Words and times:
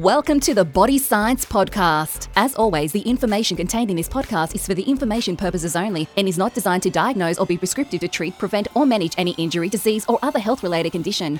Welcome 0.00 0.40
to 0.40 0.54
the 0.54 0.64
Body 0.64 0.96
Science 0.96 1.44
Podcast. 1.44 2.28
As 2.34 2.54
always, 2.54 2.90
the 2.90 3.02
information 3.02 3.54
contained 3.54 3.90
in 3.90 3.98
this 3.98 4.08
podcast 4.08 4.54
is 4.54 4.64
for 4.66 4.72
the 4.72 4.82
information 4.84 5.36
purposes 5.36 5.76
only 5.76 6.08
and 6.16 6.26
is 6.26 6.38
not 6.38 6.54
designed 6.54 6.82
to 6.84 6.90
diagnose 6.90 7.36
or 7.36 7.44
be 7.44 7.58
prescriptive 7.58 8.00
to 8.00 8.08
treat, 8.08 8.38
prevent, 8.38 8.68
or 8.74 8.86
manage 8.86 9.12
any 9.18 9.32
injury, 9.32 9.68
disease, 9.68 10.06
or 10.08 10.18
other 10.22 10.38
health 10.38 10.62
related 10.62 10.92
condition. 10.92 11.38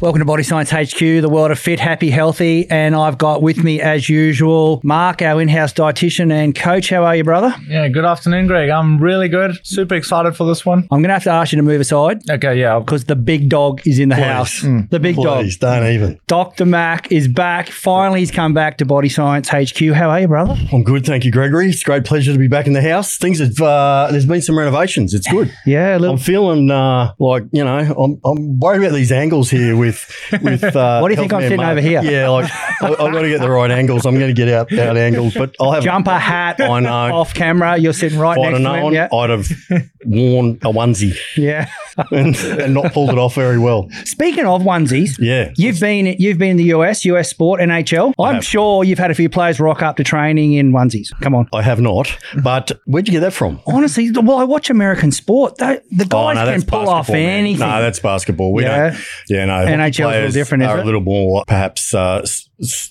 Welcome 0.00 0.20
to 0.20 0.24
Body 0.26 0.44
Science 0.44 0.70
HQ, 0.70 0.98
the 1.00 1.28
world 1.28 1.50
of 1.50 1.58
fit, 1.58 1.80
happy, 1.80 2.08
healthy. 2.08 2.70
And 2.70 2.94
I've 2.94 3.18
got 3.18 3.42
with 3.42 3.64
me, 3.64 3.80
as 3.80 4.08
usual, 4.08 4.80
Mark, 4.84 5.22
our 5.22 5.40
in 5.42 5.48
house 5.48 5.72
dietitian 5.72 6.30
and 6.30 6.54
coach. 6.54 6.88
How 6.90 7.02
are 7.02 7.16
you, 7.16 7.24
brother? 7.24 7.52
Yeah, 7.66 7.88
good 7.88 8.04
afternoon, 8.04 8.46
Greg. 8.46 8.70
I'm 8.70 9.02
really 9.02 9.28
good. 9.28 9.56
Super 9.66 9.96
excited 9.96 10.36
for 10.36 10.44
this 10.46 10.64
one. 10.64 10.82
I'm 10.92 11.00
going 11.02 11.08
to 11.08 11.14
have 11.14 11.24
to 11.24 11.30
ask 11.30 11.50
you 11.50 11.56
to 11.56 11.62
move 11.64 11.80
aside 11.80 12.20
Okay, 12.30 12.60
yeah. 12.60 12.78
because 12.78 13.06
the 13.06 13.16
big 13.16 13.48
dog 13.48 13.80
is 13.88 13.98
in 13.98 14.08
the 14.08 14.14
house. 14.14 14.60
The 14.60 15.00
big 15.00 15.16
dog. 15.16 15.40
Please, 15.42 15.56
don't 15.56 15.84
even. 15.84 16.20
Dr. 16.28 16.64
Mac 16.64 17.10
is 17.10 17.26
back. 17.26 17.68
Finally, 17.68 18.20
he's 18.20 18.30
come 18.30 18.54
back 18.54 18.78
to 18.78 18.84
Body 18.84 19.08
Science 19.08 19.48
HQ. 19.48 19.80
How 19.94 20.10
are 20.10 20.20
you, 20.20 20.28
brother? 20.28 20.56
I'm 20.72 20.84
good, 20.84 21.06
thank 21.06 21.24
you, 21.24 21.32
Gregory. 21.32 21.70
It's 21.70 21.82
a 21.82 21.84
great 21.84 22.04
pleasure 22.04 22.32
to 22.32 22.38
be 22.38 22.46
back 22.46 22.68
in 22.68 22.72
the 22.72 22.82
house. 22.82 23.16
Things 23.16 23.40
have, 23.40 23.60
uh, 23.60 24.06
there's 24.12 24.26
been 24.26 24.42
some 24.42 24.56
renovations. 24.56 25.12
It's 25.12 25.26
good. 25.26 25.52
Yeah, 25.66 25.96
I'm 25.96 26.18
feeling 26.18 26.70
uh, 26.70 27.14
like, 27.18 27.42
you 27.50 27.64
know, 27.64 27.78
I'm, 27.78 28.20
I'm 28.24 28.60
worried 28.60 28.84
about 28.84 28.94
these 28.94 29.10
angles 29.10 29.50
here 29.50 29.76
with. 29.76 29.87
With 30.42 30.64
uh, 30.76 30.98
What 31.00 31.08
do 31.08 31.14
you 31.14 31.20
think 31.20 31.32
I'm 31.32 31.42
sitting 31.42 31.60
over 31.60 31.80
here? 31.80 32.02
Yeah, 32.02 32.28
like, 32.28 32.50
I, 32.82 32.88
I've 32.90 32.96
got 33.12 33.22
to 33.22 33.28
get 33.28 33.40
the 33.40 33.50
right 33.50 33.70
angles. 33.70 34.06
I'm 34.06 34.14
going 34.18 34.34
to 34.34 34.40
get 34.40 34.48
out, 34.48 34.72
out 34.78 34.96
angles, 34.96 35.34
but 35.34 35.54
I'll 35.60 35.72
have 35.72 35.82
Jumper 35.84 36.18
hat 36.18 36.60
I 36.60 36.80
know. 36.80 37.14
off 37.14 37.34
camera. 37.34 37.76
You're 37.78 37.92
sitting 37.92 38.18
right 38.18 38.36
If 38.38 38.44
I'd 38.44 38.50
next 38.52 38.64
have 38.64 38.74
to 38.80 38.86
him. 38.86 38.92
Yeah. 38.94 39.08
I'd 39.12 39.30
have 39.30 39.48
worn 40.04 40.50
a 40.62 40.72
onesie 40.72 41.16
yeah. 41.36 41.68
and, 42.10 42.36
and 42.36 42.74
not 42.74 42.92
pulled 42.92 43.10
it 43.10 43.18
off 43.18 43.34
very 43.34 43.58
well. 43.58 43.88
Speaking 44.04 44.46
of 44.46 44.62
onesies, 44.62 45.18
Yeah. 45.18 45.52
You've 45.56 45.80
been 45.80 46.14
you've 46.18 46.38
been 46.38 46.50
in 46.52 46.56
the 46.56 46.64
US, 46.74 47.04
US 47.04 47.28
sport, 47.28 47.60
NHL. 47.60 48.12
I'm 48.18 48.36
have. 48.36 48.44
sure 48.44 48.84
you've 48.84 48.98
had 48.98 49.10
a 49.10 49.14
few 49.14 49.28
players 49.28 49.58
rock 49.60 49.82
up 49.82 49.96
to 49.96 50.04
training 50.04 50.52
in 50.54 50.72
onesies. 50.72 51.08
Come 51.20 51.34
on. 51.34 51.48
I 51.52 51.62
have 51.62 51.80
not, 51.80 52.16
but 52.42 52.72
where'd 52.86 53.08
you 53.08 53.12
get 53.12 53.20
that 53.20 53.32
from? 53.32 53.60
Honestly, 53.66 54.10
well, 54.12 54.38
I 54.38 54.44
watch 54.44 54.70
American 54.70 55.10
sport. 55.12 55.56
They, 55.58 55.80
the 55.90 56.04
guys 56.04 56.36
Oh, 56.38 56.44
no, 56.44 56.52
can 56.52 56.62
pull 56.62 56.88
off 56.88 57.08
man. 57.08 57.40
anything. 57.40 57.60
No, 57.66 57.80
that's 57.82 57.98
basketball. 58.00 58.52
We 58.52 58.62
Yeah. 58.64 58.90
don't. 58.90 59.00
Yeah, 59.28 59.44
no. 59.46 59.64
NHL's 59.78 59.98
a 59.98 60.02
hockey 60.02 60.12
players 60.12 60.34
different, 60.34 60.64
is 60.64 60.68
Are 60.68 60.78
a 60.78 60.84
little 60.84 61.00
more, 61.00 61.44
perhaps. 61.46 61.94
Uh, 61.94 62.24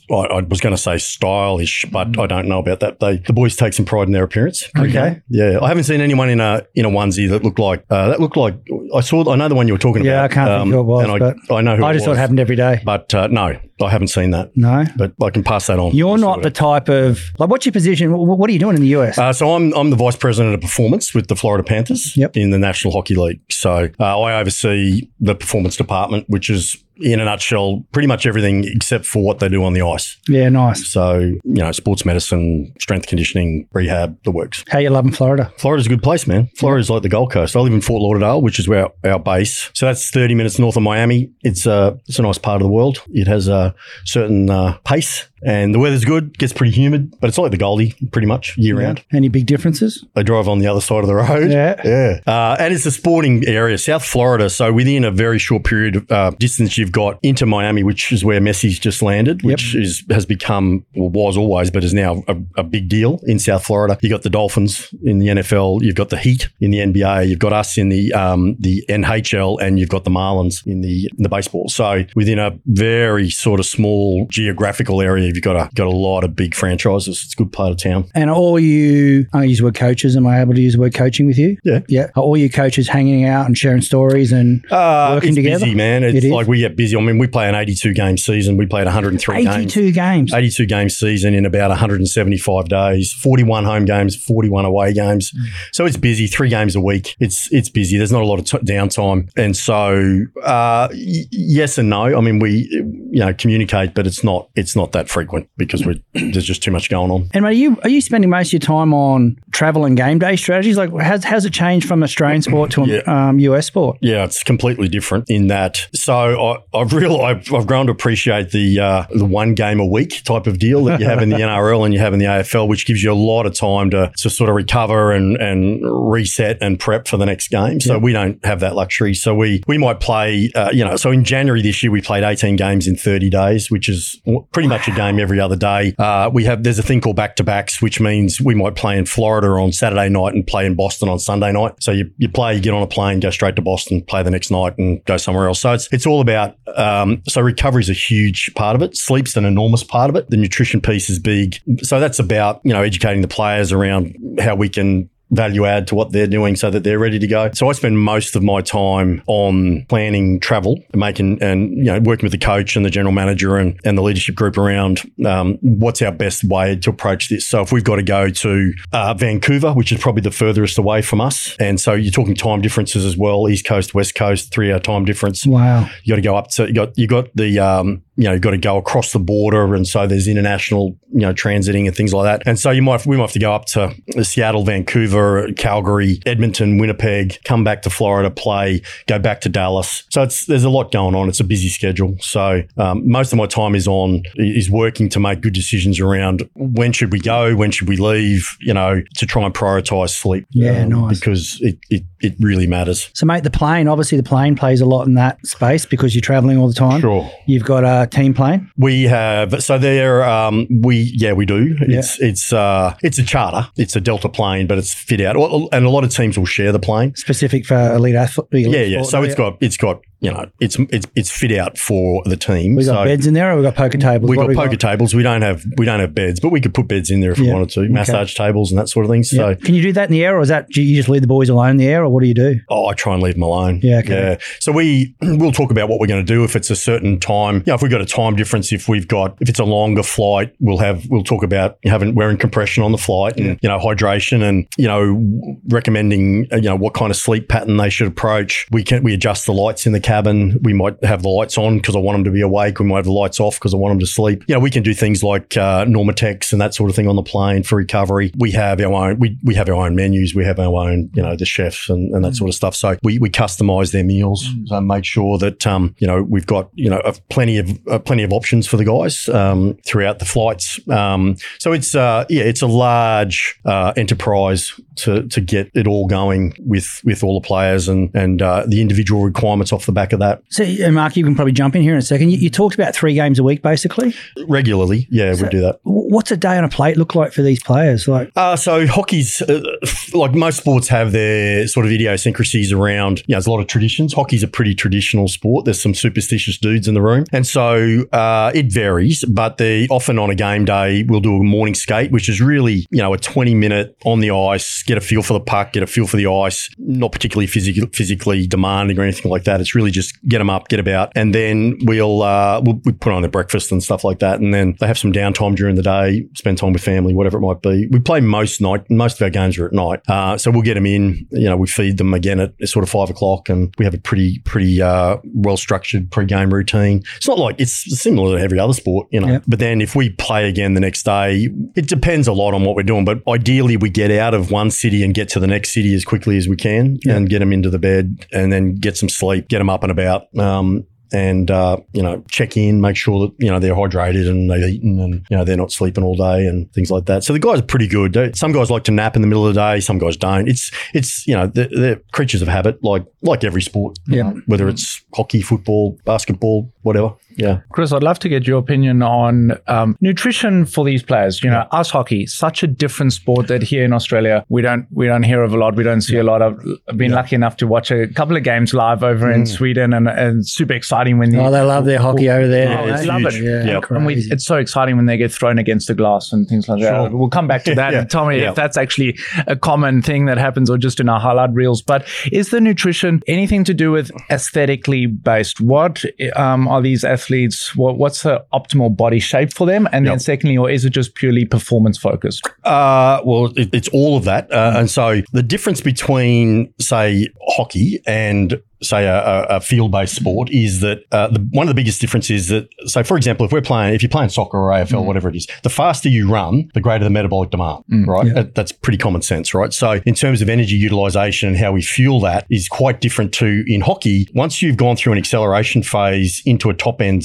I, 0.09 0.13
I 0.13 0.41
was 0.41 0.61
going 0.61 0.73
to 0.75 0.81
say 0.81 0.97
stylish, 0.97 1.85
but 1.91 2.17
I 2.19 2.25
don't 2.25 2.47
know 2.47 2.59
about 2.59 2.79
that. 2.79 2.99
They 2.99 3.17
the 3.17 3.33
boys 3.33 3.55
take 3.55 3.73
some 3.73 3.85
pride 3.85 4.07
in 4.07 4.13
their 4.13 4.23
appearance. 4.23 4.63
Okay. 4.77 5.21
Yeah, 5.29 5.59
I 5.61 5.67
haven't 5.67 5.83
seen 5.83 5.99
anyone 6.01 6.29
in 6.29 6.39
a 6.39 6.65
in 6.75 6.85
a 6.85 6.89
onesie 6.89 7.29
that 7.29 7.43
looked 7.43 7.59
like 7.59 7.83
uh, 7.89 8.09
that 8.09 8.19
looked 8.19 8.37
like. 8.37 8.55
I 8.95 9.01
saw. 9.01 9.29
I 9.31 9.35
know 9.35 9.49
the 9.49 9.55
one 9.55 9.67
you 9.67 9.73
were 9.73 9.77
talking 9.79 10.05
Yeah, 10.05 10.23
about. 10.25 10.31
I 10.31 10.33
can't 10.33 10.61
think 10.63 10.73
who 10.73 10.79
it 10.79 10.83
was, 10.83 11.03
and 11.03 11.11
I, 11.23 11.33
but 11.49 11.55
I 11.55 11.61
know 11.61 11.75
who 11.75 11.83
I 11.83 11.93
just 11.93 12.05
thought 12.05 12.13
it 12.13 12.17
happened 12.17 12.39
every 12.39 12.55
day. 12.55 12.81
But 12.85 13.13
uh, 13.13 13.27
no, 13.27 13.59
I 13.81 13.89
haven't 13.89 14.07
seen 14.07 14.31
that. 14.31 14.55
No, 14.55 14.85
But 14.95 15.13
I 15.21 15.29
can 15.29 15.43
pass 15.43 15.67
that 15.67 15.77
on. 15.79 15.93
you're 15.93 16.17
not 16.17 16.41
the 16.43 16.51
type 16.51 16.87
of 16.87 17.19
like. 17.37 17.49
What's 17.49 17.65
your 17.65 17.73
position? 17.73 18.11
What 18.15 18.49
are 18.49 18.53
you 18.53 18.59
doing 18.59 18.75
in 18.77 18.81
the 18.81 18.95
US? 18.99 19.17
Uh, 19.17 19.33
so 19.33 19.53
I'm 19.53 19.73
I'm 19.73 19.89
the 19.89 19.97
vice 19.97 20.15
president 20.15 20.55
of 20.55 20.61
performance 20.61 21.13
with 21.13 21.27
the 21.27 21.35
Florida 21.35 21.63
Panthers 21.63 22.15
Yep. 22.15 22.37
in 22.37 22.51
the 22.51 22.57
National 22.57 22.93
Hockey 22.93 23.15
League. 23.15 23.41
So 23.51 23.89
uh, 23.99 24.19
I 24.21 24.39
oversee 24.39 25.09
the 25.19 25.35
performance 25.35 25.75
department, 25.75 26.29
which 26.29 26.49
is 26.49 26.77
in 26.99 27.19
a 27.19 27.25
nutshell 27.25 27.85
pretty 27.91 28.07
much 28.07 28.25
everything 28.25 28.63
except 28.65 29.05
for 29.05 29.23
what 29.23 29.39
they 29.39 29.49
do 29.49 29.63
on 29.63 29.73
the 29.73 29.81
ice. 29.81 30.17
yeah, 30.27 30.49
nice. 30.49 30.87
So 30.87 31.19
you 31.19 31.39
know, 31.43 31.71
sports 31.71 32.05
medicine, 32.05 32.73
strength 32.79 33.07
conditioning, 33.07 33.67
rehab, 33.73 34.17
the 34.23 34.31
works. 34.31 34.63
How 34.69 34.79
you 34.79 34.89
loving 34.89 35.11
Florida? 35.11 35.51
Florida's 35.57 35.85
a 35.85 35.89
good 35.89 36.03
place, 36.03 36.27
man. 36.27 36.49
Florida's 36.55 36.89
like 36.89 37.03
the 37.03 37.09
Gold 37.09 37.31
Coast. 37.31 37.55
I 37.55 37.59
live 37.59 37.73
in 37.73 37.81
Fort 37.81 38.01
Lauderdale, 38.01 38.41
which 38.41 38.59
is 38.59 38.67
where 38.67 38.85
our, 38.85 39.11
our 39.11 39.19
base. 39.19 39.69
So 39.73 39.85
that's 39.85 40.09
30 40.11 40.35
minutes 40.35 40.59
north 40.59 40.77
of 40.77 40.83
Miami. 40.83 41.31
It's 41.41 41.65
a, 41.65 41.99
it's 42.07 42.19
a 42.19 42.21
nice 42.21 42.37
part 42.37 42.61
of 42.61 42.67
the 42.67 42.71
world. 42.71 43.01
It 43.09 43.27
has 43.27 43.47
a 43.47 43.75
certain 44.05 44.49
uh, 44.49 44.77
pace 44.83 45.27
and 45.43 45.73
the 45.73 45.79
weather's 45.79 46.05
good. 46.05 46.37
Gets 46.37 46.53
pretty 46.53 46.73
humid, 46.73 47.19
but 47.19 47.27
it's 47.27 47.37
like 47.37 47.51
the 47.51 47.57
Goldie 47.57 47.95
pretty 48.11 48.27
much 48.27 48.57
year 48.57 48.77
round. 48.79 49.03
Any 49.11 49.29
big 49.29 49.45
differences? 49.45 50.03
They 50.15 50.23
drive 50.23 50.47
on 50.47 50.59
the 50.59 50.67
other 50.67 50.81
side 50.81 50.99
of 50.99 51.07
the 51.07 51.15
road. 51.15 51.51
Yeah. 51.51 51.81
Yeah. 51.83 52.19
Uh, 52.25 52.55
and 52.59 52.73
it's 52.73 52.85
a 52.85 52.91
sporting 52.91 53.47
area, 53.47 53.77
South 53.77 54.03
Florida. 54.03 54.49
So 54.49 54.71
within 54.71 55.03
a 55.03 55.11
very 55.11 55.39
short 55.39 55.63
period 55.63 55.97
of 55.97 56.11
uh, 56.11 56.31
distance, 56.31 56.77
you've 56.77 56.91
got 56.91 57.19
into 57.23 57.45
Miami, 57.45 57.83
which 57.83 58.11
is 58.11 58.23
where 58.23 58.39
Messi's 58.39 58.79
just 58.79 59.01
landed, 59.01 59.43
which 59.43 59.75
is 59.75 60.03
has 60.09 60.25
become, 60.25 60.85
well, 60.95 61.09
was 61.09 61.37
always, 61.37 61.71
but 61.71 61.83
is 61.83 61.93
now 61.93 62.23
a, 62.27 62.37
a 62.57 62.63
big 62.63 62.89
deal 62.89 63.19
in 63.25 63.39
South 63.39 63.65
Florida. 63.65 63.97
You've 64.01 64.11
got 64.11 64.23
the 64.23 64.29
Dolphins 64.29 64.93
in 65.03 65.19
the 65.19 65.27
NFL. 65.27 65.81
You've 65.81 65.95
got 65.95 66.09
the 66.09 66.17
Heat 66.17 66.49
in 66.59 66.71
the 66.71 66.79
NBA. 66.79 67.29
You've 67.29 67.39
got 67.39 67.53
us 67.53 67.77
in 67.77 67.89
the 67.89 68.13
um, 68.13 68.55
the 68.59 68.83
NHL, 68.89 69.61
and 69.61 69.79
you've 69.79 69.89
got 69.89 70.03
the 70.03 70.09
Marlins 70.09 70.65
in 70.65 70.81
the 70.81 71.09
in 71.17 71.23
the 71.23 71.29
baseball. 71.29 71.69
So 71.69 72.03
within 72.15 72.39
a 72.39 72.57
very 72.65 73.29
sort 73.29 73.59
of 73.59 73.65
small 73.65 74.27
geographical 74.29 75.01
area, 75.01 75.26
you've 75.35 75.43
got 75.43 75.55
a 75.55 75.69
got 75.75 75.87
a 75.87 75.91
lot 75.91 76.23
of 76.23 76.35
big 76.35 76.55
franchises. 76.55 77.21
It's 77.23 77.33
a 77.33 77.37
good 77.37 77.51
part 77.51 77.71
of 77.71 77.77
town. 77.77 78.09
And 78.15 78.29
all 78.29 78.59
you, 78.59 79.25
going 79.25 79.49
use 79.49 79.59
the 79.59 79.65
word 79.65 79.75
coaches. 79.75 80.15
Am 80.15 80.25
I 80.27 80.41
able 80.41 80.53
to 80.53 80.61
use 80.61 80.73
the 80.73 80.79
word 80.79 80.93
coaching 80.93 81.25
with 81.27 81.37
you? 81.37 81.57
Yeah. 81.63 81.79
Yeah. 81.87 82.07
Are 82.15 82.23
all 82.23 82.37
you 82.37 82.49
coaches 82.49 82.87
hanging 82.87 83.25
out 83.25 83.45
and 83.45 83.57
sharing 83.57 83.81
stories 83.81 84.31
and 84.31 84.65
Uh, 84.71 85.11
Working 85.15 85.29
it's 85.29 85.35
together? 85.35 85.65
busy, 85.65 85.75
man. 85.75 86.03
It's 86.03 86.25
It 86.25 86.31
like 86.31 86.47
we 86.47 86.59
get 86.59 86.75
busy. 86.75 86.95
I 86.97 87.01
mean, 87.01 87.17
we 87.17 87.27
play 87.27 87.47
an 87.49 87.55
82 87.55 87.93
game 87.93 88.17
season. 88.17 88.57
We 88.57 88.65
played 88.65 88.85
103 88.85 89.43
games. 89.43 89.55
82 89.75 89.91
games? 89.91 90.33
82 90.33 90.65
game 90.65 90.89
season 90.89 91.33
in 91.33 91.45
about 91.45 91.69
175 91.69 92.69
days, 92.69 93.13
41 93.13 93.65
home 93.65 93.85
games, 93.85 94.15
41 94.15 94.65
away 94.65 94.93
games. 94.93 95.31
Mm. 95.31 95.45
So 95.73 95.85
it's 95.85 95.97
busy, 95.97 96.27
three 96.27 96.49
games 96.49 96.75
a 96.75 96.81
week. 96.81 97.15
It's 97.19 97.51
it's 97.51 97.69
busy. 97.69 97.97
There's 97.97 98.11
not 98.11 98.21
a 98.21 98.25
lot 98.25 98.39
of 98.39 98.45
t- 98.45 98.57
downtime, 98.73 99.29
and 99.37 99.55
so 99.55 100.23
uh, 100.43 100.87
y- 100.91 101.25
yes 101.31 101.77
and 101.77 101.89
no. 101.89 102.17
I 102.17 102.21
mean, 102.21 102.39
we 102.39 102.67
you 103.11 103.19
know 103.19 103.33
communicate, 103.33 103.93
but 103.93 104.07
it's 104.07 104.23
not 104.23 104.49
it's 104.55 104.75
not 104.75 104.91
that 104.93 105.09
frequent 105.17 105.49
because 105.57 105.83
there's 106.13 106.45
just 106.45 106.61
too 106.63 106.71
much 106.71 106.89
going 106.89 107.09
on. 107.11 107.27
And 107.33 107.45
are 107.45 107.51
you 107.51 107.77
are 107.83 107.89
you 107.89 108.01
spending 108.01 108.29
most 108.29 108.47
of 108.49 108.53
your 108.53 108.59
time 108.59 108.93
on 108.93 109.37
travel 109.51 109.85
and 109.85 109.97
game 109.97 110.19
day 110.19 110.35
strategies? 110.35 110.77
Like, 110.77 110.91
has 110.93 111.23
has 111.23 111.45
it 111.45 111.53
changed 111.53 111.87
from 111.87 112.03
Australian 112.03 112.41
sport 112.43 112.71
to 112.71 112.85
Yeah. 112.85 113.01
um, 113.29 113.39
US 113.39 113.65
sport? 113.65 113.97
Yeah, 114.01 114.23
it's 114.25 114.43
completely 114.43 114.87
different 114.87 115.25
in 115.29 115.47
that. 115.47 115.87
So 115.93 116.13
I, 116.13 116.57
I've 116.77 116.93
real 116.93 117.21
I've, 117.21 117.51
I've 117.53 117.65
grown 117.67 117.87
to 117.87 117.91
appreciate 117.91 118.51
the 118.51 118.79
uh, 118.79 119.05
the 119.11 119.25
one 119.25 119.55
game 119.55 119.79
a 119.79 119.85
week 119.85 120.23
type 120.23 120.45
of 120.47 120.59
deal 120.59 120.83
that 120.85 120.99
you 120.99 121.05
have 121.07 121.21
in 121.21 121.29
the 121.29 121.35
NRL 121.49 121.83
and 121.85 121.93
you 121.93 121.99
have 121.99 122.13
in 122.13 122.19
the 122.19 122.25
AFL, 122.25 122.67
which 122.67 122.85
gives 122.85 123.01
you 123.03 123.11
a 123.11 123.15
lot 123.15 123.45
of 123.45 123.53
time 123.55 123.89
to, 123.91 124.11
to 124.17 124.29
sort 124.29 124.49
of 124.49 124.55
recover 124.55 125.11
and, 125.11 125.37
and 125.37 125.81
reset 126.11 126.57
and 126.61 126.79
prep 126.79 127.07
for 127.07 127.17
the 127.17 127.25
next 127.25 127.47
game. 127.49 127.79
So 127.79 127.97
we 127.97 128.13
don't 128.13 128.43
have 128.45 128.59
that 128.59 128.75
luxury. 128.75 129.13
So 129.13 129.33
we 129.33 129.63
we 129.67 129.77
might 129.77 129.99
play, 129.99 130.51
uh, 130.55 130.69
you 130.71 130.85
know. 130.85 130.95
So 130.95 131.11
in 131.11 131.23
January 131.23 131.61
this 131.61 131.81
year, 131.81 131.91
we 131.91 132.01
played 132.01 132.23
18 132.23 132.55
games 132.55 132.87
in 132.87 132.95
30 132.95 133.29
days, 133.29 133.71
which 133.71 133.87
is 133.89 134.19
pretty 134.51 134.67
much 134.67 134.87
a 134.87 134.91
game 134.91 135.06
every 135.19 135.39
other 135.39 135.55
day. 135.55 135.95
Uh, 135.97 136.29
we 136.31 136.43
have 136.43 136.63
there's 136.63 136.79
a 136.79 136.83
thing 136.83 137.01
called 137.01 137.15
back 137.15 137.35
to 137.37 137.43
backs, 137.43 137.81
which 137.81 137.99
means 137.99 138.41
we 138.41 138.55
might 138.55 138.75
play 138.75 138.97
in 138.97 139.05
Florida 139.05 139.47
on 139.47 139.71
Saturday 139.71 140.09
night 140.09 140.33
and 140.33 140.45
play 140.45 140.65
in 140.65 140.75
Boston 140.75 141.09
on 141.09 141.19
Sunday 141.19 141.51
night. 141.51 141.73
So 141.79 141.91
you, 141.91 142.11
you 142.17 142.29
play, 142.29 142.55
you 142.55 142.61
get 142.61 142.73
on 142.73 142.83
a 142.83 142.87
plane, 142.87 143.19
go 143.19 143.29
straight 143.29 143.55
to 143.55 143.61
Boston, 143.61 144.01
play 144.01 144.23
the 144.23 144.31
next 144.31 144.51
night, 144.51 144.77
and 144.77 145.03
go 145.05 145.17
somewhere 145.17 145.47
else. 145.47 145.59
So 145.59 145.73
it's 145.73 145.87
it's 145.91 146.05
all 146.05 146.21
about 146.21 146.57
um, 146.75 147.21
so 147.27 147.41
recovery 147.41 147.81
is 147.81 147.89
a 147.89 147.93
huge 147.93 148.53
part 148.55 148.75
of 148.75 148.81
it. 148.81 148.95
Sleep's 148.97 149.35
an 149.37 149.45
enormous 149.45 149.83
part 149.83 150.09
of 150.09 150.15
it. 150.15 150.29
The 150.29 150.37
nutrition 150.37 150.81
piece 150.81 151.09
is 151.09 151.19
big. 151.19 151.59
So 151.81 151.99
that's 151.99 152.19
about 152.19 152.61
you 152.63 152.73
know 152.73 152.81
educating 152.81 153.21
the 153.21 153.27
players 153.27 153.71
around 153.71 154.15
how 154.39 154.55
we 154.55 154.69
can 154.69 155.09
value 155.31 155.65
add 155.65 155.87
to 155.87 155.95
what 155.95 156.11
they're 156.11 156.27
doing 156.27 156.55
so 156.55 156.69
that 156.69 156.83
they're 156.83 156.99
ready 156.99 157.19
to 157.19 157.27
go. 157.27 157.51
So 157.53 157.69
I 157.69 157.73
spend 157.73 157.99
most 157.99 158.35
of 158.35 158.43
my 158.43 158.61
time 158.61 159.21
on 159.27 159.85
planning 159.89 160.39
travel, 160.39 160.79
making 160.93 161.41
and 161.41 161.77
you 161.77 161.85
know 161.85 161.99
working 161.99 162.25
with 162.25 162.31
the 162.31 162.37
coach 162.37 162.75
and 162.75 162.85
the 162.85 162.89
general 162.89 163.13
manager 163.13 163.57
and, 163.57 163.79
and 163.83 163.97
the 163.97 164.01
leadership 164.01 164.35
group 164.35 164.57
around 164.57 165.01
um, 165.25 165.57
what's 165.61 166.01
our 166.01 166.11
best 166.11 166.43
way 166.43 166.75
to 166.77 166.89
approach 166.89 167.29
this. 167.29 167.47
So 167.47 167.61
if 167.61 167.71
we've 167.71 167.83
got 167.83 167.97
to 167.97 168.03
go 168.03 168.29
to 168.29 168.73
uh, 168.93 169.13
Vancouver, 169.13 169.73
which 169.73 169.91
is 169.91 169.99
probably 169.99 170.21
the 170.21 170.31
furthest 170.31 170.77
away 170.77 171.01
from 171.01 171.21
us, 171.21 171.55
and 171.59 171.79
so 171.79 171.93
you're 171.93 172.11
talking 172.11 172.35
time 172.35 172.61
differences 172.61 173.05
as 173.05 173.17
well, 173.17 173.49
East 173.49 173.65
Coast, 173.65 173.93
West 173.93 174.15
Coast, 174.15 174.51
three 174.51 174.71
hour 174.71 174.79
time 174.79 175.05
difference. 175.05 175.45
Wow. 175.45 175.89
You 176.03 176.13
got 176.13 176.15
to 176.15 176.21
go 176.21 176.35
up 176.35 176.49
to 176.51 176.67
you 176.67 176.73
got 176.73 176.97
you 176.97 177.07
got 177.07 177.27
the 177.35 177.59
um, 177.59 178.03
you 178.15 178.23
know 178.23 178.33
you 178.33 178.39
got 178.39 178.51
to 178.51 178.57
go 178.57 178.77
across 178.77 179.11
the 179.11 179.19
border, 179.19 179.75
and 179.75 179.87
so 179.87 180.07
there's 180.07 180.27
international 180.27 180.97
you 181.11 181.21
know 181.21 181.33
transiting 181.33 181.87
and 181.87 181.95
things 181.95 182.13
like 182.13 182.25
that. 182.25 182.47
And 182.47 182.59
so 182.59 182.71
you 182.71 182.81
might 182.81 183.05
we 183.05 183.17
might 183.17 183.23
have 183.23 183.31
to 183.33 183.39
go 183.39 183.53
up 183.53 183.65
to 183.65 183.93
Seattle, 184.23 184.63
Vancouver, 184.63 185.16
Calgary, 185.55 186.19
Edmonton, 186.25 186.77
Winnipeg, 186.77 187.37
come 187.43 187.63
back 187.63 187.81
to 187.83 187.89
Florida, 187.89 188.29
play, 188.29 188.81
go 189.07 189.19
back 189.19 189.41
to 189.41 189.49
Dallas. 189.49 190.03
So 190.09 190.23
it's 190.23 190.45
there's 190.45 190.63
a 190.63 190.69
lot 190.69 190.91
going 190.91 191.15
on. 191.15 191.29
It's 191.29 191.39
a 191.39 191.43
busy 191.43 191.69
schedule. 191.69 192.15
So 192.19 192.63
um, 192.77 193.07
most 193.09 193.31
of 193.31 193.37
my 193.37 193.45
time 193.47 193.75
is 193.75 193.87
on 193.87 194.23
is 194.35 194.69
working 194.69 195.09
to 195.09 195.19
make 195.19 195.41
good 195.41 195.53
decisions 195.53 195.99
around 195.99 196.47
when 196.55 196.91
should 196.91 197.11
we 197.11 197.19
go, 197.19 197.55
when 197.55 197.71
should 197.71 197.89
we 197.89 197.97
leave. 197.97 198.55
You 198.59 198.73
know 198.73 199.01
to 199.15 199.25
try 199.25 199.43
and 199.45 199.53
prioritize 199.53 200.09
sleep. 200.09 200.45
Yeah, 200.51 200.85
nice. 200.85 201.19
Because 201.19 201.59
it, 201.61 201.77
it 201.89 202.03
it 202.21 202.35
really 202.39 202.67
matters. 202.67 203.09
So, 203.13 203.25
mate, 203.25 203.43
the 203.43 203.51
plane, 203.51 203.87
obviously, 203.87 204.17
the 204.17 204.23
plane 204.23 204.55
plays 204.55 204.81
a 204.81 204.85
lot 204.85 205.07
in 205.07 205.13
that 205.15 205.45
space 205.45 205.85
because 205.85 206.15
you're 206.15 206.21
traveling 206.21 206.57
all 206.57 206.67
the 206.67 206.73
time. 206.73 207.01
Sure. 207.01 207.29
You've 207.45 207.63
got 207.63 207.83
a 207.83 208.07
team 208.07 208.33
plane. 208.33 208.71
We 208.77 209.03
have 209.03 209.63
so 209.63 209.77
there. 209.77 210.23
Um, 210.23 210.67
we 210.81 211.11
yeah 211.15 211.33
we 211.33 211.45
do. 211.45 211.75
It's 211.81 212.19
it's 212.19 212.53
uh 212.53 212.95
it's 213.03 213.17
a 213.17 213.23
charter. 213.23 213.69
It's 213.77 213.95
a 213.95 214.01
Delta 214.01 214.29
plane, 214.29 214.67
but 214.67 214.77
it's 214.77 214.93
fit 214.93 215.21
out, 215.21 215.35
and 215.71 215.85
a 215.85 215.89
lot 215.89 216.03
of 216.03 216.11
teams 216.11 216.37
will 216.37 216.45
share 216.45 216.71
the 216.71 216.79
plane. 216.79 217.15
specific 217.15 217.65
for 217.65 217.93
elite 217.93 218.15
athletes. 218.15 218.69
Yeah, 218.69 218.81
yeah. 218.81 219.03
So 219.03 219.23
it's 219.23 219.35
got 219.35 219.57
it's 219.61 219.77
got 219.77 220.01
you 220.19 220.31
know, 220.31 220.49
it's 220.59 220.77
it's 220.89 221.05
it's 221.15 221.31
fit 221.31 221.51
out 221.51 221.77
for 221.77 222.23
the 222.25 222.37
team. 222.37 222.75
We 222.75 222.85
got 222.85 223.03
So 223.03 223.05
beds 223.05 223.27
in 223.27 223.33
there, 223.33 223.51
or 223.51 223.57
we 223.57 223.63
got 223.63 223.75
poker 223.75 223.97
tables. 223.97 224.29
we 224.29 224.35
got 224.35 224.47
do 224.47 224.55
poker 224.55 224.75
tables. 224.75 225.13
We 225.13 225.23
don't 225.23 225.41
have 225.43 225.63
we 225.77 225.85
don't 225.85 225.99
have 225.99 226.15
beds, 226.15 226.39
but 226.39 226.49
we 226.49 226.59
could 226.61 226.73
put 226.73 226.87
beds 226.87 227.11
in 227.11 227.21
there 227.21 227.31
if 227.31 227.39
we 227.39 227.51
wanted 227.51 227.69
to. 227.71 227.81
Okay. 227.81 227.89
Massage 227.89 228.33
tables 228.33 228.71
and 228.71 228.79
that 228.79 228.89
sort 228.89 229.05
of 229.05 229.11
thing. 229.11 229.23
So 229.23 229.49
Yeah. 229.49 229.55
Can 229.55 229.75
you 229.75 229.81
do 229.81 229.91
that 229.93 230.05
in 230.09 230.11
the 230.11 230.23
air, 230.25 230.37
or 230.37 230.41
is 230.41 230.49
that 230.49 230.69
do 230.69 230.81
you 230.81 230.95
just 230.95 231.09
leave 231.09 231.21
the 231.21 231.27
boys 231.27 231.49
alone 231.49 231.71
in 231.71 231.77
the 231.77 231.87
air, 231.87 232.03
or 232.03 232.09
what 232.09 232.21
do 232.21 232.27
you 232.27 232.33
do? 232.33 232.59
Oh, 232.69 232.87
I 232.87 232.93
try 232.93 233.13
and 233.13 233.21
leave 233.21 233.35
them 233.35 233.43
alone. 233.43 233.79
Yeah, 233.83 233.99
okay. 233.99 234.37
So 234.59 234.71
we 234.71 235.15
we'll 235.21 235.51
talk 235.51 235.71
about 235.71 235.89
what 235.89 235.99
we're 235.99 236.07
going 236.07 236.25
to 236.25 236.33
do 236.33 236.43
if 236.43 236.55
it's 236.55 236.69
a 236.69 236.75
certain 236.75 237.19
time. 237.19 237.63
Yeah, 237.65 237.75
if 237.75 237.81
we've 237.81 237.91
got 237.91 238.01
a 238.01 238.05
time 238.05 238.35
difference, 238.35 238.71
if 238.73 238.87
we've 238.89 239.07
got 239.07 239.37
if 239.39 239.49
it's 239.49 239.59
a 239.59 239.65
longer 239.65 240.03
flight, 240.03 240.53
we'll 240.59 240.79
have 240.79 241.05
we'll 241.09 241.23
talk 241.23 241.43
about 241.43 241.77
having 241.83 242.15
wearing 242.15 242.37
compression 242.37 242.83
on 242.83 242.91
the 242.91 242.97
flight 242.97 243.37
and 243.37 243.59
you 243.61 243.69
know 243.69 243.77
hydration 243.77 244.41
and 244.41 244.67
you 244.77 244.87
know 244.87 245.57
recommending 245.69 246.47
uh, 246.51 246.55
you 246.55 246.63
know 246.69 246.75
what 246.75 246.93
kind 246.93 247.11
of 247.11 247.17
sleep 247.17 247.49
pattern 247.49 247.77
they 247.77 247.89
should 247.89 248.07
approach. 248.07 248.67
We 248.71 248.83
can 248.83 249.03
we 249.03 249.13
adjust 249.13 249.45
the 249.45 249.53
lights 249.53 249.85
in 249.85 249.93
the 249.93 249.99
cabin. 250.07 250.57
We 250.61 250.73
might 250.73 251.03
have 251.03 251.21
the 251.21 251.29
lights 251.29 251.57
on 251.57 251.77
because 251.77 251.95
I 251.95 251.99
want 251.99 252.15
them 252.15 252.23
to 252.23 252.31
be 252.31 252.41
awake. 252.41 252.79
We 252.79 252.85
might 252.85 252.97
have 252.97 253.05
the 253.05 253.11
lights 253.11 253.39
off 253.41 253.55
because 253.55 253.73
I 253.73 253.77
want 253.77 253.91
them 253.91 253.99
to 253.99 254.07
sleep. 254.07 254.43
You 254.47 254.55
know, 254.55 254.59
we 254.61 254.71
can 254.71 254.81
do 254.81 254.93
things 254.93 255.21
like 255.21 255.57
uh, 255.57 255.83
NormaTecs 255.83 256.53
and 256.53 256.61
that 256.61 256.73
sort 256.73 256.89
of 256.89 256.95
thing 256.95 257.09
on 257.09 257.17
the 257.17 257.23
plane 257.23 257.63
for 257.63 257.75
recovery. 257.75 258.31
We 258.37 258.51
have 258.51 258.79
our 258.79 258.93
own 258.93 259.19
we, 259.19 259.37
we 259.43 259.55
have 259.55 259.67
our 259.67 259.75
own 259.75 259.95
menus. 259.95 260.33
We 260.33 260.45
have 260.45 260.59
our 260.59 260.73
own 260.73 261.09
you 261.13 261.21
know 261.21 261.35
the 261.35 261.45
chefs 261.45 261.89
and, 261.89 262.13
and 262.13 262.23
that 262.23 262.35
sort 262.35 262.49
of 262.49 262.55
stuff. 262.55 262.75
So 262.75 262.97
we, 263.03 263.19
we 263.19 263.29
customize 263.29 263.91
their 263.91 264.03
meals 264.03 264.47
so 264.65 264.79
make 264.79 265.03
sure 265.03 265.37
that 265.39 265.67
um, 265.67 265.93
you 265.97 266.07
know 266.07 266.23
we've 266.23 266.47
got 266.47 266.69
you 266.73 266.89
know 266.89 267.01
plenty 267.29 267.57
of 267.57 267.87
uh, 267.87 267.99
plenty 267.99 268.23
of 268.23 268.31
options 268.31 268.65
for 268.65 268.77
the 268.77 268.85
guys 268.85 269.27
um, 269.29 269.77
throughout 269.85 270.19
the 270.19 270.25
flights. 270.25 270.79
Um, 270.89 271.35
so 271.59 271.73
it's 271.73 271.95
uh, 271.95 272.25
yeah 272.29 272.43
it's 272.43 272.61
a 272.61 272.67
large 272.67 273.59
uh, 273.65 273.91
enterprise 273.97 274.79
to 274.95 275.27
to 275.27 275.41
get 275.41 275.69
it 275.73 275.87
all 275.87 276.07
going 276.07 276.53
with 276.59 277.01
with 277.03 277.23
all 277.23 277.39
the 277.39 277.45
players 277.45 277.87
and 277.89 278.13
and 278.15 278.41
uh, 278.41 278.63
the 278.67 278.81
individual 278.81 279.23
requirements 279.23 279.73
off 279.73 279.85
the 279.85 279.96
back 279.97 280.13
of 280.13 280.19
that 280.19 280.41
So, 280.49 280.63
uh, 280.63 280.91
Mark, 280.91 281.17
you 281.17 281.23
can 281.23 281.35
probably 281.35 281.51
jump 281.51 281.75
in 281.75 281.81
here 281.81 281.93
in 281.93 281.97
a 281.97 282.03
second. 282.03 282.29
You, 282.31 282.37
you 282.37 282.49
talked 282.49 282.75
about 282.75 282.95
three 282.95 283.15
games 283.15 283.39
a 283.39 283.43
week, 283.43 283.61
basically. 283.61 284.13
regularly. 284.47 285.07
Yeah, 285.09 285.33
we 285.41 285.49
do 285.49 285.61
that. 285.61 285.79
What's 285.83 286.31
a 286.31 286.37
day 286.37 286.57
on 286.57 286.63
a 286.63 286.69
plate 286.69 286.97
look 286.97 287.15
like 287.15 287.33
for 287.33 287.41
these 287.41 287.61
players? 287.63 288.07
Like, 288.07 288.31
Uh, 288.35 288.55
so 288.55 288.85
hockey's 288.87 289.41
uh, 289.41 289.61
like 290.13 290.33
most 290.33 290.57
sports 290.57 290.87
have 290.87 291.11
their 291.11 291.67
sort 291.67 291.85
of 291.85 291.91
idiosyncrasies 291.91 292.71
around. 292.71 293.19
You 293.27 293.33
know, 293.33 293.35
there's 293.37 293.47
a 293.47 293.51
lot 293.51 293.59
of 293.59 293.67
traditions. 293.67 294.13
Hockey's 294.13 294.43
a 294.43 294.47
pretty 294.47 294.75
traditional 294.75 295.27
sport. 295.27 295.65
There's 295.65 295.81
some 295.81 295.93
superstitious 295.93 296.57
dudes 296.57 296.87
in 296.87 296.93
the 296.93 297.01
room, 297.01 297.25
and 297.31 297.45
so 297.45 298.05
uh, 298.13 298.51
it 298.53 298.71
varies. 298.71 299.25
But 299.25 299.57
they 299.57 299.87
often 299.89 300.19
on 300.19 300.29
a 300.29 300.35
game 300.35 300.65
day 300.65 301.03
we'll 301.07 301.19
do 301.19 301.35
a 301.35 301.43
morning 301.43 301.75
skate, 301.75 302.11
which 302.11 302.29
is 302.29 302.41
really 302.41 302.85
you 302.91 302.99
know 302.99 303.13
a 303.13 303.17
20 303.17 303.55
minute 303.55 303.97
on 304.05 304.19
the 304.19 304.31
ice, 304.31 304.83
get 304.83 304.97
a 304.97 305.01
feel 305.01 305.23
for 305.23 305.33
the 305.33 305.39
puck, 305.39 305.73
get 305.73 305.83
a 305.83 305.87
feel 305.87 306.07
for 306.07 306.17
the 306.17 306.27
ice. 306.27 306.69
Not 306.77 307.11
particularly 307.11 307.47
physical, 307.47 307.87
physically 307.93 308.47
demanding 308.47 308.99
or 308.99 309.03
anything 309.03 309.31
like 309.31 309.43
that. 309.45 309.59
It's 309.61 309.75
really 309.75 309.86
just 309.91 310.17
get 310.23 310.39
them 310.39 310.49
up, 310.49 310.67
get 310.67 310.79
about, 310.79 311.11
and 311.15 311.33
then 311.33 311.77
we'll 311.83 312.21
uh, 312.21 312.61
we'll, 312.63 312.79
we 312.85 312.91
put 312.91 313.13
on 313.13 313.21
their 313.21 313.31
breakfast 313.31 313.71
and 313.71 313.83
stuff 313.83 314.03
like 314.03 314.19
that, 314.19 314.39
and 314.39 314.53
then 314.53 314.75
they 314.79 314.87
have 314.87 314.97
some 314.97 315.11
downtime 315.13 315.55
during 315.55 315.75
the 315.75 315.83
day, 315.83 316.27
spend 316.35 316.57
time 316.57 316.73
with 316.73 316.83
family, 316.83 317.13
whatever 317.13 317.37
it 317.37 317.41
might 317.41 317.61
be. 317.61 317.87
We 317.91 317.99
play 317.99 318.19
most 318.21 318.61
night. 318.61 318.89
Most 318.89 319.19
of 319.19 319.23
our 319.23 319.29
games 319.29 319.57
are 319.57 319.67
at 319.67 319.73
night, 319.73 320.01
uh, 320.07 320.37
so 320.37 320.51
we'll 320.51 320.61
get 320.61 320.75
them 320.75 320.85
in. 320.85 321.27
You 321.31 321.49
know, 321.49 321.57
we 321.57 321.67
feed 321.67 321.97
them 321.97 322.13
again 322.13 322.39
at 322.39 322.53
sort 322.67 322.83
of 322.83 322.89
five 322.89 323.09
o'clock, 323.09 323.49
and 323.49 323.73
we 323.77 323.85
have 323.85 323.93
a 323.93 323.99
pretty 323.99 324.39
pretty 324.45 324.81
uh, 324.81 325.17
well 325.33 325.57
structured 325.57 326.11
pre-game 326.11 326.53
routine. 326.53 327.03
It's 327.17 327.27
not 327.27 327.39
like 327.39 327.59
it's 327.59 327.99
similar 327.99 328.37
to 328.37 328.43
every 328.43 328.59
other 328.59 328.73
sport, 328.73 329.07
you 329.11 329.19
know. 329.19 329.27
Yeah. 329.27 329.39
But 329.47 329.59
then 329.59 329.81
if 329.81 329.95
we 329.95 330.09
play 330.09 330.47
again 330.49 330.73
the 330.73 330.79
next 330.79 331.03
day, 331.03 331.49
it 331.75 331.87
depends 331.87 332.27
a 332.27 332.33
lot 332.33 332.53
on 332.53 332.63
what 332.63 332.75
we're 332.75 332.83
doing. 332.83 333.05
But 333.05 333.21
ideally, 333.27 333.77
we 333.77 333.89
get 333.89 334.11
out 334.11 334.33
of 334.33 334.51
one 334.51 334.71
city 334.71 335.03
and 335.03 335.13
get 335.13 335.29
to 335.29 335.39
the 335.39 335.47
next 335.47 335.73
city 335.73 335.93
as 335.93 336.05
quickly 336.05 336.37
as 336.37 336.47
we 336.47 336.55
can, 336.55 336.97
and 337.07 337.29
get 337.29 337.39
them 337.39 337.53
into 337.53 337.69
the 337.69 337.79
bed, 337.79 338.25
and 338.31 338.51
then 338.51 338.75
get 338.75 338.97
some 338.97 339.09
sleep, 339.09 339.47
get 339.47 339.59
them 339.59 339.69
up 339.69 339.76
and 339.83 339.91
about. 339.91 340.27
Um, 340.37 340.85
and 341.11 341.49
uh, 341.51 341.77
you 341.93 342.01
know 342.01 342.23
check 342.29 342.57
in, 342.57 342.81
make 342.81 342.95
sure 342.95 343.27
that 343.27 343.35
you 343.43 343.49
know 343.51 343.59
they're 343.59 343.75
hydrated 343.75 344.29
and 344.29 344.49
they've 344.49 344.63
eaten, 344.69 344.99
and 344.99 345.25
you 345.29 345.37
know 345.37 345.43
they're 345.43 345.57
not 345.57 345.71
sleeping 345.71 346.03
all 346.03 346.15
day 346.15 346.45
and 346.45 346.71
things 346.73 346.91
like 346.91 347.05
that. 347.05 347.23
So 347.23 347.33
the 347.33 347.39
guys 347.39 347.59
are 347.59 347.63
pretty 347.63 347.87
good. 347.87 348.13
They- 348.13 348.31
Some 348.33 348.51
guys 348.51 348.69
like 348.69 348.83
to 348.85 348.91
nap 348.91 349.15
in 349.15 349.21
the 349.21 349.27
middle 349.27 349.47
of 349.47 349.53
the 349.55 349.59
day, 349.61 349.79
some 349.79 349.97
guys 349.97 350.17
don't. 350.17 350.47
It's 350.47 350.71
it's 350.93 351.25
you 351.27 351.35
know 351.35 351.47
they're, 351.47 351.69
they're 351.71 351.95
creatures 352.11 352.41
of 352.41 352.47
habit, 352.47 352.83
like 352.83 353.05
like 353.21 353.43
every 353.43 353.61
sport. 353.61 353.97
Yeah. 354.07 354.31
whether 354.45 354.67
it's 354.69 355.01
hockey, 355.15 355.41
football, 355.41 355.97
basketball, 356.05 356.71
whatever. 356.81 357.13
Yeah. 357.35 357.59
Chris, 357.71 357.91
I'd 357.93 358.01
love 358.01 358.17
to 358.19 358.29
get 358.29 358.47
your 358.47 358.57
opinion 358.57 359.03
on 359.03 359.51
um, 359.67 359.95
nutrition 360.01 360.65
for 360.65 360.83
these 360.83 361.03
players. 361.03 361.43
You 361.43 361.51
know, 361.51 361.67
ice 361.71 361.91
hockey, 361.91 362.25
such 362.25 362.63
a 362.63 362.67
different 362.67 363.13
sport 363.13 363.47
that 363.47 363.61
here 363.61 363.83
in 363.83 363.93
Australia 363.93 364.43
we 364.49 364.61
don't 364.63 364.87
we 364.91 365.05
don't 365.07 365.23
hear 365.23 365.43
of 365.43 365.53
a 365.53 365.57
lot. 365.57 365.75
We 365.75 365.83
don't 365.83 366.01
see 366.01 366.17
a 366.17 366.23
lot 366.23 366.41
of. 366.41 366.59
I've 366.89 366.97
been 366.97 367.11
lucky 367.11 367.35
enough 367.35 367.57
to 367.57 367.67
watch 367.67 367.91
a 367.91 368.07
couple 368.07 368.35
of 368.35 368.43
games 368.43 368.73
live 368.73 369.03
over 369.03 369.31
in 369.31 369.45
Sweden, 369.45 369.93
and, 369.93 370.07
and 370.07 370.47
super 370.47 370.73
exciting 370.97 371.17
when 371.17 371.35
oh, 371.35 371.51
they 371.51 371.61
love 371.61 371.85
their 371.85 371.99
hockey 371.99 372.29
over 372.29 372.47
there. 372.47 372.77
Oh, 372.79 372.97
they? 372.97 373.05
love 373.05 373.21
it. 373.25 373.43
Yeah, 373.43 373.73
Yep. 373.79 373.91
And 373.91 374.05
we, 374.05 374.15
it's 374.15 374.45
so 374.45 374.57
exciting 374.57 374.95
when 374.97 375.05
they 375.05 375.17
get 375.17 375.31
thrown 375.31 375.59
against 375.59 375.87
the 375.87 375.93
glass 375.93 376.31
and 376.31 376.47
things 376.47 376.67
like 376.67 376.81
that. 376.81 377.11
We'll 377.11 377.29
come 377.29 377.47
back 377.47 377.63
to 377.65 377.75
that 377.75 377.93
Yeah. 377.93 377.99
and 377.99 378.09
tell 378.09 378.25
me 378.25 378.41
Yeah. 378.41 378.49
if 378.49 378.55
that's 378.55 378.77
actually 378.77 379.17
a 379.45 379.55
common 379.55 380.01
thing 380.01 380.25
that 380.25 380.37
happens 380.37 380.69
or 380.69 380.77
just 380.77 380.99
in 380.99 381.09
our 381.09 381.19
highlight 381.19 381.53
reels. 381.53 381.81
But 381.81 382.07
is 382.31 382.49
the 382.49 382.59
nutrition 382.61 383.21
anything 383.27 383.63
to 383.65 383.73
do 383.73 383.91
with 383.91 384.11
aesthetically 384.29 385.05
based? 385.05 385.61
What 385.61 386.03
um, 386.35 386.67
are 386.67 386.81
these 386.81 387.03
athletes? 387.03 387.75
What, 387.75 387.97
what's 387.97 388.23
the 388.23 388.43
optimal 388.53 388.95
body 388.95 389.19
shape 389.19 389.53
for 389.53 389.67
them? 389.67 389.87
And 389.91 390.07
then 390.07 390.19
secondly, 390.19 390.57
or 390.57 390.69
is 390.69 390.85
it 390.85 390.91
just 390.91 391.15
purely 391.15 391.45
performance 391.45 391.97
focused? 391.97 392.47
Uh, 392.63 393.21
well, 393.23 393.45
it, 393.55 393.69
it's 393.73 393.89
all 393.89 394.17
of 394.17 394.23
that. 394.25 394.51
Uh, 394.51 394.73
and 394.75 394.89
so 394.89 395.21
the 395.33 395.43
difference 395.43 395.81
between, 395.81 396.73
say, 396.79 397.27
hockey 397.49 398.01
and 398.07 398.61
say 398.81 399.05
a, 399.05 399.43
a, 399.49 399.59
field-based 399.59 400.15
sport 400.15 400.49
is 400.51 400.81
that 400.81 400.99
uh, 401.11 401.27
the, 401.27 401.39
one 401.51 401.67
of 401.67 401.69
the 401.69 401.79
biggest 401.79 401.99
differences 401.99 402.41
is 402.41 402.47
that 402.49 402.69
so 402.89 403.03
for 403.03 403.17
example 403.17 403.45
if 403.45 403.51
we're 403.51 403.61
playing 403.61 403.93
if 403.93 404.03
you're 404.03 404.09
playing 404.09 404.29
soccer 404.29 404.57
or 404.57 404.71
AFL 404.71 405.03
whatever 405.03 405.29
it 405.29 405.35
is 405.35 405.47
the 405.63 405.69
faster 405.69 406.09
you 406.09 406.29
run 406.29 406.69
the 406.73 406.81
greater 406.81 407.03
the 407.03 407.09
metabolic 407.09 407.49
demand 407.49 407.83
right? 408.07 408.33
That- 408.33 408.55
that's 408.55 408.71
pretty 408.71 408.97
common 408.97 409.21
sense 409.21 409.53
right? 409.53 409.73
So 409.73 409.99
in 410.05 410.13
terms 410.13 410.41
of 410.41 410.49
energy 410.49 410.75
utilization 410.75 411.49
and 411.49 411.57
how 411.57 411.71
we 411.71 411.81
fuel 411.81 412.19
that 412.21 412.45
is 412.49 412.67
quite 412.67 413.01
different 413.01 413.33
to 413.33 413.63
in 413.67 413.81
hockey. 413.81 414.27
Once 414.33 414.61
you've 414.61 414.77
gone 414.77 414.95
through 414.95 415.13
an 415.13 415.19
acceleration 415.19 415.83
phase 415.83 416.41
into 416.45 416.69
a 416.69 416.73
top 416.73 417.01
end 417.01 417.23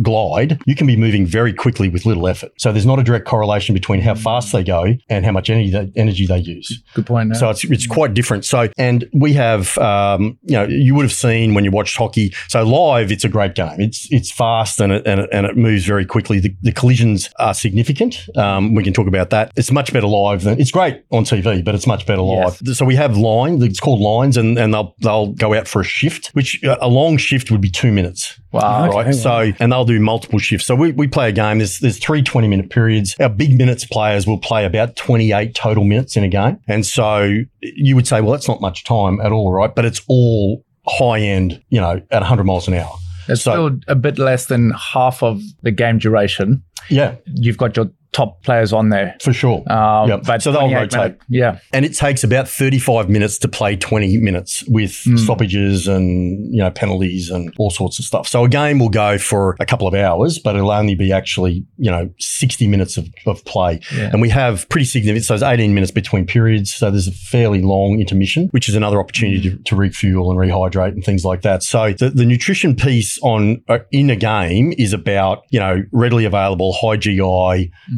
glide 0.00 0.60
you 0.66 0.74
can 0.74 0.86
be 0.86 0.96
moving 0.96 1.26
very 1.26 1.52
quickly 1.52 1.88
with 1.88 2.06
little 2.06 2.26
effort. 2.28 2.52
So 2.58 2.72
there's 2.72 2.86
not 2.86 2.98
a 2.98 3.02
direct 3.02 3.26
correlation 3.26 3.74
between 3.74 4.00
how 4.00 4.14
fast 4.14 4.52
they 4.52 4.64
go 4.64 4.94
and 5.08 5.24
how 5.24 5.32
much 5.32 5.50
energy 5.50 5.70
they, 5.70 5.92
energy 5.96 6.26
they 6.26 6.38
use. 6.38 6.82
Good 6.94 7.06
point. 7.06 7.36
so 7.36 7.50
it's 7.50 7.64
it's 7.64 7.86
quite 7.86 8.14
different. 8.14 8.44
So 8.44 8.68
and 8.78 9.08
we 9.12 9.32
have 9.34 9.76
um, 9.78 10.38
you 10.42 10.54
know 10.54 10.61
you 10.68 10.94
would 10.94 11.04
have 11.04 11.12
seen 11.12 11.54
when 11.54 11.64
you 11.64 11.70
watched 11.70 11.96
hockey. 11.96 12.32
So 12.48 12.62
live, 12.62 13.12
it's 13.12 13.24
a 13.24 13.28
great 13.28 13.54
game. 13.54 13.80
It's 13.80 14.10
it's 14.10 14.30
fast 14.30 14.80
and 14.80 14.92
it 14.92 15.06
and 15.06 15.20
it, 15.20 15.30
and 15.32 15.46
it 15.46 15.56
moves 15.56 15.84
very 15.84 16.04
quickly. 16.04 16.40
The, 16.40 16.54
the 16.62 16.72
collisions 16.72 17.30
are 17.38 17.54
significant. 17.54 18.28
Um, 18.36 18.74
we 18.74 18.82
can 18.82 18.92
talk 18.92 19.06
about 19.06 19.30
that. 19.30 19.52
It's 19.56 19.70
much 19.70 19.92
better 19.92 20.06
live 20.06 20.42
than 20.42 20.60
it's 20.60 20.70
great 20.70 21.02
on 21.10 21.24
TV, 21.24 21.64
but 21.64 21.74
it's 21.74 21.86
much 21.86 22.06
better 22.06 22.22
live. 22.22 22.60
So 22.74 22.84
we 22.84 22.96
have 22.96 23.16
line. 23.16 23.62
It's 23.62 23.80
called 23.80 24.00
lines, 24.00 24.36
and 24.36 24.58
and 24.58 24.72
they'll 24.72 24.94
they'll 25.00 25.32
go 25.32 25.54
out 25.54 25.68
for 25.68 25.80
a 25.80 25.84
shift, 25.84 26.28
which 26.28 26.62
uh, 26.64 26.76
a 26.80 26.88
long 26.88 27.16
shift 27.16 27.50
would 27.50 27.60
be 27.60 27.70
two 27.70 27.92
minutes. 27.92 28.38
Wow. 28.52 28.88
Okay, 28.88 28.96
Right. 28.96 29.14
So, 29.14 29.52
and 29.58 29.72
they'll 29.72 29.84
do 29.84 29.98
multiple 30.00 30.38
shifts. 30.38 30.66
So 30.66 30.74
we, 30.74 30.92
we 30.92 31.06
play 31.08 31.28
a 31.28 31.32
game. 31.32 31.58
There's, 31.58 31.78
there's 31.78 31.98
three 31.98 32.22
20 32.22 32.48
minute 32.48 32.70
periods. 32.70 33.16
Our 33.20 33.28
big 33.28 33.56
minutes 33.56 33.84
players 33.84 34.26
will 34.26 34.38
play 34.38 34.64
about 34.64 34.96
28 34.96 35.54
total 35.54 35.84
minutes 35.84 36.16
in 36.16 36.24
a 36.24 36.28
game. 36.28 36.58
And 36.68 36.84
so 36.86 37.38
you 37.60 37.96
would 37.96 38.06
say, 38.06 38.20
well, 38.20 38.32
that's 38.32 38.48
not 38.48 38.60
much 38.60 38.84
time 38.84 39.20
at 39.20 39.32
all, 39.32 39.52
right? 39.52 39.74
But 39.74 39.84
it's 39.84 40.02
all 40.08 40.64
high 40.86 41.20
end, 41.20 41.62
you 41.70 41.80
know, 41.80 42.00
at 42.10 42.20
100 42.20 42.44
miles 42.44 42.68
an 42.68 42.74
hour. 42.74 42.92
It's 43.28 43.42
So- 43.42 43.52
still 43.52 43.78
a 43.88 43.94
bit 43.94 44.18
less 44.18 44.46
than 44.46 44.72
half 44.72 45.22
of 45.22 45.40
the 45.62 45.70
game 45.70 45.98
duration. 45.98 46.62
Yeah, 46.90 47.14
You've 47.26 47.56
got 47.58 47.76
your 47.76 47.90
top 48.12 48.42
players 48.42 48.72
on 48.72 48.90
there. 48.90 49.16
for 49.22 49.32
sure. 49.32 49.62
Um, 49.72 50.08
Yep. 50.08 50.22
But 50.26 50.42
So 50.42 50.52
they'll 50.52 50.70
rotate. 50.72 50.92
minute- 50.92 51.20
yeah. 51.28 51.58
and 51.72 51.84
it 51.84 51.94
takes 51.96 52.22
about 52.24 52.46
35 52.48 53.08
minutes 53.08 53.38
to 53.38 53.48
play 53.48 53.74
20 53.76 54.18
minutes 54.18 54.64
with 54.68 54.92
stoppages 55.18 55.88
and 55.88 56.52
you 56.54 56.58
know 56.62 56.70
penalties 56.70 57.30
and 57.30 57.52
all 57.58 57.70
sorts 57.70 57.98
of 57.98 58.04
stuff 58.04 58.26
so 58.28 58.44
a 58.44 58.48
game 58.48 58.78
will 58.78 58.88
go 58.90 59.16
for 59.18 59.56
a 59.60 59.66
couple 59.66 59.86
of 59.88 59.94
hours 59.94 60.38
but 60.38 60.56
it'll 60.56 60.70
only 60.70 60.94
be 60.94 61.12
actually 61.12 61.64
you 61.78 61.90
know 61.90 62.10
60 62.18 62.66
minutes 62.66 62.96
of, 62.96 63.08
of 63.26 63.44
play 63.44 63.80
Yeah. 63.96 64.10
and 64.12 64.20
we 64.20 64.28
have 64.28 64.68
pretty 64.68 64.84
significant 64.86 65.24
so 65.24 65.34
it's 65.34 65.42
18 65.42 65.72
minutes 65.74 65.90
between 65.92 66.26
periods 66.26 66.74
so 66.74 66.90
there's 66.90 67.08
a 67.08 67.12
fairly 67.12 67.62
long 67.62 67.98
intermission 68.00 68.48
which 68.50 68.68
is 68.68 68.74
another 68.74 68.98
opportunity 69.00 69.40
to, 69.50 69.56
to 69.64 69.76
refuel 69.76 70.30
and 70.30 70.38
rehydrate 70.38 70.92
and 70.92 71.04
things 71.04 71.24
like 71.24 71.42
that 71.42 71.62
so 71.62 71.92
the, 71.92 72.10
the 72.10 72.24
nutrition 72.26 72.74
piece 72.76 73.18
on 73.22 73.62
uh, 73.68 73.78
in 73.90 74.10
a 74.10 74.16
game 74.16 74.72
is 74.76 74.92
about 74.92 75.42
you 75.50 75.58
know 75.60 75.82
readily 75.92 76.24
available 76.24 76.72
high 76.74 76.96
gi 76.96 77.20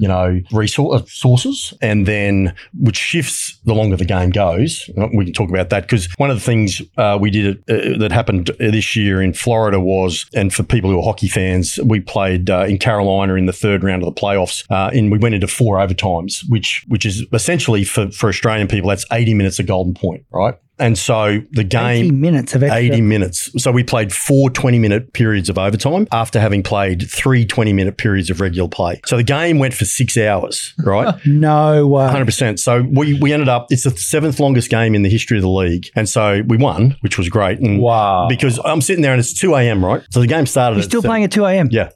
you 0.05 0.09
know 0.09 0.39
resource 0.53 1.01
uh, 1.01 1.05
sources 1.09 1.73
and 1.81 2.05
then 2.05 2.55
which 2.79 2.99
shifts 2.99 3.59
the 3.65 3.75
longer 3.75 3.97
the 3.97 4.05
game 4.05 4.29
goes. 4.29 4.91
Uh, 4.99 5.09
we 5.17 5.25
can 5.25 5.33
talk 5.33 5.49
about 5.49 5.71
that 5.71 5.85
because 5.85 6.13
one 6.19 6.29
of 6.29 6.37
the 6.37 6.43
things 6.43 6.83
uh, 6.99 7.17
we 7.19 7.31
did 7.31 7.57
uh, 7.71 7.97
that 7.99 8.13
happened 8.13 8.51
this 8.59 8.95
year 8.95 9.23
in 9.23 9.33
Florida 9.33 9.81
was 9.81 10.27
and 10.35 10.53
for 10.53 10.63
people 10.63 10.91
who 10.91 10.99
are 10.99 11.03
hockey 11.03 11.27
fans 11.27 11.79
we 11.87 12.01
played 12.01 12.51
uh, 12.51 12.67
in 12.69 12.77
Carolina 12.77 13.33
in 13.37 13.47
the 13.47 13.53
third 13.53 13.83
round 13.83 14.03
of 14.03 14.15
the 14.15 14.21
playoffs 14.21 14.63
uh, 14.71 14.91
and 14.93 15.11
we 15.11 15.17
went 15.17 15.35
into 15.35 15.49
four 15.49 15.79
overtimes 15.79 16.43
which 16.51 16.85
which 16.89 17.07
is 17.07 17.25
essentially 17.33 17.83
for, 17.83 18.11
for 18.11 18.29
Australian 18.29 18.69
people 18.69 18.91
that's 18.91 19.07
80 19.11 19.33
minutes 19.33 19.59
of 19.59 19.65
golden 19.65 19.95
point 19.95 20.27
right 20.31 20.57
And 20.79 20.99
so 20.99 21.41
the 21.53 21.61
80 21.61 21.69
game. 21.69 22.21
minutes 22.21 22.55
of 22.55 22.63
extra. 22.63 22.79
80 22.81 23.01
minutes. 23.03 23.51
So 23.63 23.71
we 23.71 23.85
played 23.85 24.13
four 24.13 24.51
20 24.51 24.79
minute 24.79 25.13
periods 25.13 25.49
of 25.49 25.57
overtime 25.59 26.09
after 26.13 26.41
having 26.41 26.63
played 26.63 27.09
three 27.11 27.45
20 27.47 27.73
minute 27.73 27.97
periods 27.97 28.29
of 28.31 28.41
regular 28.41 28.69
play. 28.69 29.01
So 29.07 29.17
the 29.17 29.23
game 29.23 29.59
went 29.59 29.75
for 29.75 29.85
six 29.85 30.17
hours, 30.17 30.75
right? 30.85 31.15
No 31.27 31.87
way. 31.87 32.07
100%. 32.07 32.59
So 32.59 32.83
we, 32.91 33.19
we 33.19 33.33
ended 33.33 33.49
up, 33.49 33.67
it's 33.71 33.85
the 33.85 33.91
seventh 33.91 34.39
longest 34.41 34.69
game 34.71 34.95
in 34.95 35.03
the 35.03 35.09
history 35.09 35.37
of 35.39 35.43
the 35.43 35.49
league. 35.49 35.87
And 35.95 36.09
so 36.09 36.43
we 36.47 36.57
won, 36.57 36.97
which 37.01 37.19
was 37.19 37.29
great. 37.29 37.59
And 37.61 37.81
Wow. 37.81 38.29
Because 38.29 38.59
I'm 38.65 38.81
sitting 38.81 39.03
there 39.03 39.13
and 39.13 39.21
it's 39.21 39.33
2 39.33 39.55
a.m., 39.55 39.85
right? 39.85 40.03
So 40.11 40.21
the 40.21 40.27
game 40.27 40.47
started. 40.47 40.77
You're 40.77 40.83
still 40.85 41.03
seven- 41.03 41.11
playing 41.11 41.25
at 41.25 41.33
2 41.33 41.45
a.m. 41.45 41.69
Yeah. 41.71 41.91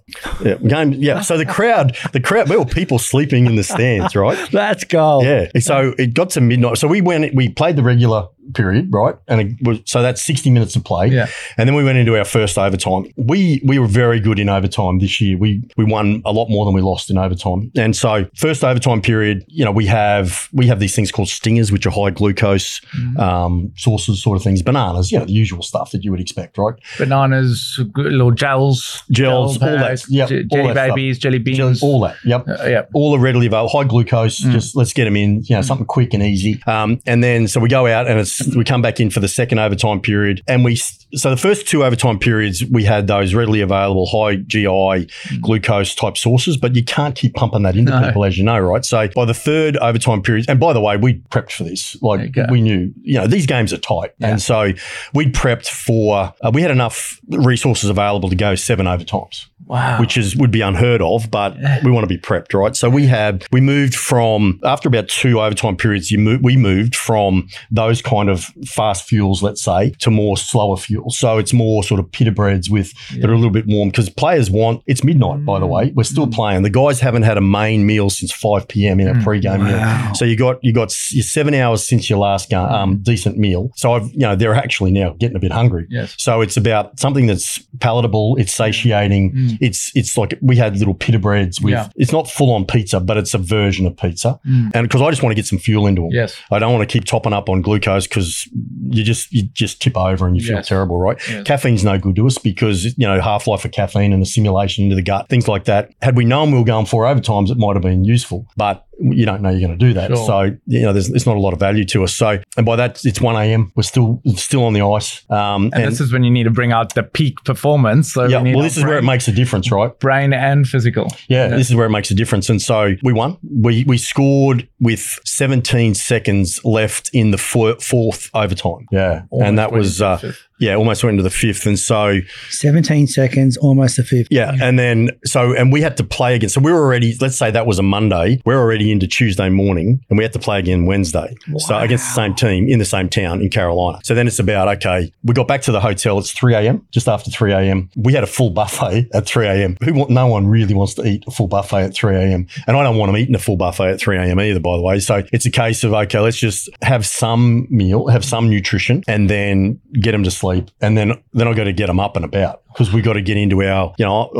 Yeah. 0.45 0.55
Game. 0.57 0.93
Yeah. 0.95 1.21
So 1.21 1.37
the 1.37 1.47
crowd, 1.47 1.97
the 2.13 2.21
crowd, 2.21 2.49
there 2.49 2.59
were 2.59 2.65
people 2.65 2.99
sleeping 2.99 3.47
in 3.47 3.57
the 3.57 3.65
stands, 3.65 4.15
right? 4.15 4.39
That's 4.53 4.85
gold. 4.85 5.25
Yeah. 5.25 5.49
So 5.61 5.95
it 5.99 6.15
got 6.15 6.31
to 6.31 6.41
midnight. 6.41 6.79
So 6.79 6.89
we 6.89 7.01
went, 7.01 7.35
we 7.35 7.49
played 7.49 7.77
the 7.77 7.83
regular 7.83 8.27
period, 8.55 8.88
right? 8.93 9.14
And 9.28 9.40
it 9.40 9.57
was, 9.62 9.81
so 9.85 10.02
that's 10.02 10.23
60 10.23 10.50
minutes 10.50 10.76
of 10.76 10.85
play. 10.85 11.09
Yeah. 11.09 11.26
And 11.57 11.69
then 11.69 11.75
we 11.75 11.85
went 11.85 11.99
into 11.99 12.17
our 12.17 12.25
first 12.25 12.59
overtime. 12.59 13.12
We 13.17 13.61
we 13.64 13.78
were 13.78 13.87
very 13.87 14.21
good 14.21 14.38
in 14.38 14.49
overtime 14.49 14.99
this 14.99 15.21
year. 15.21 15.37
We 15.37 15.62
we 15.76 15.85
won 15.85 16.23
a 16.25 16.33
lot 16.33 16.49
more 16.49 16.64
than 16.64 16.75
we 16.75 16.81
lost 16.81 17.11
in 17.11 17.19
overtime. 17.19 17.71
And 17.76 17.95
so 17.97 18.26
first 18.37 18.64
overtime 18.64 19.00
period, 19.02 19.45
you 19.49 19.64
know, 19.64 19.73
we 19.73 19.87
have 19.87 20.49
we 20.52 20.67
have 20.67 20.81
these 20.81 20.95
things 20.95 21.11
called 21.12 21.28
stingers, 21.28 21.73
which 21.73 21.87
are 21.87 21.90
high 21.90 22.11
glucose 22.11 22.81
um, 23.19 23.73
sources, 23.76 24.23
sort 24.23 24.37
of 24.37 24.43
things. 24.43 24.62
Bananas, 24.62 25.11
you 25.12 25.19
know, 25.19 25.25
the 25.25 25.33
usual 25.33 25.62
stuff 25.62 25.90
that 25.93 26.05
you 26.05 26.11
would 26.11 26.21
expect, 26.21 26.59
right? 26.59 26.75
Bananas, 26.99 27.81
little 27.97 28.31
gels, 28.31 29.02
Gels, 29.11 29.59
gel 29.59 29.69
all 29.69 29.78
that. 29.78 30.05
Yep, 30.09 30.28
j- 30.28 30.37
all 30.37 30.45
jelly 30.59 30.75
that 30.75 30.85
stuff. 30.87 30.97
babies, 30.97 31.19
jelly 31.19 31.38
beans. 31.38 31.83
All 31.83 32.00
that. 32.00 32.17
Yep. 32.25 32.49
Uh, 32.49 32.67
yeah. 32.67 32.83
all 32.95 33.14
are 33.14 33.19
readily 33.21 33.47
available. 33.47 33.69
High 33.71 33.85
glucose, 33.85 34.38
just 34.38 34.76
let's 34.76 34.93
get 34.93 35.05
them 35.05 35.17
in. 35.17 35.43
You 35.45 35.57
know, 35.57 35.62
something 35.62 35.87
quick 35.87 36.14
and 36.14 36.23
easy. 36.23 36.61
Um, 36.67 37.00
and 37.07 37.23
then 37.23 37.49
so 37.49 37.61
we 37.61 37.69
go 37.69 37.87
out 37.87 38.07
and 38.07 38.19
it's 38.19 38.38
we 38.54 38.64
come 38.64 38.83
back 38.83 39.00
in 39.00 39.11
for 39.11 39.21
the 39.21 39.28
second 39.28 39.59
overtime 39.59 40.00
period, 40.00 40.42
and 40.47 40.64
we 40.64 40.78
so 41.15 41.31
the 41.31 41.37
first 41.37 41.67
two 41.67 41.85
overtime 41.85 42.19
periods 42.19 42.65
we 42.67 42.85
had 42.85 43.07
those 43.07 43.35
readily 43.35 43.61
available 43.61 44.07
high 44.07 44.37
GI 44.37 45.09
glucose 45.41 45.95
type 45.95 46.17
sources, 46.17 46.57
but 46.57 46.75
you 46.75 46.85
can't 46.85 47.15
keep 47.15 47.35
pumping 47.35 47.62
that 47.62 47.77
into 47.77 47.93
No. 47.99 48.07
people, 48.07 48.25
as 48.25 48.37
you 48.37 48.45
know, 48.45 48.59
right? 48.59 48.85
So 48.85 49.09
by 49.15 49.25
the 49.25 49.35
third 49.35 49.77
overtime 49.79 50.23
period, 50.23 50.47
and 50.49 50.61
by 50.61 50.73
the 50.73 50.81
way, 50.81 50.97
we 50.97 51.15
prepped 51.31 51.53
for 51.53 51.65
this. 51.65 51.97
Like 52.03 52.37
we 52.50 52.61
knew, 52.61 52.93
you 53.03 53.15
know, 53.15 53.27
these 53.27 53.47
games 53.47 53.73
are 53.73 53.79
tight, 53.79 54.11
Yeah. 54.19 54.29
and 54.31 54.43
so 54.43 54.73
we 55.15 55.27
prepped 55.27 55.69
for. 55.69 56.33
Uh, 56.43 56.50
we 56.53 56.62
had 56.62 56.71
enough 56.71 57.21
resources 57.29 57.88
available 57.91 58.29
to 58.29 58.37
go 58.37 58.55
seven 58.55 58.87
overtimes 58.87 59.47
Wow. 59.67 60.00
which 60.00 60.17
is 60.17 60.35
would 60.37 60.50
be 60.50 60.61
unheard 60.62 61.03
of, 61.03 61.31
but 61.31 61.57
we 61.85 61.91
want 61.91 62.05
to 62.05 62.09
be 62.09 62.19
prepped, 62.19 62.55
right? 62.55 62.75
So 62.75 62.88
we 62.88 63.07
had 63.07 63.45
we 63.53 63.61
moved 63.61 63.95
from 63.95 64.61
after 64.65 64.88
about 64.88 65.09
two 65.09 65.41
overtime 65.41 65.77
periods, 65.77 66.11
you 66.11 66.19
mo- 66.19 66.38
we 66.43 66.57
moved 66.57 66.97
from 66.97 67.49
those 67.71 68.00
kind 68.03 68.29
of 68.31 68.45
fast 68.67 69.07
fuels, 69.09 69.43
let's 69.43 69.62
say, 69.62 69.91
to 70.00 70.11
more 70.11 70.37
slower 70.38 70.77
fuels. 70.77 70.98
So 71.09 71.38
it's 71.38 71.52
more 71.52 71.83
sort 71.83 72.00
of 72.00 72.11
pita 72.11 72.33
breads 72.33 72.69
with 72.71 72.93
that 73.21 73.28
are 73.28 73.33
a 73.33 73.37
little 73.37 73.50
bit 73.50 73.67
warm 73.67 73.88
because 73.90 74.09
players 74.09 74.50
want. 74.50 74.83
It's 74.87 75.05
midnight, 75.05 75.45
by 75.45 75.59
the 75.59 75.67
mm. 75.67 75.71
way. 75.71 75.93
We're 75.95 76.05
still 76.05 76.26
mm. 76.26 76.35
playing. 76.35 76.62
The 76.62 76.71
guys 76.71 77.00
haven't 77.00 77.23
had 77.23 77.37
a 77.37 77.40
main 77.40 77.87
meal 77.87 78.11
since 78.11 78.33
five 78.33 78.69
p.m. 78.69 79.00
in 79.00 79.09
a 79.09 79.14
mm. 79.14 79.23
pre-game 79.25 79.61
Wow. 79.61 80.05
meal. 80.07 80.14
So 80.14 80.25
you 80.25 80.37
got 80.37 80.62
you 80.62 80.73
got 80.73 80.90
seven 80.90 81.55
hours 81.55 81.87
since 81.87 82.09
your 82.09 82.19
last 82.19 82.50
ga- 82.50 82.69
um, 82.69 82.99
decent 83.02 83.38
meal. 83.38 83.71
So 83.76 83.93
I've 83.93 84.11
you 84.12 84.21
know 84.21 84.37
they're 84.37 84.55
actually 84.55 84.90
now 84.90 85.11
getting 85.19 85.37
a 85.37 85.40
bit 85.40 85.52
hungry. 85.52 85.87
Yes. 85.90 86.14
So 86.19 86.40
it's 86.40 86.57
about 86.57 86.99
something 86.99 87.26
that's 87.26 87.59
palatable, 87.81 88.37
it's 88.37 88.55
satiating. 88.55 89.59
It's 89.61 89.93
it's 89.95 90.17
like 90.17 90.38
we 90.43 90.57
had 90.57 90.76
little 90.76 90.95
pita 90.95 91.19
breads 91.19 91.61
with 91.61 91.73
Yeah. 91.73 91.88
it's 91.97 92.12
not 92.12 92.28
full 92.28 92.52
on 92.52 92.64
pizza, 92.64 93.00
but 93.00 93.17
it's 93.17 93.35
a 93.35 93.38
version 93.38 93.87
of 93.87 93.97
pizza. 93.97 94.38
Mm. 94.47 94.71
And 94.75 94.88
because 94.88 95.02
I 95.02 95.11
just 95.11 95.23
want 95.23 95.33
to 95.33 95.37
get 95.37 95.47
some 95.47 95.59
fuel 95.59 95.87
into 95.87 96.02
them. 96.02 96.11
Yes. 96.12 96.37
I 96.50 96.59
don't 96.59 96.73
want 96.73 96.88
to 96.88 96.93
keep 96.93 97.05
topping 97.05 97.33
up 97.33 97.49
on 97.49 97.62
glucose 97.62 98.07
because 98.07 98.49
you 98.88 99.05
just 99.05 99.33
you 99.33 99.43
just 99.43 99.81
tip 99.81 99.97
over 99.97 100.26
and 100.26 100.37
you 100.37 100.43
feel 100.43 100.57
Yes. 100.57 100.69
Terrible, 100.88 100.99
right? 100.99 101.28
Yes. 101.28 101.45
Caffeine's 101.45 101.85
no 101.85 101.99
good 101.99 102.16
to 102.16 102.26
us 102.26 102.38
because 102.38 102.85
you 102.85 103.07
know 103.07 103.21
half 103.21 103.47
life 103.47 103.64
of 103.64 103.73
caffeine 103.73 104.12
and 104.12 104.23
the 104.23 104.26
simulation 104.26 104.85
into 104.85 104.97
the 104.97 105.02
gut, 105.02 105.28
things 105.28 105.49
like 105.49 105.64
that. 105.64 105.92
Had 106.02 106.16
we 106.16 106.25
known 106.25 106.52
we 106.52 106.59
were 106.59 106.64
going 106.64 106.87
four 106.87 107.04
overtimes, 107.04 107.50
it 107.50 107.59
might 107.59 107.76
have 107.76 107.83
been 107.83 108.04
useful, 108.04 108.47
but 108.57 108.87
you 109.00 109.25
don't 109.25 109.43
know 109.43 109.50
you're 109.50 109.67
going 109.67 109.78
to 109.78 109.85
do 109.87 109.93
that. 109.95 110.09
Sure. 110.09 110.26
So 110.26 110.57
you 110.67 110.83
know, 110.83 110.93
there's 110.93 111.09
it's 111.11 111.26
not 111.26 111.37
a 111.37 111.40
lot 111.40 111.52
of 111.52 111.61
value 111.61 111.85
to 111.87 112.05
us. 112.05 112.14
So 112.14 112.38
and 112.57 112.67
by 112.67 112.76
that 112.76 113.05
it's 113.05 113.21
one 113.21 113.37
a.m. 113.37 113.73
We're 113.76 113.83
still 113.83 114.21
still 114.37 114.64
on 114.64 114.73
the 114.73 114.83
ice. 114.83 115.25
Um, 115.31 115.71
And, 115.73 115.85
this 115.85 116.00
is 116.00 116.12
when 116.12 116.25
you 116.25 116.31
need 116.31 116.45
to 116.45 116.50
bring 116.50 116.73
out 116.73 116.95
the 116.95 117.02
peak 117.02 117.45
performance. 117.45 118.12
So 118.12 118.25
yeah, 118.25 118.43
we 118.43 118.55
well, 118.55 118.62
this 118.62 118.76
is 118.76 118.85
where 118.85 118.99
it 118.99 119.05
makes 119.05 119.28
a 119.28 119.33
difference, 119.33 119.71
right? 119.71 119.99
brain 120.00 120.33
and 120.33 120.67
physical. 120.67 121.09
Yeah, 121.28 121.49
this 121.49 121.71
is 121.71 121.76
where 121.76 121.87
it 121.87 121.90
makes 121.90 122.11
a 122.11 122.14
difference. 122.14 122.49
And 122.49 122.61
so 122.61 122.95
we 123.02 123.12
won. 123.12 123.37
We 123.43 123.85
we 123.85 123.99
scored 123.99 124.69
with 124.81 125.19
17 125.25 125.95
seconds 125.95 126.61
left 126.64 127.11
in 127.12 127.31
the 127.31 127.38
four, 127.38 127.76
fourth 127.81 128.31
overtime. 128.35 128.87
Yeah, 128.90 129.23
Almost 129.31 129.49
and 129.49 129.59
that 129.59 129.73
was 129.73 130.02
uh, 130.02 130.33
yeah, 130.59 130.75
almost 130.75 131.05
went 131.05 131.14
into 131.14 131.23
the 131.23 131.31
fifth. 131.31 131.67
And 131.67 131.78
so 131.78 132.21
17 132.50 133.07
seconds, 133.07 133.57
almost 133.57 133.97
the 133.97 134.05
fifth. 134.05 134.28
yeah, 134.31 134.55
and 134.61 134.78
then 134.78 135.11
so 135.25 135.55
and 135.55 135.73
we 135.73 135.81
had 135.81 135.97
to 135.99 136.05
play 136.05 136.35
again. 136.35 136.49
So 136.49 136.61
we 136.61 136.73
were 136.73 136.78
already. 136.78 137.17
Let's 137.21 137.37
say 137.37 137.50
that 137.50 137.67
was 137.67 137.78
a 137.78 137.83
Monday. 137.83 138.40
We're 138.45 138.59
already 138.59 138.88
into 138.90 139.07
Tuesday 139.07 139.49
morning, 139.49 140.04
and 140.09 140.18
we 140.18 140.25
had 140.25 140.33
to 140.33 140.38
play 140.38 140.59
again 140.59 140.87
Wednesday. 140.87 141.35
So 141.59 141.78
against 141.78 142.09
the 142.09 142.14
same 142.14 142.35
team 142.35 142.68
in 142.68 142.78
the 142.78 142.85
same 142.85 143.09
town 143.09 143.40
in 143.40 143.50
Carolina. 143.50 144.00
So 144.04 144.14
then 144.14 144.26
it's 144.26 144.38
about 144.38 144.68
okay. 144.76 145.12
We 145.25 145.35
got 145.35 145.49
back 145.49 145.62
to 145.62 145.73
the 145.73 145.80
hotel. 145.80 146.18
It's 146.18 146.33
3 146.33 146.54
a.m. 146.54 146.87
Just 146.90 147.09
after 147.09 147.30
3 147.30 147.52
a.m. 147.52 147.90
We 147.97 148.12
had 148.12 148.25
a 148.25 148.26
full 148.26 148.50
buffet 148.50 149.09
at 149.12 149.26
3 149.26 149.47
a.m. 149.47 149.76
Who 149.83 149.95
want? 149.95 150.11
No 150.11 150.26
one 150.26 150.47
really 150.47 150.75
wants 150.75 150.95
to 150.95 151.07
eat 151.07 151.25
a 151.26 151.30
full 151.30 151.49
buffet 151.49 151.85
at 151.85 151.95
3 151.95 152.16
a.m. 152.16 152.47
And 152.66 152.76
I 152.76 152.83
don't 152.83 152.97
want 152.97 153.09
them 153.09 153.16
eating 153.16 153.35
a 153.35 153.38
full 153.38 153.57
buffet 153.57 153.92
at 153.92 154.00
3 154.00 154.16
a.m. 154.18 154.40
either. 154.40 154.61
By 154.61 154.76
the 154.76 154.83
way, 154.83 154.99
so 155.00 155.23
it's 155.33 155.47
a 155.47 155.50
case 155.50 155.85
of 155.85 155.92
okay, 155.92 156.18
let's 156.18 156.38
just 156.38 156.68
have 156.83 157.07
some 157.07 157.66
meal, 157.71 158.09
have 158.09 158.25
some 158.25 158.49
nutrition, 158.49 159.02
and 159.09 159.28
then 159.28 159.80
get 160.00 160.12
them 160.12 160.25
to 160.25 160.30
sleep, 160.30 160.71
and 160.80 160.97
then 160.97 161.21
then 161.33 161.49
I 161.49 161.54
got 161.54 161.64
to 161.64 161.73
get 161.73 161.87
them 161.87 162.00
up 162.00 162.16
and 162.16 162.25
about 162.25 162.62
because 162.79 162.93
we 162.93 163.03
got 163.03 163.15
to 163.15 163.21
get 163.21 163.37
into 163.37 163.63
our 163.63 163.93
you 163.99 164.05
know 164.05 164.31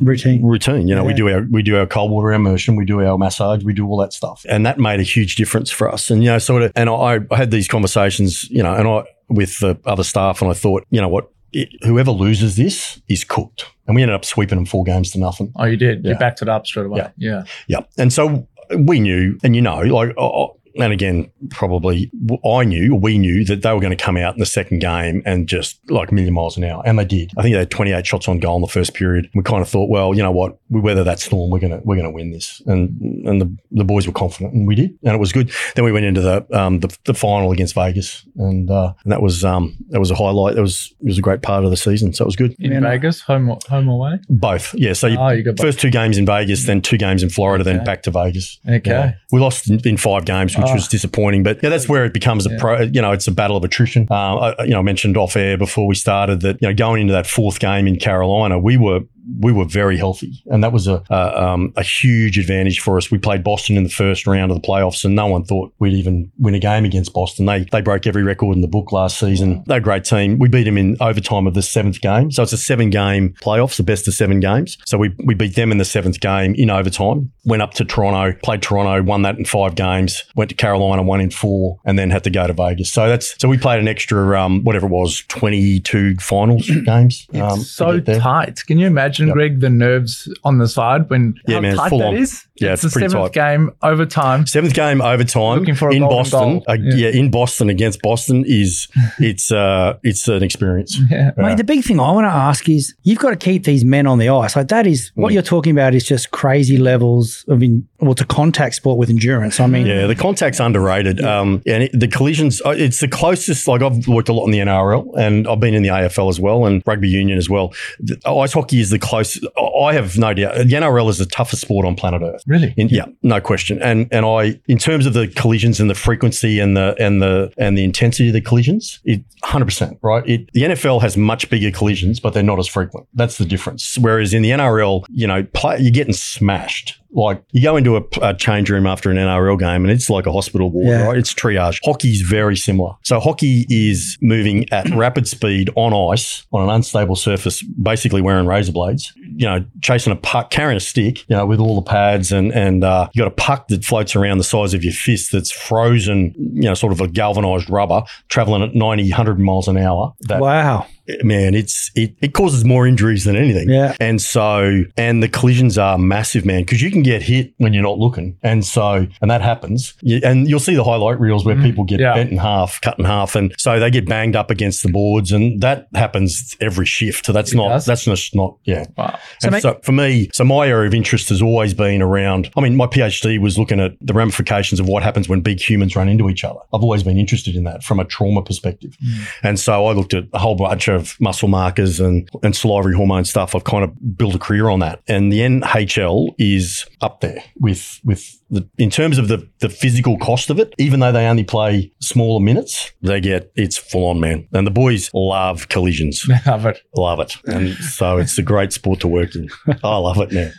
Routine. 0.00 0.44
routine. 0.44 0.88
You 0.88 0.96
know, 0.96 1.04
we 1.04 1.14
do 1.14 1.28
our 1.28 1.46
we 1.50 1.62
do 1.62 1.78
our 1.78 1.86
cold 1.86 2.10
water 2.10 2.32
immersion, 2.32 2.74
we 2.74 2.84
do 2.84 3.00
our 3.00 3.16
massage, 3.16 3.62
we 3.62 3.72
do 3.72 3.86
all 3.86 3.96
that 3.98 4.12
stuff, 4.12 4.44
and 4.48 4.66
that 4.66 4.78
made 4.78 4.98
a 4.98 5.04
huge 5.04 5.36
difference 5.36 5.70
for 5.70 5.88
us. 5.92 6.10
And 6.10 6.24
you 6.24 6.30
know, 6.30 6.38
sort 6.38 6.62
of, 6.62 6.72
and 6.74 6.90
I, 6.90 7.20
I 7.30 7.36
had 7.36 7.52
these 7.52 7.68
conversations, 7.68 8.50
you 8.50 8.62
know, 8.62 8.74
and 8.74 8.88
I 8.88 9.04
with 9.28 9.60
the 9.60 9.78
other 9.84 10.02
staff, 10.02 10.42
and 10.42 10.50
I 10.50 10.54
thought, 10.54 10.84
you 10.90 11.00
know 11.00 11.08
what, 11.08 11.30
it, 11.52 11.68
whoever 11.84 12.10
loses 12.10 12.56
this 12.56 13.00
is 13.08 13.22
cooked, 13.22 13.66
and 13.86 13.94
we 13.94 14.02
ended 14.02 14.16
up 14.16 14.24
sweeping 14.24 14.56
them 14.56 14.66
four 14.66 14.82
games 14.82 15.12
to 15.12 15.20
nothing. 15.20 15.52
Oh, 15.56 15.64
you 15.64 15.76
did. 15.76 16.04
You 16.04 16.16
backed 16.16 16.42
it 16.42 16.48
up 16.48 16.66
straight 16.66 16.86
away. 16.86 16.98
Yeah. 16.98 17.10
Yeah. 17.16 17.44
Yeah, 17.68 17.80
and 17.96 18.12
so 18.12 18.48
we 18.76 18.98
knew, 18.98 19.38
and 19.44 19.54
you 19.54 19.62
know, 19.62 19.78
like. 19.80 20.14
uh, 20.18 20.46
and 20.78 20.92
again, 20.92 21.30
probably 21.50 22.10
I 22.44 22.64
knew, 22.64 22.94
or 22.94 23.00
we 23.00 23.18
knew 23.18 23.44
that 23.44 23.62
they 23.62 23.72
were 23.72 23.80
going 23.80 23.96
to 23.96 24.02
come 24.02 24.16
out 24.16 24.34
in 24.34 24.40
the 24.40 24.46
second 24.46 24.80
game 24.80 25.22
and 25.24 25.46
just 25.48 25.78
like 25.90 26.10
a 26.10 26.14
million 26.14 26.34
miles 26.34 26.56
an 26.56 26.64
hour, 26.64 26.82
and 26.84 26.98
they 26.98 27.04
did. 27.04 27.30
I 27.36 27.42
think 27.42 27.54
they 27.54 27.58
had 27.60 27.70
28 27.70 28.06
shots 28.06 28.28
on 28.28 28.38
goal 28.38 28.56
in 28.56 28.62
the 28.62 28.68
first 28.68 28.94
period. 28.94 29.30
We 29.34 29.42
kind 29.42 29.62
of 29.62 29.68
thought, 29.68 29.88
well, 29.88 30.14
you 30.14 30.22
know 30.22 30.32
what, 30.32 30.58
we 30.68 30.80
weather 30.80 31.04
that 31.04 31.20
storm, 31.20 31.50
we're 31.50 31.60
gonna 31.60 31.80
we're 31.84 31.96
gonna 31.96 32.10
win 32.10 32.30
this, 32.30 32.60
and 32.66 32.90
and 33.26 33.40
the, 33.40 33.56
the 33.70 33.84
boys 33.84 34.06
were 34.06 34.12
confident, 34.12 34.54
and 34.54 34.66
we 34.66 34.74
did, 34.74 34.96
and 35.04 35.14
it 35.14 35.18
was 35.20 35.32
good. 35.32 35.50
Then 35.74 35.84
we 35.84 35.92
went 35.92 36.06
into 36.06 36.20
the 36.20 36.46
um, 36.58 36.80
the, 36.80 36.96
the 37.04 37.14
final 37.14 37.52
against 37.52 37.74
Vegas, 37.74 38.26
and 38.36 38.70
uh, 38.70 38.92
and 39.04 39.12
that 39.12 39.22
was 39.22 39.44
um 39.44 39.76
that 39.90 40.00
was 40.00 40.10
a 40.10 40.14
highlight. 40.14 40.54
That 40.56 40.62
was 40.62 40.92
it 41.00 41.06
was 41.06 41.18
a 41.18 41.22
great 41.22 41.42
part 41.42 41.64
of 41.64 41.70
the 41.70 41.76
season, 41.76 42.12
so 42.12 42.24
it 42.24 42.26
was 42.26 42.36
good. 42.36 42.54
In 42.58 42.72
Yeah. 42.72 42.80
Vegas, 42.80 43.20
home 43.20 43.48
or, 43.48 43.58
home 43.68 43.88
away. 43.88 44.18
Both, 44.28 44.74
yeah. 44.74 44.92
So 44.92 45.06
you, 45.06 45.16
Oh, 45.18 45.28
you 45.30 45.42
got 45.42 45.56
both. 45.56 45.66
first 45.66 45.80
two 45.80 45.90
games 45.90 46.18
in 46.18 46.26
Vegas, 46.26 46.64
then 46.66 46.82
two 46.82 46.98
games 46.98 47.22
in 47.22 47.30
Florida, 47.30 47.64
then 47.64 47.82
back 47.84 48.02
to 48.02 48.10
Vegas. 48.10 48.58
Okay. 48.68 48.90
Yeah. 48.90 49.12
We 49.32 49.40
lost 49.40 49.70
in, 49.70 49.80
in 49.86 49.96
five 49.96 50.24
games, 50.24 50.54
which 50.64 50.70
Oh. 50.72 50.74
was 50.74 50.88
disappointing. 50.88 51.42
But 51.42 51.62
yeah, 51.62 51.70
that's 51.70 51.88
where 51.88 52.04
it 52.04 52.12
becomes 52.12 52.46
a 52.46 52.50
Yeah. 52.50 52.56
pro. 52.58 52.80
You 52.82 53.00
know, 53.02 53.12
it's 53.12 53.26
a 53.26 53.32
battle 53.32 53.56
of 53.56 53.64
attrition. 53.64 54.02
Um, 54.10 54.38
I, 54.38 54.54
you 54.64 54.70
know, 54.70 54.80
I 54.80 54.82
mentioned 54.82 55.16
off 55.16 55.36
air 55.36 55.56
before 55.56 55.86
we 55.86 55.94
started 55.94 56.40
that 56.42 56.58
you 56.60 56.68
know 56.68 56.74
going 56.74 57.02
into 57.02 57.12
that 57.12 57.26
fourth 57.26 57.60
game 57.60 57.86
in 57.86 57.96
Carolina, 57.96 58.58
we 58.58 58.76
were 58.76 59.00
we 59.40 59.52
were 59.52 59.64
very 59.64 59.96
healthy, 59.96 60.42
and 60.46 60.62
that 60.64 60.72
was 60.72 60.86
a 60.86 61.02
a, 61.10 61.42
um, 61.44 61.72
a 61.76 61.82
huge 61.82 62.38
advantage 62.38 62.80
for 62.80 62.96
us. 62.96 63.10
We 63.10 63.18
played 63.18 63.42
Boston 63.44 63.76
in 63.76 63.84
the 63.84 63.90
first 63.90 64.26
round 64.26 64.50
of 64.50 64.60
the 64.60 64.66
playoffs, 64.66 65.04
and 65.04 65.14
no 65.14 65.26
one 65.26 65.44
thought 65.44 65.72
we'd 65.78 65.94
even 65.94 66.30
win 66.38 66.54
a 66.54 66.58
game 66.58 66.84
against 66.84 67.12
Boston. 67.12 67.46
They 67.46 67.64
they 67.64 67.80
broke 67.80 68.06
every 68.06 68.22
record 68.22 68.54
in 68.54 68.60
the 68.60 68.68
book 68.68 68.92
last 68.92 69.18
season. 69.18 69.62
They're 69.66 69.78
a 69.78 69.80
great 69.80 70.04
team. 70.04 70.38
We 70.38 70.48
beat 70.48 70.64
them 70.64 70.78
in 70.78 70.96
overtime 71.00 71.46
of 71.46 71.54
the 71.54 71.62
seventh 71.62 72.00
game, 72.00 72.30
so 72.30 72.42
it's 72.42 72.52
a 72.52 72.58
seven 72.58 72.90
game 72.90 73.34
playoffs, 73.42 73.76
the 73.76 73.82
best 73.82 74.06
of 74.08 74.14
seven 74.14 74.40
games. 74.40 74.78
So 74.84 74.98
we 74.98 75.14
we 75.24 75.34
beat 75.34 75.54
them 75.54 75.72
in 75.72 75.78
the 75.78 75.84
seventh 75.84 76.20
game 76.20 76.54
in 76.54 76.70
overtime. 76.70 77.32
Went 77.44 77.62
up 77.62 77.74
to 77.74 77.84
Toronto, 77.84 78.36
played 78.42 78.62
Toronto, 78.62 79.02
won 79.02 79.22
that 79.22 79.38
in 79.38 79.44
five 79.44 79.74
games. 79.74 80.22
Went 80.34 80.50
to 80.50 80.56
Carolina, 80.56 81.02
won 81.02 81.20
in 81.20 81.30
four, 81.30 81.78
and 81.84 81.98
then 81.98 82.10
had 82.10 82.24
to 82.24 82.30
go 82.30 82.46
to 82.46 82.52
Vegas. 82.52 82.92
So 82.92 83.08
that's 83.08 83.34
so 83.40 83.48
we 83.48 83.58
played 83.58 83.80
an 83.80 83.88
extra 83.88 84.40
um, 84.40 84.64
whatever 84.64 84.86
it 84.86 84.90
was, 84.90 85.22
twenty 85.28 85.80
two 85.80 86.16
finals 86.16 86.70
games. 86.84 87.26
um, 87.34 87.60
so 87.60 88.00
tight. 88.00 88.64
Can 88.66 88.78
you 88.78 88.86
imagine 88.86 89.13
imagine, 89.22 89.30
Greg, 89.32 89.60
the 89.60 89.70
nerves 89.70 90.28
on 90.44 90.58
the 90.58 90.68
side 90.68 91.08
when 91.10 91.34
Yeah, 91.46 91.56
how 91.56 91.60
man, 91.60 91.70
it's 91.72 91.80
tight 91.80 91.88
full 91.90 91.98
that 92.00 92.08
on. 92.08 92.16
is? 92.16 92.44
Yeah, 92.56 92.72
it's, 92.72 92.84
it's 92.84 92.94
the 92.94 92.98
pretty 93.00 93.12
seventh 93.12 93.32
tight. 93.32 93.54
game 93.56 93.70
overtime. 93.82 94.46
Seventh 94.46 94.74
game 94.74 95.00
overtime 95.00 95.58
Looking 95.60 95.74
for 95.74 95.88
a 95.88 95.94
in 95.94 96.02
Boston. 96.02 96.38
goal. 96.60 96.64
Uh, 96.68 96.76
Yeah. 96.80 97.08
yeah. 97.08 97.18
in 97.20 97.30
Boston 97.30 97.68
against 97.70 98.00
Boston 98.02 98.44
is 98.46 98.88
it's 99.18 99.50
uh 99.50 99.98
it's 100.02 100.28
an 100.28 100.42
experience. 100.42 100.98
Yeah. 101.10 101.32
Mate, 101.36 101.56
the 101.56 101.64
big 101.64 101.84
thing 101.84 101.98
I 102.00 102.10
want 102.12 102.24
to 102.26 102.30
ask 102.32 102.68
is 102.68 102.94
you've 103.02 103.18
got 103.18 103.30
to 103.30 103.36
keep 103.36 103.64
these 103.64 103.84
men 103.84 104.06
on 104.06 104.18
the 104.18 104.28
ice. 104.28 104.54
Like 104.56 104.68
that 104.68 104.86
is 104.86 105.10
what 105.14 105.30
Mm. 105.30 105.34
you're 105.34 105.42
talking 105.42 105.72
about 105.72 105.94
is 105.94 106.04
just 106.04 106.30
crazy 106.30 106.76
levels 106.76 107.44
of 107.48 107.62
in, 107.62 107.86
well, 108.00 108.12
it's 108.12 108.20
a 108.20 108.26
contact 108.26 108.74
sport 108.76 108.98
with 108.98 109.10
endurance. 109.10 109.58
I 109.60 109.66
mean, 109.66 109.86
Yeah, 109.86 110.06
the 110.06 110.14
contact's 110.14 110.60
underrated. 110.60 111.22
Um, 111.22 111.62
and 111.66 111.84
it, 111.84 111.90
the 111.98 112.08
collisions, 112.08 112.60
uh, 112.64 112.70
it's 112.70 113.00
the 113.00 113.08
closest. 113.08 113.66
Like 113.66 113.82
I've 113.82 114.06
worked 114.06 114.28
a 114.28 114.32
lot 114.32 114.44
in 114.46 114.50
the 114.52 114.58
NRL, 114.58 115.12
and 115.18 115.48
I've 115.48 115.60
been 115.60 115.74
in 115.74 115.82
the 115.82 115.88
AFL 115.90 116.28
as 116.28 116.38
well, 116.40 116.66
and 116.66 116.82
rugby 116.86 117.08
union 117.08 117.38
as 117.38 117.48
well. 117.50 117.72
The, 118.00 118.16
ice 118.28 118.52
hockey 118.52 118.80
is 118.80 118.90
the 118.90 118.98
closest. 119.04 119.46
I 119.58 119.92
have 119.92 120.16
no 120.18 120.32
doubt. 120.34 120.56
The 120.56 120.64
NRL 120.64 121.08
is 121.10 121.18
the 121.18 121.26
toughest 121.26 121.62
sport 121.62 121.86
on 121.86 121.94
planet 121.94 122.22
Earth. 122.22 122.42
Really? 122.46 122.74
In, 122.76 122.88
yeah, 122.88 123.06
no 123.22 123.40
question. 123.40 123.80
And 123.82 124.08
and 124.10 124.24
I, 124.24 124.60
in 124.66 124.78
terms 124.78 125.06
of 125.06 125.12
the 125.12 125.28
collisions 125.28 125.80
and 125.80 125.90
the 125.90 125.94
frequency 125.94 126.58
and 126.58 126.76
the 126.76 126.96
and 126.98 127.22
the 127.22 127.52
and 127.58 127.76
the 127.76 127.84
intensity 127.84 128.28
of 128.28 128.32
the 128.32 128.40
collisions, 128.40 129.00
it 129.04 129.22
100 129.40 129.64
percent 129.64 129.98
right. 130.02 130.26
It, 130.28 130.50
the 130.52 130.62
NFL 130.62 131.02
has 131.02 131.16
much 131.16 131.50
bigger 131.50 131.70
collisions, 131.70 132.18
but 132.20 132.32
they're 132.32 132.42
not 132.42 132.58
as 132.58 132.66
frequent. 132.66 133.06
That's 133.14 133.38
the 133.38 133.44
difference. 133.44 133.98
Whereas 133.98 134.32
in 134.32 134.42
the 134.42 134.50
NRL, 134.50 135.04
you 135.10 135.26
know, 135.26 135.44
play, 135.44 135.78
you're 135.78 135.92
getting 135.92 136.14
smashed. 136.14 136.98
Like 137.14 137.42
you 137.52 137.62
go 137.62 137.76
into 137.76 137.96
a, 137.96 138.02
a 138.22 138.34
change 138.34 138.68
room 138.70 138.86
after 138.86 139.10
an 139.10 139.16
NRL 139.16 139.58
game, 139.58 139.84
and 139.84 139.90
it's 139.90 140.10
like 140.10 140.26
a 140.26 140.32
hospital 140.32 140.70
ward, 140.70 140.88
Yeah. 140.88 141.06
right? 141.06 141.16
It's 141.16 141.32
triage. 141.32 141.78
Hockey's 141.84 142.20
very 142.22 142.56
similar. 142.56 142.92
So 143.02 143.20
hockey 143.20 143.66
is 143.70 144.18
moving 144.20 144.70
at 144.72 144.90
rapid 144.94 145.28
speed 145.28 145.70
on 145.76 145.92
ice 146.12 146.44
on 146.52 146.62
an 146.68 146.70
unstable 146.74 147.16
surface, 147.16 147.62
basically 147.62 148.20
wearing 148.20 148.46
razor 148.46 148.72
blades. 148.72 149.12
You 149.36 149.46
know, 149.46 149.64
chasing 149.80 150.12
a 150.12 150.16
puck, 150.16 150.50
carrying 150.50 150.76
a 150.76 150.80
stick, 150.80 151.20
you 151.28 151.36
know, 151.36 151.46
with 151.46 151.60
all 151.60 151.76
the 151.76 151.88
pads, 151.88 152.32
and 152.32 152.52
and 152.52 152.82
uh, 152.84 153.08
you 153.14 153.20
got 153.22 153.28
a 153.28 153.34
puck 153.34 153.68
that 153.68 153.84
floats 153.84 154.14
around 154.16 154.38
the 154.38 154.44
size 154.44 154.74
of 154.74 154.82
your 154.84 154.92
fist 154.92 155.30
that's 155.32 155.50
frozen, 155.52 156.34
you 156.36 156.62
know, 156.62 156.74
sort 156.74 156.92
of 156.92 157.00
a 157.00 157.08
galvanized 157.08 157.68
rubber, 157.70 158.02
traveling 158.28 158.62
at 158.62 158.74
90, 158.74 159.04
100 159.10 159.38
miles 159.38 159.68
an 159.68 159.76
hour. 159.76 160.12
That 160.22 160.40
wow. 160.40 160.86
Man, 161.22 161.54
it's 161.54 161.90
it, 161.94 162.14
it 162.20 162.32
causes 162.34 162.64
more 162.64 162.86
injuries 162.86 163.24
than 163.24 163.36
anything. 163.36 163.68
Yeah. 163.68 163.94
And 164.00 164.20
so 164.20 164.84
and 164.96 165.22
the 165.22 165.28
collisions 165.28 165.78
are 165.78 165.98
massive, 165.98 166.44
man, 166.44 166.62
because 166.62 166.82
you 166.82 166.90
can 166.90 167.02
get 167.02 167.22
hit 167.22 167.54
when 167.58 167.72
you're 167.72 167.82
not 167.82 167.98
looking. 167.98 168.38
And 168.42 168.64
so 168.64 169.06
and 169.20 169.30
that 169.30 169.42
happens. 169.42 169.94
You, 170.00 170.20
and 170.24 170.48
you'll 170.48 170.60
see 170.60 170.74
the 170.74 170.84
highlight 170.84 171.20
reels 171.20 171.44
where 171.44 171.54
mm-hmm. 171.54 171.64
people 171.64 171.84
get 171.84 172.00
yeah. 172.00 172.14
bent 172.14 172.30
in 172.30 172.38
half, 172.38 172.80
cut 172.80 172.98
in 172.98 173.04
half, 173.04 173.36
and 173.36 173.54
so 173.58 173.78
they 173.78 173.90
get 173.90 174.08
banged 174.08 174.36
up 174.36 174.50
against 174.50 174.82
the 174.82 174.90
boards, 174.90 175.32
and 175.32 175.60
that 175.60 175.88
happens 175.94 176.56
every 176.60 176.86
shift. 176.86 177.26
So 177.26 177.32
that's 177.32 177.54
not 177.54 177.68
does? 177.68 177.86
that's 177.86 178.04
just 178.04 178.34
not 178.34 178.56
yeah. 178.64 178.86
Wow. 178.96 179.18
So 179.40 179.58
so 179.58 179.80
for 179.82 179.92
me, 179.92 180.30
so 180.32 180.44
my 180.44 180.66
area 180.68 180.88
of 180.88 180.94
interest 180.94 181.28
has 181.28 181.42
always 181.42 181.74
been 181.74 182.02
around. 182.02 182.50
I 182.56 182.60
mean, 182.60 182.76
my 182.76 182.86
PhD 182.86 183.38
was 183.38 183.58
looking 183.58 183.80
at 183.80 183.92
the 184.00 184.14
ramifications 184.14 184.80
of 184.80 184.88
what 184.88 185.02
happens 185.02 185.28
when 185.28 185.40
big 185.40 185.60
humans 185.60 185.96
run 185.96 186.08
into 186.08 186.28
each 186.28 186.44
other. 186.44 186.60
I've 186.72 186.82
always 186.82 187.02
been 187.02 187.18
interested 187.18 187.56
in 187.56 187.64
that 187.64 187.82
from 187.82 188.00
a 188.00 188.04
trauma 188.04 188.42
perspective, 188.42 188.96
mm. 189.04 189.26
and 189.42 189.58
so 189.58 189.86
I 189.86 189.92
looked 189.92 190.14
at 190.14 190.24
a 190.32 190.38
whole 190.38 190.54
bunch 190.54 190.88
of 190.88 190.93
muscle 191.20 191.48
markers 191.48 192.00
and 192.00 192.28
and 192.42 192.54
salivary 192.54 192.94
hormone 192.94 193.24
stuff. 193.24 193.54
I've 193.54 193.64
kind 193.64 193.84
of 193.84 194.16
built 194.16 194.34
a 194.34 194.38
career 194.38 194.68
on 194.68 194.80
that, 194.80 195.02
and 195.08 195.32
the 195.32 195.40
NHL 195.40 196.34
is 196.38 196.84
up 197.00 197.20
there 197.20 197.42
with 197.60 198.00
with 198.04 198.38
the 198.50 198.68
in 198.78 198.90
terms 198.90 199.18
of 199.18 199.28
the 199.28 199.48
the 199.60 199.68
physical 199.68 200.18
cost 200.18 200.50
of 200.50 200.58
it. 200.58 200.74
Even 200.78 201.00
though 201.00 201.12
they 201.12 201.26
only 201.26 201.44
play 201.44 201.92
smaller 202.00 202.40
minutes, 202.40 202.92
they 203.02 203.20
get 203.20 203.50
it's 203.56 203.76
full 203.76 204.06
on, 204.06 204.20
man. 204.20 204.46
And 204.52 204.66
the 204.66 204.70
boys 204.70 205.10
love 205.14 205.68
collisions, 205.68 206.26
Love 206.46 206.66
it. 206.66 206.80
love 206.96 207.20
it, 207.20 207.36
and 207.46 207.74
so 207.74 208.18
it's 208.18 208.38
a 208.38 208.42
great 208.42 208.72
sport 208.72 209.00
to 209.00 209.08
work 209.08 209.34
in. 209.34 209.48
I 209.82 209.96
love 209.96 210.18
it 210.20 210.32
now. 210.32 210.50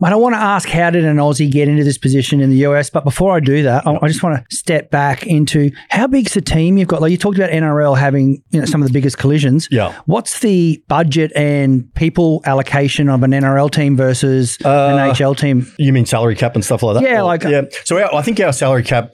Mate, 0.00 0.12
I 0.12 0.16
want 0.16 0.34
to 0.34 0.40
ask 0.40 0.68
how 0.68 0.90
did 0.90 1.04
an 1.04 1.16
Aussie 1.16 1.50
get 1.50 1.68
into 1.68 1.84
this 1.84 1.98
position 1.98 2.40
in 2.40 2.50
the 2.50 2.58
US? 2.66 2.90
But 2.90 3.04
before 3.04 3.34
I 3.36 3.40
do 3.40 3.62
that, 3.64 3.86
I, 3.86 3.98
I 4.00 4.08
just 4.08 4.22
want 4.22 4.36
to 4.48 4.56
step 4.56 4.90
back 4.90 5.26
into 5.26 5.70
how 5.88 6.06
big's 6.06 6.34
the 6.34 6.40
team 6.40 6.78
you've 6.78 6.88
got? 6.88 7.00
Like 7.02 7.10
you 7.10 7.16
talked 7.18 7.38
about 7.38 7.50
NRL 7.50 7.96
having 7.98 8.42
you 8.50 8.60
know 8.60 8.66
some 8.66 8.82
of 8.82 8.88
the 8.88 8.92
biggest 8.92 9.18
collisions. 9.18 9.68
Yeah. 9.74 9.92
What's 10.06 10.38
the 10.40 10.82
budget 10.88 11.32
and 11.34 11.92
people 11.94 12.42
allocation 12.44 13.08
of 13.08 13.22
an 13.24 13.32
NRL 13.32 13.70
team 13.70 13.96
versus 13.96 14.56
an 14.60 14.66
uh, 14.66 15.12
NHL 15.12 15.36
team? 15.36 15.66
You 15.78 15.92
mean 15.92 16.06
salary 16.06 16.36
cap 16.36 16.54
and 16.54 16.64
stuff 16.64 16.82
like 16.84 16.94
that? 16.94 17.02
Yeah, 17.02 17.20
Or- 17.20 17.24
like- 17.24 17.42
yeah. 17.42 17.62
So 17.84 17.98
our, 18.00 18.14
I 18.14 18.22
think 18.22 18.38
our 18.40 18.52
salary 18.52 18.84
cap, 18.84 19.10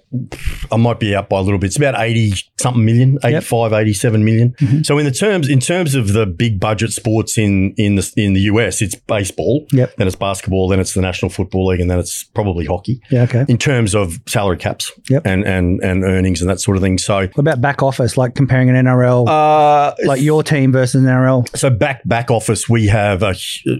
I 0.73 0.77
might 0.77 0.99
be 0.99 1.15
out 1.15 1.29
by 1.29 1.39
a 1.39 1.43
little 1.43 1.59
bit. 1.59 1.69
It's 1.69 1.77
about 1.77 1.95
eighty 2.01 2.33
something 2.59 2.85
million, 2.85 3.19
85, 3.25 3.73
87 3.73 4.25
million. 4.25 4.51
Mm-hmm. 4.61 4.83
So 4.83 4.99
in 4.99 5.05
the 5.05 5.11
terms 5.13 5.49
in 5.49 5.61
terms 5.61 5.95
of 5.95 6.13
the 6.13 6.27
big 6.27 6.59
budget 6.61 6.93
sports 6.93 7.39
in 7.39 7.75
in 7.77 7.95
the 7.95 8.13
in 8.17 8.33
the 8.33 8.41
US, 8.43 8.83
it's 8.83 8.95
baseball. 8.95 9.67
Yep. 9.73 9.97
Then 9.97 10.07
it's 10.07 10.17
basketball. 10.17 10.69
Then 10.69 10.81
it's 10.81 10.95
the 10.95 11.01
National 11.01 11.31
Football 11.31 11.67
League, 11.69 11.81
and 11.81 11.91
then 11.91 11.99
it's 11.99 12.25
probably 12.25 12.67
hockey. 12.67 13.01
Yeah, 13.11 13.23
okay. 13.23 13.45
In 13.49 13.57
terms 13.59 13.95
of 13.95 14.19
salary 14.27 14.57
caps 14.59 14.91
Yep. 15.09 15.27
and 15.27 15.45
and 15.47 15.81
and 15.83 16.03
earnings 16.05 16.41
and 16.41 16.51
that 16.51 16.61
sort 16.61 16.77
of 16.77 16.83
thing. 16.83 16.99
So. 16.99 17.21
What 17.21 17.39
about 17.39 17.61
back 17.61 17.83
office, 17.83 18.17
like 18.17 18.35
comparing 18.35 18.69
an 18.69 18.75
NRL, 18.87 19.29
Uh, 19.29 19.95
like 20.07 20.21
your 20.21 20.43
team 20.43 20.73
versus 20.73 21.03
an 21.03 21.09
NRL? 21.09 21.57
So 21.57 21.71
back 21.71 22.03
back 22.07 22.31
office, 22.31 22.69
we 22.69 22.87
have 22.89 23.23
a, 23.23 23.35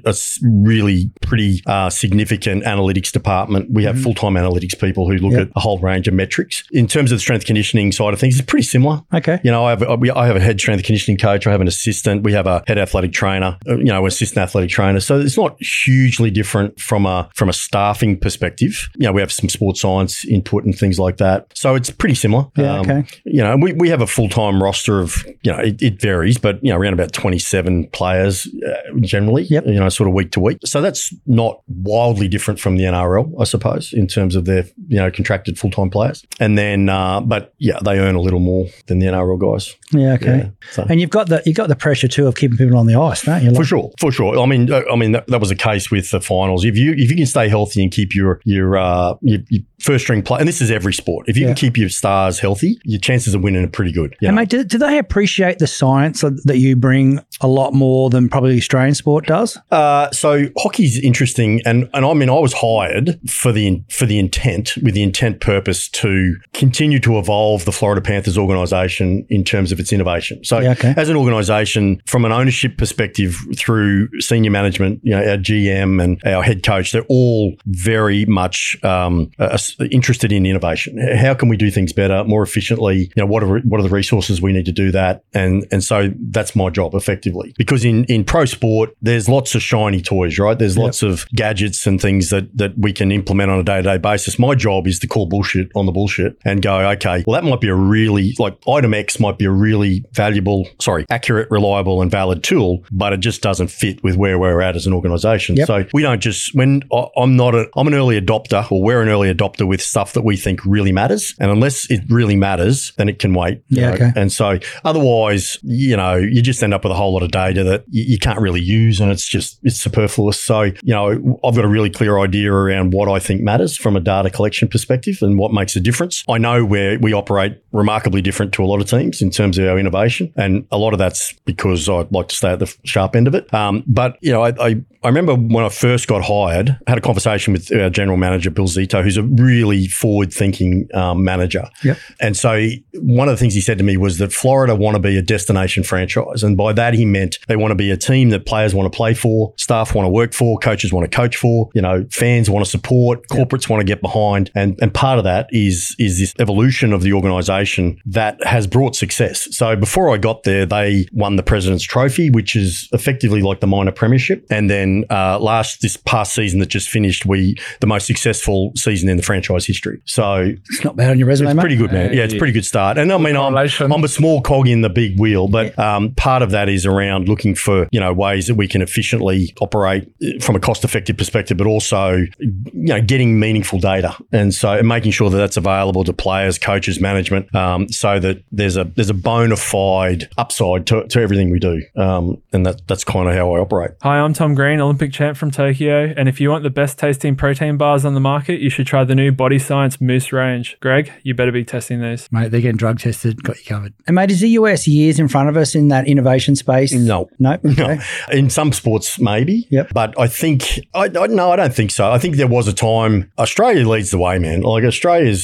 a 0.05 0.15
really 0.45 1.11
pretty 1.23 1.63
uh, 1.67 1.91
significant 1.91 2.65
analytics 2.65 3.11
department. 3.13 3.71
We 3.73 3.85
have 3.85 4.01
full 4.01 4.15
time 4.15 4.35
analytics 4.35 4.79
people 4.79 5.09
who 5.09 5.15
look 5.15 5.31
Mm-hmm. 5.31 5.39
Yep. 5.39 5.49
at 5.51 5.57
a 5.57 5.61
whole 5.61 5.79
range 5.79 6.09
of 6.09 6.15
metrics. 6.21 6.63
In 6.73 6.87
terms 6.87 7.11
of 7.13 7.17
the 7.17 7.21
strength 7.21 7.45
conditioning 7.47 7.93
side 7.93 8.13
of 8.15 8.21
things, 8.21 8.39
it's 8.39 8.45
pretty 8.47 8.65
similar. 8.65 9.03
Okay. 9.15 9.39
You 9.43 9.51
know, 9.51 9.65
I 9.65 9.71
have, 9.71 9.83
a- 9.83 10.13
I 10.17 10.27
have 10.27 10.37
a 10.37 10.41
head 10.41 10.61
strength 10.61 10.85
conditioning 10.85 11.19
coach. 11.19 11.47
I 11.47 11.51
have 11.53 11.61
an 11.61 11.69
assistant. 11.69 12.23
We 12.23 12.33
have 12.33 12.47
a 12.47 12.63
head 12.67 12.79
athletic 12.79 13.13
trainer. 13.13 13.59
uh, 13.69 13.77
You 13.79 13.85
know, 13.95 14.07
assistant 14.07 14.43
athletic 14.43 14.71
trainer. 14.71 15.01
So 15.01 15.19
it's 15.21 15.37
not 15.37 15.57
hugely 15.63 16.31
different 16.31 16.79
from 16.81 17.07
a 17.07 17.29
from 17.35 17.49
a 17.49 17.53
staffing 17.53 18.19
perspective. 18.19 18.89
You 18.97 19.07
know, 19.07 19.13
we 19.13 19.21
have 19.21 19.33
some 19.33 19.49
sports 19.49 19.81
science 19.81 20.25
input 20.25 20.65
and 20.65 20.77
things 20.77 20.99
like 20.99 21.17
that. 21.19 21.47
So 21.55 21.75
it's 21.75 21.91
pretty 21.91 22.15
similar. 22.15 22.45
Um, 22.57 22.81
okay. 22.81 23.05
You 23.25 23.43
know, 23.43 23.57
we, 23.57 23.73
we 23.73 23.89
have 23.89 24.01
a 24.03 24.07
full 24.07 24.29
time 24.29 24.63
roster 24.63 25.01
of 25.01 25.25
you 25.43 25.53
know 25.53 25.59
it, 25.59 25.81
it 25.83 26.01
varies, 26.01 26.39
but 26.39 26.63
you 26.63 26.71
know 26.73 26.79
around 26.79 26.95
about 26.95 27.13
twenty 27.13 27.39
seven 27.39 27.89
players 27.89 28.47
uh, 28.47 28.99
generally. 29.01 29.45
Yep. 29.45 29.67
You 29.67 29.81
know, 29.81 29.89
sort 29.89 30.09
of 30.09 30.15
week 30.15 30.33
to 30.33 30.41
week. 30.41 30.59
So 30.65 30.81
that's 30.83 31.15
not 31.27 31.61
wildly 31.69 32.29
different 32.29 32.61
from 32.61 32.77
the 32.77 32.85
NRL, 32.85 33.33
I 33.41 33.45
suppose, 33.45 33.93
in 33.93 34.07
terms 34.07 34.37
of 34.37 34.45
their 34.45 34.65
you 34.89 34.97
know 34.99 35.11
contracted 35.11 35.59
full 35.59 35.71
time 35.71 35.91
players. 36.11 36.27
And 36.39 36.57
then, 36.59 36.89
uh, 36.89 37.21
but 37.21 37.55
yeah, 37.59 37.79
they 37.85 37.99
earn 37.99 38.15
a 38.15 38.21
little 38.21 38.41
more 38.41 38.67
than 38.87 38.99
the 38.99 39.07
NRL 39.07 39.39
guys. 39.41 39.75
Yeah, 39.93 40.15
okay. 40.15 40.37
Yeah, 40.39 40.51
so. 40.73 40.87
And 40.89 41.01
you've 41.01 41.11
got 41.11 41.29
the 41.29 41.43
you 41.47 41.55
got 41.55 41.69
the 41.69 41.77
pressure 41.77 42.09
too 42.09 42.27
of 42.27 42.35
keeping 42.37 42.57
people 42.57 42.77
on 42.79 42.87
the 42.87 42.95
ice, 42.95 43.23
don't 43.23 43.43
you? 43.43 43.55
For 43.55 43.65
sure, 43.65 43.91
for 43.99 44.13
sure. 44.13 44.39
I 44.39 44.47
mean, 44.47 44.73
I 44.73 44.97
mean 44.97 45.13
that, 45.13 45.27
that 45.29 45.41
was 45.41 45.51
a 45.51 45.57
case 45.57 45.91
with 45.91 46.11
the 46.11 46.21
finals. 46.21 46.65
If 46.65 46.77
you 46.77 46.93
if 46.93 47.11
you 47.11 47.17
can 47.17 47.27
stay 47.27 47.49
healthy 47.49 47.83
and 47.83 47.91
keep 47.93 48.15
your 48.15 48.41
your 48.45 48.77
uh, 48.77 49.15
your, 49.23 49.41
your 49.49 49.63
first 49.81 50.05
string 50.05 50.23
play, 50.23 50.39
and 50.39 50.49
this 50.49 50.61
is 50.61 50.71
every 50.71 50.93
sport. 50.93 51.29
If 51.29 51.37
you 51.37 51.43
Yeah. 51.43 51.49
can 51.49 51.57
keep 51.57 51.77
your 51.77 51.89
stars 51.89 52.39
healthy, 52.39 52.79
your 52.85 53.01
chances 53.01 53.35
of 53.35 53.43
winning 53.43 53.65
are 53.65 53.69
pretty 53.69 53.93
good. 53.93 54.15
And 54.21 54.35
know. 54.37 54.43
mate, 54.43 54.51
do, 54.51 54.63
do 54.63 54.77
they 54.79 54.99
appreciate 54.99 55.59
the 55.59 55.67
science 55.67 56.21
that 56.21 56.41
that 56.45 56.59
you 56.59 56.77
bring 56.77 57.21
a 57.41 57.49
lot 57.49 57.73
more 57.73 58.11
than 58.11 58.29
probably 58.29 58.57
Australian 58.59 58.95
sport 58.95 59.27
does? 59.27 59.59
Uh, 59.71 60.11
so 60.11 60.47
hockey's 60.59 60.99
interesting, 61.03 61.63
and 61.65 61.89
and 61.95 62.05
I 62.05 62.15
mean 62.15 62.31
I 62.31 62.39
was 62.39 62.53
hired 62.53 63.19
for 63.29 63.53
the 63.53 63.83
for 63.91 64.07
the 64.07 64.19
intent 64.19 64.75
with 64.83 64.95
the 64.95 65.03
intent 65.03 65.41
purpose 65.41 65.89
to 66.01 66.37
continue 66.55 66.99
to 67.01 67.19
evolve 67.19 67.65
the 67.67 67.73
Florida 67.73 68.01
Panthers 68.01 68.39
organisation 68.39 69.27
in 69.29 69.45
terms 69.45 69.71
of 69.71 69.79
its 69.79 69.93
innovation. 69.93 70.43
So 70.45 70.59
Yeah, 70.61 70.73
okay. 70.73 70.95
as 70.97 71.11
an 71.11 71.17
organisation, 71.17 72.01
from 72.07 72.25
an 72.25 72.33
ownership 72.33 72.79
perspective, 72.79 73.37
through 73.57 74.09
senior 74.21 74.51
management, 74.51 75.01
you 75.03 75.11
know 75.11 75.19
our 75.19 75.37
GM 75.37 76.03
and 76.03 76.21
our 76.25 76.43
head 76.43 76.63
coach, 76.63 76.93
they're 76.93 77.05
all 77.09 77.55
very 77.67 78.25
much 78.25 78.83
um, 78.83 79.31
uh, 79.39 79.59
interested 79.91 80.33
in 80.33 80.47
innovation. 80.47 80.99
How 81.17 81.35
can 81.35 81.49
we 81.49 81.57
do 81.57 81.71
things 81.71 81.93
better, 81.93 82.25
more 82.25 82.43
efficiently? 82.43 83.11
You 83.15 83.23
know 83.23 83.27
what 83.27 83.43
are 83.43 83.59
what 83.61 83.79
are 83.81 83.83
the 83.83 83.91
resources 83.91 84.41
we 84.41 84.53
need 84.53 84.67
to 84.67 84.73
do 84.73 84.91
that? 84.93 85.25
And 85.35 85.67
and 85.71 85.85
so 85.85 86.11
that's 86.31 86.57
my 86.57 86.71
job 86.71 86.95
effectively 86.95 87.55
because 87.59 87.85
in 87.85 88.05
in 88.05 88.25
pro 88.25 88.47
sport 88.47 88.91
there's 89.03 89.29
lots 89.29 89.55
of 89.55 89.63
shiny 89.63 90.01
toys, 90.01 90.39
right? 90.39 90.59
There's 90.59 90.79
lots 90.79 91.03
of 91.03 91.27
gadgets 91.35 91.87
and 91.87 92.01
things 92.01 92.31
that 92.31 92.57
that 92.57 92.79
we 92.79 92.93
can 92.93 93.13
implement 93.13 93.51
on 93.51 93.59
a 93.59 93.65
day 93.65 93.77
to 93.77 93.83
day 93.83 93.99
basis. 93.99 94.39
My 94.39 94.55
job 94.55 94.87
is 94.87 94.99
to 95.01 95.07
call 95.07 95.27
bullshit 95.27 95.69
on 95.75 95.87
the 95.87 95.90
bullshit 95.93 96.37
and 96.45 96.63
go, 96.63 96.79
okay, 96.91 97.25
well 97.27 97.41
that 97.41 97.49
might 97.49 97.61
be 97.61 97.69
a 97.69 97.75
really 97.75 98.35
like 98.39 98.57
item 98.69 98.95
X 98.95 99.19
might 99.21 99.39
be 99.39 99.45
a 99.45 99.51
really 99.51 100.05
valuable, 100.13 100.69
sorry, 100.81 101.07
accurate, 101.11 101.51
reliable, 101.51 102.03
and 102.03 102.11
valid 102.11 102.43
tool, 102.43 102.85
but 102.91 103.13
it 103.13 103.21
just 103.21 103.43
doesn't 103.43 103.69
fit 103.69 104.03
with 104.03 104.17
where 104.17 104.39
we're 104.39 104.61
at 104.61 104.77
as 104.77 104.87
an 104.87 104.93
organization. 104.93 105.57
Yep. 105.57 105.67
So 105.67 105.85
we 105.93 106.03
don't 106.03 106.21
just 106.21 106.55
when 106.55 106.83
I- 106.93 107.07
I'm 107.17 107.37
not 107.37 107.55
a 107.55 107.69
I'm 107.77 107.87
an 107.87 107.95
early 107.95 108.21
adopter 108.21 108.71
or 108.71 108.83
we're 108.83 109.03
an 109.03 109.09
early 109.09 109.33
adopter 109.33 109.67
with 109.67 109.81
stuff 109.83 110.13
that 110.15 110.23
we 110.23 110.37
think 110.37 110.65
really 110.65 110.93
matters, 110.93 111.35
and 111.41 111.51
unless 111.51 111.91
it 111.91 112.03
really 112.09 112.37
matters, 112.37 112.93
then 112.97 113.09
it 113.09 113.19
can 113.19 113.35
wait. 113.35 113.63
Yeah, 113.69 113.93
okay. 113.93 114.11
And 114.17 114.33
so 114.33 114.59
otherwise, 114.85 115.59
you 115.63 115.97
know, 115.97 116.17
you 116.17 116.43
just 116.43 116.63
end 116.63 116.75
up 116.75 116.85
with 116.85 116.93
a 116.93 116.97
whole 116.97 117.13
lot 117.13 117.23
of 117.23 117.31
data 117.31 117.65
that 117.65 117.85
you, 117.89 118.05
you 118.05 118.19
can't 118.19 118.41
really 118.41 118.61
use, 118.61 119.01
and 119.01 119.11
it's 119.11 119.27
just 119.27 119.59
it's 119.63 119.81
superfluous. 119.81 120.41
So 120.41 120.63
you 120.63 120.75
know, 120.95 121.39
I've 121.45 121.55
got 121.55 121.65
a 121.65 121.69
really 121.69 121.91
clear 121.91 122.19
idea 122.19 122.53
around 122.53 122.93
what 122.93 123.09
I 123.09 123.19
think 123.19 123.41
matters 123.43 123.77
from 123.77 123.97
a 123.97 124.01
data 124.01 124.31
collection 124.31 124.69
perspective 124.69 125.19
and 125.23 125.39
what 125.39 125.53
makes 125.53 125.77
a 125.77 125.80
a 125.81 125.83
difference. 125.83 126.25
I 126.29 126.39
know 126.39 126.65
where 126.65 126.99
we 126.99 127.13
operate 127.13 127.63
remarkably 127.73 128.23
different 128.23 128.53
to 128.55 128.65
a 128.65 128.67
lot 128.67 128.81
of 128.81 128.89
teams 128.89 129.23
in 129.23 129.31
terms 129.31 129.59
of 129.59 129.67
our 129.67 129.79
innovation, 129.79 130.33
and 130.37 130.67
a 130.71 130.79
lot 130.79 130.93
of 130.93 130.99
that's 130.99 131.33
because 131.45 131.89
I 131.89 132.07
like 132.11 132.29
to 132.29 132.35
stay 132.35 132.51
at 132.51 132.59
the 132.59 132.75
sharp 132.85 133.17
end 133.17 133.27
of 133.27 133.35
it. 133.35 133.53
Um, 133.53 133.85
but 133.87 134.17
you 134.21 134.33
know, 134.33 134.43
I, 134.43 134.53
I 134.61 134.85
I 135.03 135.09
remember 135.09 135.35
when 135.35 135.65
I 135.65 135.71
first 135.71 136.09
got 136.09 136.23
hired, 136.23 136.79
I 136.87 136.91
had 136.91 136.99
a 136.99 137.01
conversation 137.01 137.55
with 137.55 137.73
our 137.73 137.89
general 137.89 138.19
manager, 138.19 138.51
Bill 138.51 138.67
Zito, 138.67 139.03
who's 139.03 139.17
a 139.17 139.23
really 139.23 139.87
forward 139.87 140.31
thinking 140.31 140.89
um, 140.93 141.25
manager. 141.25 141.65
Yep. 141.83 141.99
And 142.21 142.37
so 142.37 142.69
one 142.95 143.27
of 143.27 143.33
the 143.33 143.39
things 143.39 143.55
he 143.55 143.63
said 143.63 143.79
to 143.79 143.85
me 143.85 143.97
was 143.97 144.19
that 144.19 144.31
Florida 144.31 144.75
want 144.75 144.97
to 144.97 145.01
be 145.01 145.17
a 145.17 145.23
destination 145.23 145.85
franchise. 145.85 146.43
And 146.43 146.55
by 146.55 146.75
that, 146.75 146.93
he 146.93 147.07
meant 147.07 147.39
they 147.49 147.57
want 147.57 147.71
to 147.71 147.77
be 147.77 147.91
a 147.91 147.97
team 147.97 148.29
that 148.31 148.45
players 148.45 148.75
want 148.75 148.93
to 148.93 148.95
play 148.95 149.15
for, 149.15 149.55
staff 149.57 149.95
want 149.95 150.05
to 150.05 150.11
work 150.11 150.35
for, 150.35 150.59
coaches 150.59 150.93
want 150.93 151.11
to 151.11 151.17
coach 151.17 151.37
for, 151.37 151.71
you 151.75 151.81
know, 151.81 152.07
fans 152.11 152.51
want 152.51 152.63
to 152.63 152.71
support, 152.71 153.27
corporates 153.29 153.71
want 153.71 153.81
to 153.81 153.87
get 153.87 154.03
behind. 154.03 154.51
And, 154.55 154.79
and 154.83 154.93
part 154.93 155.17
of 155.17 155.25
that 155.25 155.49
is, 155.71 155.97
is 155.99 156.19
this 156.19 156.35
evolution 156.39 156.93
of 156.93 157.03
the 157.03 157.13
organization 157.13 158.01
that 158.07 158.43
has 158.45 158.67
brought 158.67 158.95
success. 158.97 159.49
So 159.57 159.77
before 159.77 160.13
I 160.15 160.17
got 160.19 160.43
there, 160.45 160.67
they 160.67 161.07
won 161.13 161.37
the 161.37 161.43
President's 161.43 161.85
Trophy, 161.85 162.31
which 162.31 162.55
is 162.57 162.89
effectively 162.93 163.43
like 163.43 163.61
the 163.61 163.67
minor 163.67 163.93
premiership. 163.93 164.45
And 164.51 164.69
then 164.69 165.05
uh, 165.11 165.39
last, 165.39 165.81
this 165.83 165.97
past 165.97 166.35
season 166.35 166.61
that 166.61 166.69
just 166.69 166.89
finished, 166.89 167.25
we, 167.27 167.57
the 167.81 167.87
most 167.87 168.07
successful 168.07 168.73
season 168.77 169.09
in 169.09 169.17
the 169.17 169.23
franchise 169.23 169.67
history. 169.67 170.01
So 170.05 170.53
It's 170.71 170.85
not 170.85 170.97
bad 170.97 171.11
on 171.11 171.19
your 171.19 171.29
resume, 171.29 171.51
it's 171.51 171.57
mate. 171.57 171.63
pretty 171.63 171.77
good, 171.77 171.93
man. 171.93 172.13
Yeah, 172.13 172.25
it's 172.25 172.35
a 172.35 172.39
pretty 172.39 172.53
good 172.53 172.65
start. 172.65 172.99
And 172.99 173.13
I 173.13 173.19
mean, 173.19 173.37
I'm. 173.37 173.55
I'm 173.93 174.05
a 174.05 174.09
small 174.09 174.41
cog 174.43 174.69
in 174.69 174.81
the 174.81 174.89
big 174.89 175.19
wheel, 175.19 175.49
but 175.49 175.79
um, 175.79 176.13
part 176.15 176.43
of 176.43 176.51
that 176.53 176.69
is 176.69 176.87
around 176.87 177.29
looking 177.29 177.55
for 177.55 177.89
you 177.93 178.01
know 178.01 178.13
ways 178.13 178.47
that 178.47 178.55
we 178.55 178.67
can 178.69 178.83
efficiently 178.83 179.53
operate 179.61 180.09
uh, 180.23 180.41
from 180.41 180.57
a 180.57 180.61
cost 180.61 180.85
effective 180.85 181.17
perspective, 181.17 181.57
but 181.57 181.67
also 181.67 182.17
you 182.39 182.57
know 182.73 183.01
getting 183.01 183.39
meaningful 183.39 183.79
data, 183.79 184.17
and 184.33 184.55
so 184.55 184.73
and 184.73 184.89
making 184.89 185.13
sure 185.13 185.31
that 185.31 185.37
that's 185.37 185.50
available 185.57 186.05
to 186.05 186.13
players, 186.13 186.59
coaches, 186.59 187.01
management, 187.01 187.55
um, 187.55 187.89
so 187.89 188.19
that 188.19 188.43
there's 188.53 188.77
a 188.77 188.85
there's 188.85 189.11
a 189.11 189.15
bona 189.15 189.57
fide 189.57 190.29
upside 190.39 190.87
to, 190.89 191.07
to 191.09 191.21
everything 191.21 191.51
we 191.51 191.59
do, 191.59 191.83
um, 191.97 192.41
and 192.53 192.67
that 192.67 192.87
that's 192.87 193.05
kind 193.05 193.29
of 193.29 193.35
how 193.35 193.55
I 193.55 193.59
operate. 193.59 193.93
Hi, 194.03 194.19
I'm 194.19 194.33
Tom 194.33 194.55
Green, 194.55 194.81
Olympic 194.81 195.13
champ 195.13 195.37
from 195.37 195.51
Tokyo. 195.51 196.13
And 196.17 196.29
if 196.29 196.41
you 196.41 196.51
want 196.51 196.63
the 196.63 196.71
best 196.71 196.99
tasting 196.99 197.37
protein 197.37 197.77
bars 197.77 198.05
on 198.05 198.15
the 198.15 198.21
market, 198.21 198.61
you 198.61 198.71
should 198.71 198.87
try 198.87 199.05
the 199.05 199.15
new 199.15 199.33
Body 199.33 199.59
Science 199.59 200.01
Moose 200.01 200.33
range. 200.33 200.77
Greg, 200.81 201.13
you 201.23 201.35
better 201.35 201.53
be 201.53 201.65
testing 201.65 202.01
these. 202.01 202.31
Mate, 202.31 202.51
they're 202.51 202.61
getting 202.61 202.77
drug 202.77 202.99
tested, 202.99 203.43
got 203.43 203.59
you 203.59 203.65
covered. 203.65 203.95
And 204.07 204.15
mate, 204.15 204.31
is 204.31 204.41
the 204.41 204.51
US 204.51 204.87
years 204.87 205.19
in 205.19 205.29
front 205.29 205.49
of 205.49 205.57
us 205.57 205.75
in 205.75 205.89
that 205.89 206.07
innovation 206.07 206.57
space? 206.57 206.93
No. 206.93 207.29
No. 207.39 207.53
Okay. 207.65 207.97
No. 207.97 207.99
In 208.33 208.51
some 208.51 208.73
sports, 208.73 209.19
maybe. 209.19 209.67
Yep. 209.71 209.93
But 209.95 210.19
I 210.19 210.27
think, 210.27 210.81
I, 210.95 211.05
I 211.05 211.27
no, 211.29 211.51
I 211.51 211.57
don't 211.57 211.75
think 211.75 211.91
so. 211.91 212.11
I 212.11 212.19
think 212.19 212.37
there 212.37 212.47
was 212.47 212.69
a 212.69 212.73
time 212.73 213.31
Australia 213.39 213.89
leads 213.89 214.11
the 214.11 214.19
way, 214.19 214.39
man. 214.39 214.63
Like 214.63 214.85
Australia's 214.85 215.40